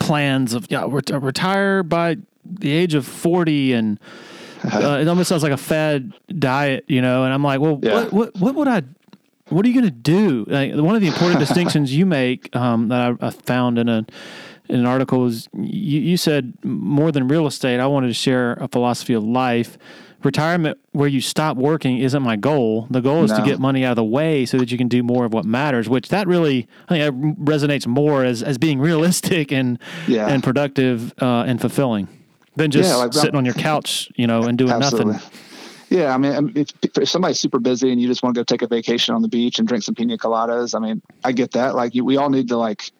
[0.00, 4.00] plans of yeah ret- retire by the age of 40 and
[4.72, 7.24] uh, it almost sounds like a fad diet, you know.
[7.24, 7.94] And I'm like, well, yeah.
[7.94, 8.82] what, what, what would I,
[9.48, 10.44] what are you going to do?
[10.48, 14.06] Like, one of the important distinctions you make um, that I, I, found in a
[14.68, 17.80] in an article is you, you said more than real estate.
[17.80, 19.76] I wanted to share a philosophy of life.
[20.22, 22.86] Retirement where you stop working isn't my goal.
[22.88, 23.38] The goal is no.
[23.38, 25.44] to get money out of the way so that you can do more of what
[25.44, 25.88] matters.
[25.88, 30.28] Which that really I think resonates more as as being realistic and yeah.
[30.28, 32.06] and productive uh, and fulfilling
[32.56, 35.14] than just yeah, like, sitting on your couch, you know, and doing absolutely.
[35.14, 35.38] nothing.
[35.90, 38.62] Yeah, I mean, if, if, somebody's super busy and you just want to go take
[38.62, 41.74] a vacation on the beach and drink some pina coladas, I mean, I get that.
[41.74, 42.90] Like, we all need to like,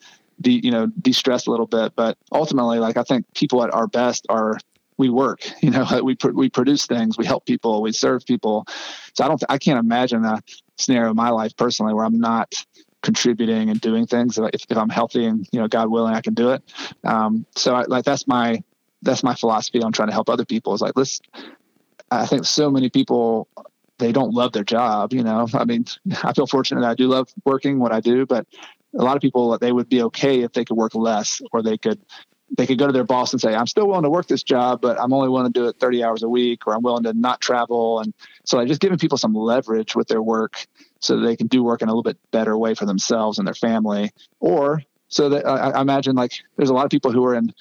[0.43, 1.95] de, you know, de-stress a little bit.
[1.97, 4.59] But ultimately, like, I think people at our best are
[4.99, 5.41] we work.
[5.63, 8.67] You know, we we produce things, we help people, we serve people.
[9.15, 10.43] So I don't, I can't imagine a
[10.77, 12.53] scenario in my life personally where I'm not
[13.03, 14.39] contributing and doing things.
[14.39, 16.63] If, if I'm healthy and you know, God willing, I can do it.
[17.05, 18.63] Um, so I, like that's my
[19.03, 21.21] that's my philosophy on trying to help other people is like let's
[22.11, 23.49] i think so many people
[23.99, 25.47] they don't love their job you know?
[25.55, 25.85] I mean
[26.23, 28.47] i feel fortunate that i do love working what i do but
[28.99, 31.79] a lot of people they would be okay if they could work less or they
[31.79, 32.01] could
[32.55, 34.81] they could go to their boss and say i'm still willing to work this job
[34.81, 37.13] but i'm only willing to do it 30 hours a week or i'm willing to
[37.15, 38.01] not travel.
[38.01, 38.15] And
[38.45, 40.67] so like just giving people some leverage with their work
[41.01, 43.55] so they can do work in a little bit better way for themselves and their
[43.55, 44.11] family.
[44.41, 47.53] Or so that I, I imagine like there's a lot of people who are in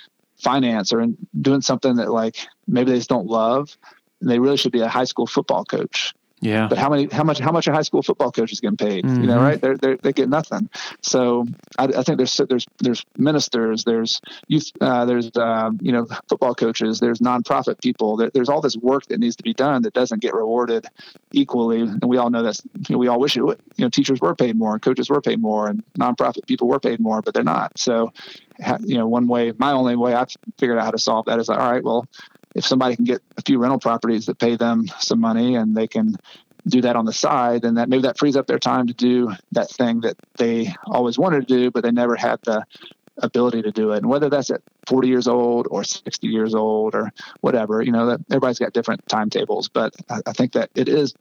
[0.42, 3.78] finance or in doing something that like maybe they just don't love
[4.20, 6.68] and they really should be a high school football coach yeah.
[6.68, 9.06] But how many, how much, how much a high school football coach is getting paid?
[9.06, 9.22] Mm-hmm.
[9.22, 9.44] You know, mm-hmm.
[9.46, 9.62] right?
[9.62, 10.70] They're, they're, they get nothing.
[11.02, 11.46] So
[11.78, 16.56] I, I, think there's, there's, there's ministers, there's youth, uh, there's, uh, you know, football
[16.56, 18.18] coaches, there's nonprofit people.
[18.18, 20.88] There, there's all this work that needs to be done that doesn't get rewarded
[21.32, 21.82] equally.
[21.82, 22.60] And we all know that,
[22.90, 25.10] you know, we all wish it would, you know, teachers were paid more and coaches
[25.10, 27.78] were paid more and nonprofit people were paid more, but they're not.
[27.78, 28.12] So,
[28.82, 31.50] you know, one way, my only way I've figured out how to solve that is
[31.50, 32.08] like, all right, well,
[32.56, 35.88] if somebody can get a few rental properties that pay them some money and they
[35.88, 36.16] can
[36.68, 39.32] do that on the side, then that maybe that frees up their time to do
[39.52, 42.64] that thing that they always wanted to do, but they never had the
[43.18, 43.98] ability to do it.
[43.98, 47.12] And whether that's at 40 years old or 60 years old or
[47.42, 49.70] whatever, you know, that everybody's got different timetables.
[49.70, 51.14] But I, I think that it is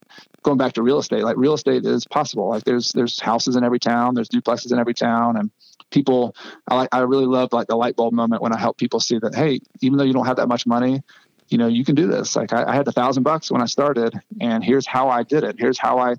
[0.43, 1.25] going back to real estate.
[1.25, 2.49] Like real estate is possible.
[2.49, 5.51] Like there's there's houses in every town, there's duplexes in every town, and
[5.91, 6.35] people
[6.69, 9.19] I like I really love like the light bulb moment when I help people see
[9.19, 11.03] that hey, even though you don't have that much money,
[11.51, 12.37] you know, you can do this.
[12.37, 15.45] Like I, I had a thousand bucks when I started, and here's how I did
[15.45, 15.57] it.
[15.59, 16.15] Here's how I,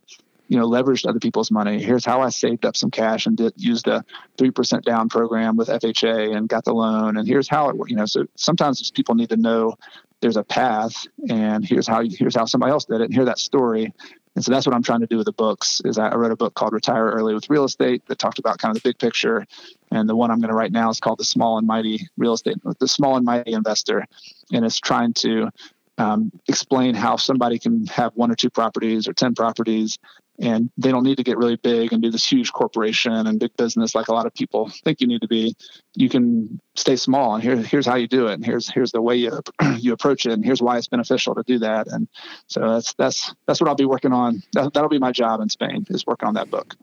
[0.50, 1.82] you know, leveraged other people's money.
[1.82, 4.04] Here's how I saved up some cash and did used a
[4.38, 7.18] three percent down program with FHA and got the loan.
[7.18, 7.92] And here's how it worked.
[7.92, 9.78] You know, so sometimes just people need to know
[10.20, 13.40] there's a path, and here's how here's how somebody else did it, and hear that
[13.40, 13.94] story,
[14.36, 15.82] and so that's what I'm trying to do with the books.
[15.86, 18.76] Is I wrote a book called Retire Early with Real Estate that talked about kind
[18.76, 19.46] of the big picture,
[19.92, 22.34] and the one I'm going to write now is called The Small and Mighty Real
[22.34, 24.06] Estate, The Small and Mighty Investor,
[24.52, 25.50] and it's trying to
[25.98, 30.00] um, explain how somebody can have one or two properties or ten properties
[30.40, 33.56] and they don't need to get really big and be this huge corporation and big
[33.58, 35.56] business like a lot of people think you need to be.
[35.96, 38.34] You can stay small and here, here's how you do it.
[38.34, 39.42] And here's here's the way you
[39.78, 40.34] you approach it.
[40.34, 41.88] And here's why it's beneficial to do that.
[41.88, 42.08] And
[42.48, 44.42] so that's that's that's what I'll be working on.
[44.54, 46.76] That, that'll be my job in Spain is working on that book.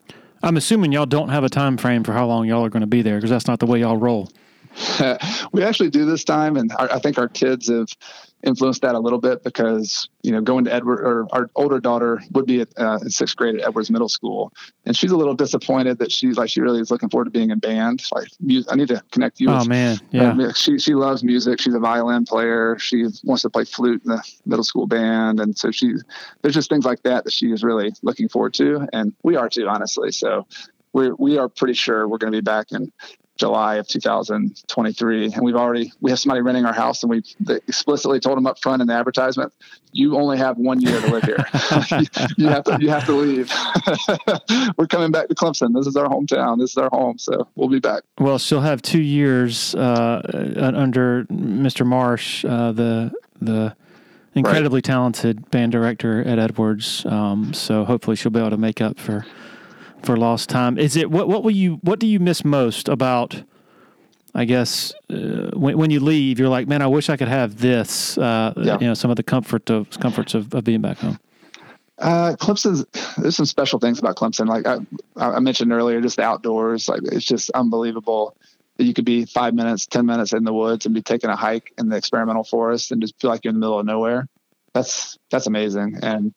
[0.43, 2.87] I'm assuming y'all don't have a time frame for how long y'all are going to
[2.87, 4.31] be there because that's not the way y'all roll.
[5.53, 7.89] we actually do this time, and I think our kids have
[8.45, 12.21] influenced that a little bit because you know going to Edward or our older daughter
[12.33, 14.53] would be at, uh, in sixth grade at Edwards Middle School,
[14.85, 17.51] and she's a little disappointed that she's like she really is looking forward to being
[17.51, 18.03] in band.
[18.13, 18.29] Like
[18.71, 19.51] I need to connect you.
[19.51, 20.33] Oh with, man, yeah.
[20.33, 21.61] Uh, she she loves music.
[21.61, 22.79] She's a violin player.
[22.79, 25.95] She wants to play flute in the middle school band, and so she
[26.43, 29.49] there's just things like that that she is really looking forward to, and we are
[29.49, 30.13] too, honestly.
[30.13, 30.47] So
[30.93, 32.93] we we are pretty sure we're going to be back in
[33.39, 37.23] July of 2023, and we've already we have somebody renting our house, and we
[37.69, 39.53] explicitly told them up front in the advertisement,
[39.93, 41.47] you only have one year to live here.
[42.37, 43.51] you have to you have to leave.
[44.77, 45.73] We're coming back to Clemson.
[45.73, 46.59] This is our hometown.
[46.59, 48.03] This is our home, so we'll be back.
[48.19, 50.21] Well, she'll have two years uh,
[50.75, 51.87] under Mr.
[51.87, 53.77] Marsh, uh, the the
[54.35, 54.85] incredibly right.
[54.85, 57.07] talented band director at Edwards.
[57.07, 59.25] Um, so hopefully she'll be able to make up for
[60.03, 60.79] for lost time.
[60.79, 63.43] Is it what what will you what do you miss most about?
[64.35, 67.59] I guess uh, when, when you leave, you're like, man, I wish I could have
[67.59, 68.17] this.
[68.19, 68.79] Uh, yeah.
[68.79, 71.19] You know, some of the comfort of comforts of, of being back home.
[71.99, 72.85] Uh, Clemson's
[73.17, 74.47] there's some special things about Clemson.
[74.47, 74.79] Like I,
[75.17, 76.89] I mentioned earlier, just the outdoors.
[76.89, 78.37] Like it's just unbelievable
[78.77, 81.37] that you could be five minutes, ten minutes in the woods and be taking a
[81.37, 84.29] hike in the experimental forest and just feel like you're in the middle of nowhere.
[84.73, 85.99] That's that's amazing.
[86.03, 86.33] And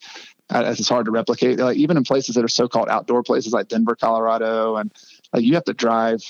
[0.52, 1.60] it's hard to replicate.
[1.60, 4.92] Like even in places that are so-called outdoor places like Denver, Colorado, and
[5.34, 6.22] like you have to drive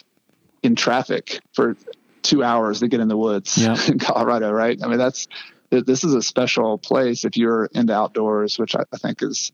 [0.63, 1.75] in traffic for
[2.21, 3.75] two hours to get in the woods yeah.
[3.87, 4.79] in Colorado, right?
[4.83, 5.27] I mean, that's
[5.69, 9.51] this is a special place if you're into outdoors, which I, I think is,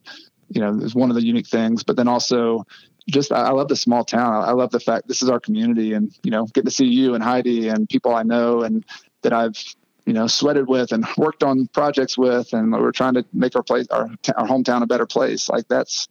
[0.49, 1.83] you know, is one of the unique things.
[1.83, 2.65] But then also,
[3.07, 4.33] just I, love the small town.
[4.33, 6.87] I, I love the fact this is our community, and you know, get to see
[6.87, 8.83] you and Heidi and people I know and
[9.21, 9.63] that I've
[10.07, 13.61] you know, sweated with and worked on projects with, and we're trying to make our
[13.61, 15.49] place, our, our hometown a better place.
[15.49, 16.07] Like that's,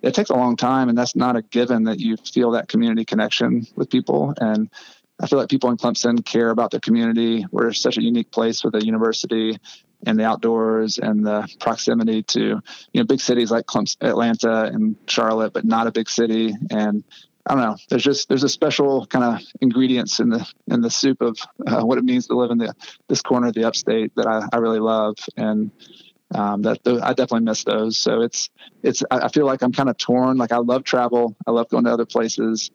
[0.00, 3.04] it takes a long time, and that's not a given that you feel that community
[3.04, 4.32] connection with people.
[4.38, 4.70] And
[5.20, 7.44] I feel like people in Clemson care about their community.
[7.50, 9.58] We're such a unique place with a university
[10.06, 14.96] and the outdoors and the proximity to you know big cities like Clemson, Atlanta and
[15.06, 16.54] Charlotte, but not a big city.
[16.70, 17.04] And
[17.46, 17.76] I don't know.
[17.90, 21.82] There's just there's a special kind of ingredients in the in the soup of uh,
[21.82, 22.74] what it means to live in the
[23.08, 25.70] this corner of the upstate that I, I really love, and
[26.34, 27.98] um, that I definitely miss those.
[27.98, 28.48] So it's
[28.82, 30.38] it's I feel like I'm kind of torn.
[30.38, 32.70] Like I love travel, I love going to other places,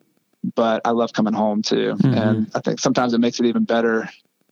[0.56, 1.96] but I love coming home too.
[1.96, 2.14] Mm-hmm.
[2.14, 4.10] And I think sometimes it makes it even better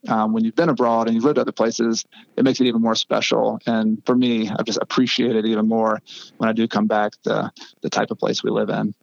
[0.08, 2.96] um, when you've been abroad and you've lived other places, it makes it even more
[2.96, 3.60] special.
[3.66, 6.02] And for me, I've just appreciated it even more
[6.38, 8.94] when I do come back the the type of place we live in.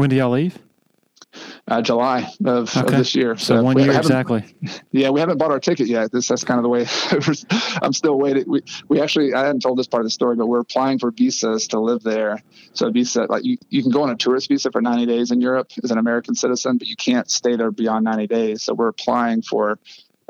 [0.00, 0.58] When do y'all leave?
[1.68, 2.80] Uh, July of, okay.
[2.80, 3.36] of, this year.
[3.36, 4.44] So, so one year exactly.
[4.92, 6.10] Yeah, we haven't bought our ticket yet.
[6.10, 6.86] This that's kind of the way.
[7.82, 8.44] I'm still waiting.
[8.48, 11.10] We we actually I hadn't told this part of the story, but we're applying for
[11.10, 12.42] visas to live there.
[12.72, 15.30] So a visa like you, you can go on a tourist visa for 90 days
[15.30, 18.62] in Europe as an American citizen, but you can't stay there beyond 90 days.
[18.62, 19.78] So we're applying for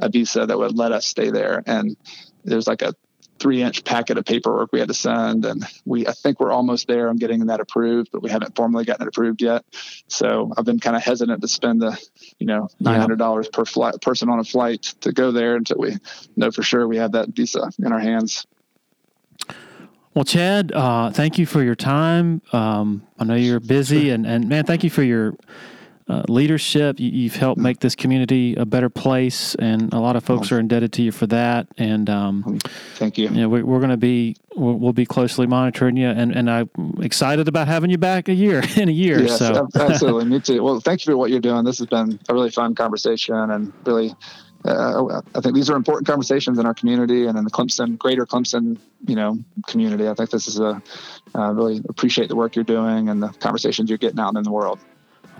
[0.01, 1.62] a visa that would let us stay there.
[1.64, 1.97] And
[2.44, 2.92] there's like a
[3.41, 6.87] three inch packet of paperwork we had to send and we i think we're almost
[6.87, 9.65] there on getting that approved but we haven't formally gotten it approved yet
[10.07, 11.99] so i've been kind of hesitant to spend the
[12.39, 13.49] you know $900 yeah.
[13.53, 15.97] per flight person on a flight to go there until we
[16.37, 18.47] know for sure we have that visa in our hands
[20.12, 22.43] well, Chad, uh, thank you for your time.
[22.53, 25.37] Um, I know you're busy, and, and man, thank you for your
[26.11, 26.99] uh, leadership.
[26.99, 30.59] You, have helped make this community a better place, and a lot of folks are
[30.59, 31.69] indebted to you for that.
[31.78, 32.59] And um,
[32.97, 33.28] thank you.
[33.28, 36.51] you know, we, are going to be we'll, we'll, be closely monitoring you, and, and
[36.51, 36.69] I'm
[37.01, 39.23] excited about having you back a year in a year.
[39.23, 39.69] Yes, so.
[39.77, 40.62] absolutely, me too.
[40.62, 41.65] Well, thank you for what you're doing.
[41.65, 44.15] This has been a really fun conversation, and really.
[44.62, 48.27] Uh, I think these are important conversations in our community and in the Clemson, greater
[48.27, 48.77] Clemson,
[49.07, 50.07] you know, community.
[50.07, 50.82] I think this is a
[51.35, 54.51] uh, really appreciate the work you're doing and the conversations you're getting out in the
[54.51, 54.78] world.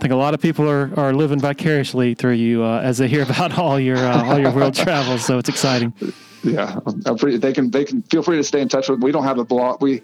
[0.01, 3.07] I think a lot of people are, are living vicariously through you uh, as they
[3.07, 5.23] hear about all your uh, all your world travels.
[5.27, 5.93] So it's exciting.
[6.43, 6.79] Yeah,
[7.19, 9.03] pretty, they can they can feel free to stay in touch with.
[9.03, 9.83] We don't have a blog.
[9.83, 10.01] We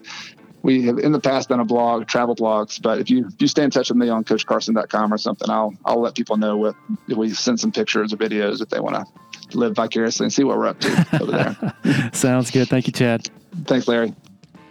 [0.61, 2.79] we have in the past done a blog, travel blogs.
[2.79, 5.73] But if you if you stay in touch with me on CoachCarson.com or something, I'll
[5.83, 6.75] I'll let people know what
[7.07, 10.43] if we send some pictures or videos if they want to live vicariously and see
[10.43, 12.11] what we're up to over there.
[12.13, 12.67] Sounds good.
[12.67, 13.31] Thank you, Chad.
[13.65, 14.13] Thanks, Larry.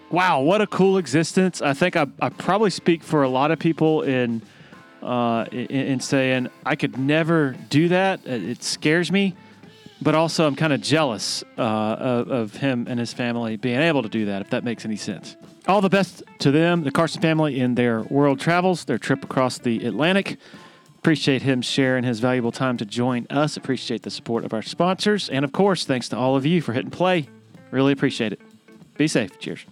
[0.09, 1.61] Wow, what a cool existence!
[1.61, 4.41] I think I I probably speak for a lot of people in
[5.07, 8.27] uh, in, saying I could never do that.
[8.27, 9.35] It scares me,
[10.03, 14.03] but also I'm kind of jealous uh, of, of, him and his family being able
[14.03, 14.43] to do that.
[14.43, 15.37] If that makes any sense.
[15.69, 19.59] All the best to them, the Carson family, in their world travels, their trip across
[19.59, 20.39] the Atlantic.
[20.99, 23.57] Appreciate him sharing his valuable time to join us.
[23.57, 26.73] Appreciate the support of our sponsors, and of course, thanks to all of you for
[26.73, 27.29] hitting play.
[27.71, 28.41] Really appreciate it.
[28.97, 29.39] Be safe.
[29.39, 29.65] Cheers.